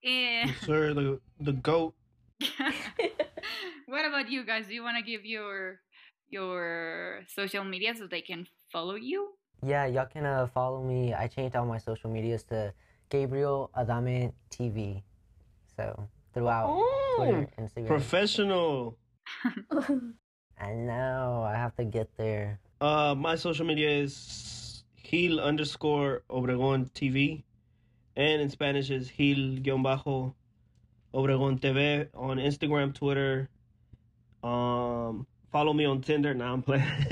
and 0.04 0.50
Yes, 0.50 0.56
sir, 0.66 0.94
the 0.94 1.20
the 1.40 1.52
goat. 1.52 1.94
what 3.86 4.04
about 4.04 4.30
you 4.30 4.44
guys? 4.44 4.66
Do 4.66 4.74
you 4.74 4.82
want 4.82 4.96
to 4.96 5.02
give 5.02 5.24
your 5.24 5.80
your 6.28 7.22
social 7.28 7.64
media 7.64 7.94
so 7.94 8.06
they 8.06 8.20
can 8.20 8.46
follow 8.72 8.96
you? 8.96 9.32
Yeah, 9.64 9.86
y'all 9.86 10.06
can 10.06 10.26
uh, 10.26 10.46
follow 10.46 10.82
me. 10.82 11.14
I 11.14 11.26
changed 11.26 11.56
all 11.56 11.64
my 11.64 11.78
social 11.78 12.10
medias 12.10 12.42
to 12.44 12.74
Gabriel 13.08 13.70
Adame 13.76 14.32
TV. 14.50 15.02
So 15.76 16.08
throughout 16.34 16.68
Twitter, 17.16 17.48
Instagram. 17.58 17.86
Professional. 17.86 18.98
I 20.60 20.72
know. 20.72 21.44
I 21.46 21.54
have 21.56 21.74
to 21.76 21.84
get 21.84 22.08
there. 22.16 22.60
Uh, 22.80 23.14
my 23.16 23.36
social 23.36 23.66
media 23.66 23.88
is 23.88 24.84
Gil 25.02 25.40
underscore 25.40 26.22
Obregon 26.30 26.90
TV, 26.92 27.42
and 28.16 28.42
in 28.42 28.50
Spanish 28.50 28.90
is 28.90 29.10
Gil 29.10 29.58
guión 29.60 29.82
bajo 29.82 30.34
Obregon 31.14 31.58
TV 31.60 32.08
on 32.14 32.38
Instagram, 32.38 32.94
Twitter. 32.94 33.48
Um, 34.42 35.26
follow 35.50 35.72
me 35.72 35.84
on 35.84 36.02
Tinder. 36.02 36.34
Now 36.34 36.52
I'm 36.52 36.62
playing. 36.62 36.84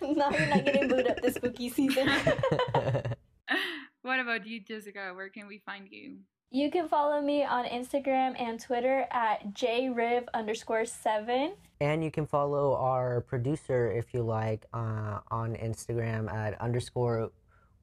now 0.00 0.30
you're 0.30 0.46
not 0.46 0.64
getting 0.64 0.88
booed 0.88 1.06
up 1.06 1.20
this 1.20 1.34
spooky 1.34 1.68
season. 1.68 2.08
what 4.02 4.20
about 4.20 4.46
you, 4.46 4.60
Jessica? 4.60 5.12
Where 5.14 5.28
can 5.28 5.46
we 5.46 5.58
find 5.58 5.88
you? 5.90 6.16
You 6.50 6.70
can 6.70 6.88
follow 6.88 7.20
me 7.20 7.44
on 7.44 7.64
Instagram 7.66 8.40
and 8.40 8.60
Twitter 8.60 9.06
at 9.10 9.52
jriv 9.54 10.24
underscore 10.34 10.84
seven. 10.84 11.54
and 11.80 12.04
you 12.04 12.10
can 12.10 12.26
follow 12.26 12.76
our 12.76 13.20
producer 13.22 13.90
if 13.90 14.14
you 14.14 14.22
like 14.22 14.64
uh, 14.72 15.18
on 15.30 15.56
Instagram 15.56 16.32
at 16.32 16.58
underscore 16.60 17.30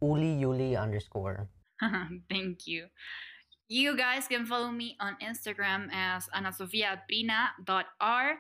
uli 0.01 0.35
yuli 0.41 0.79
underscore. 0.81 1.49
Thank 2.29 2.65
you. 2.65 2.87
You 3.67 3.95
guys 3.97 4.27
can 4.27 4.45
follow 4.45 4.71
me 4.71 4.95
on 4.99 5.17
Instagram 5.21 5.89
as 5.91 6.27
anasofiapina.r. 6.35 8.37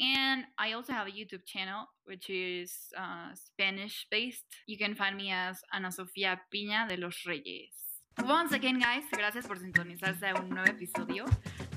And 0.00 0.44
I 0.58 0.72
also 0.72 0.92
have 0.94 1.06
a 1.08 1.10
YouTube 1.10 1.44
channel, 1.44 1.86
which 2.04 2.30
is 2.30 2.72
uh, 2.96 3.34
Spanish 3.34 4.06
based. 4.10 4.44
You 4.66 4.78
can 4.78 4.94
find 4.94 5.16
me 5.16 5.30
as 5.30 5.60
Ana 5.72 5.88
Sofía 5.88 6.38
Piña 6.52 6.88
de 6.88 6.96
los 6.96 7.26
Reyes. 7.26 7.89
Once 8.26 8.52
again, 8.54 8.78
guys, 8.78 9.04
gracias 9.10 9.46
por 9.46 9.58
sintonizarse 9.58 10.28
a 10.28 10.34
un 10.34 10.50
nuevo 10.50 10.68
episodio. 10.68 11.24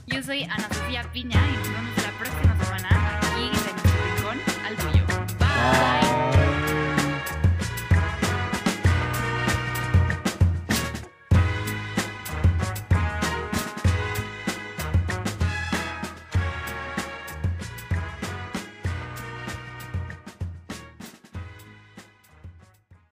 Yo 0.07 0.21
soy 0.21 0.43
Ana 0.43 0.67
Sofía 0.73 1.03
Piña 1.11 1.39
y 1.47 1.57
nos 1.57 1.69
vemos 1.69 1.97
la 1.97 2.11
próxima 2.19 2.63
semana 2.63 3.17
aquí 3.17 3.43
en 3.43 3.53
el 3.53 3.73
rincón 4.15 4.65
al 4.65 4.75
tuyo. 4.75 5.05
Bye. 5.39 6.02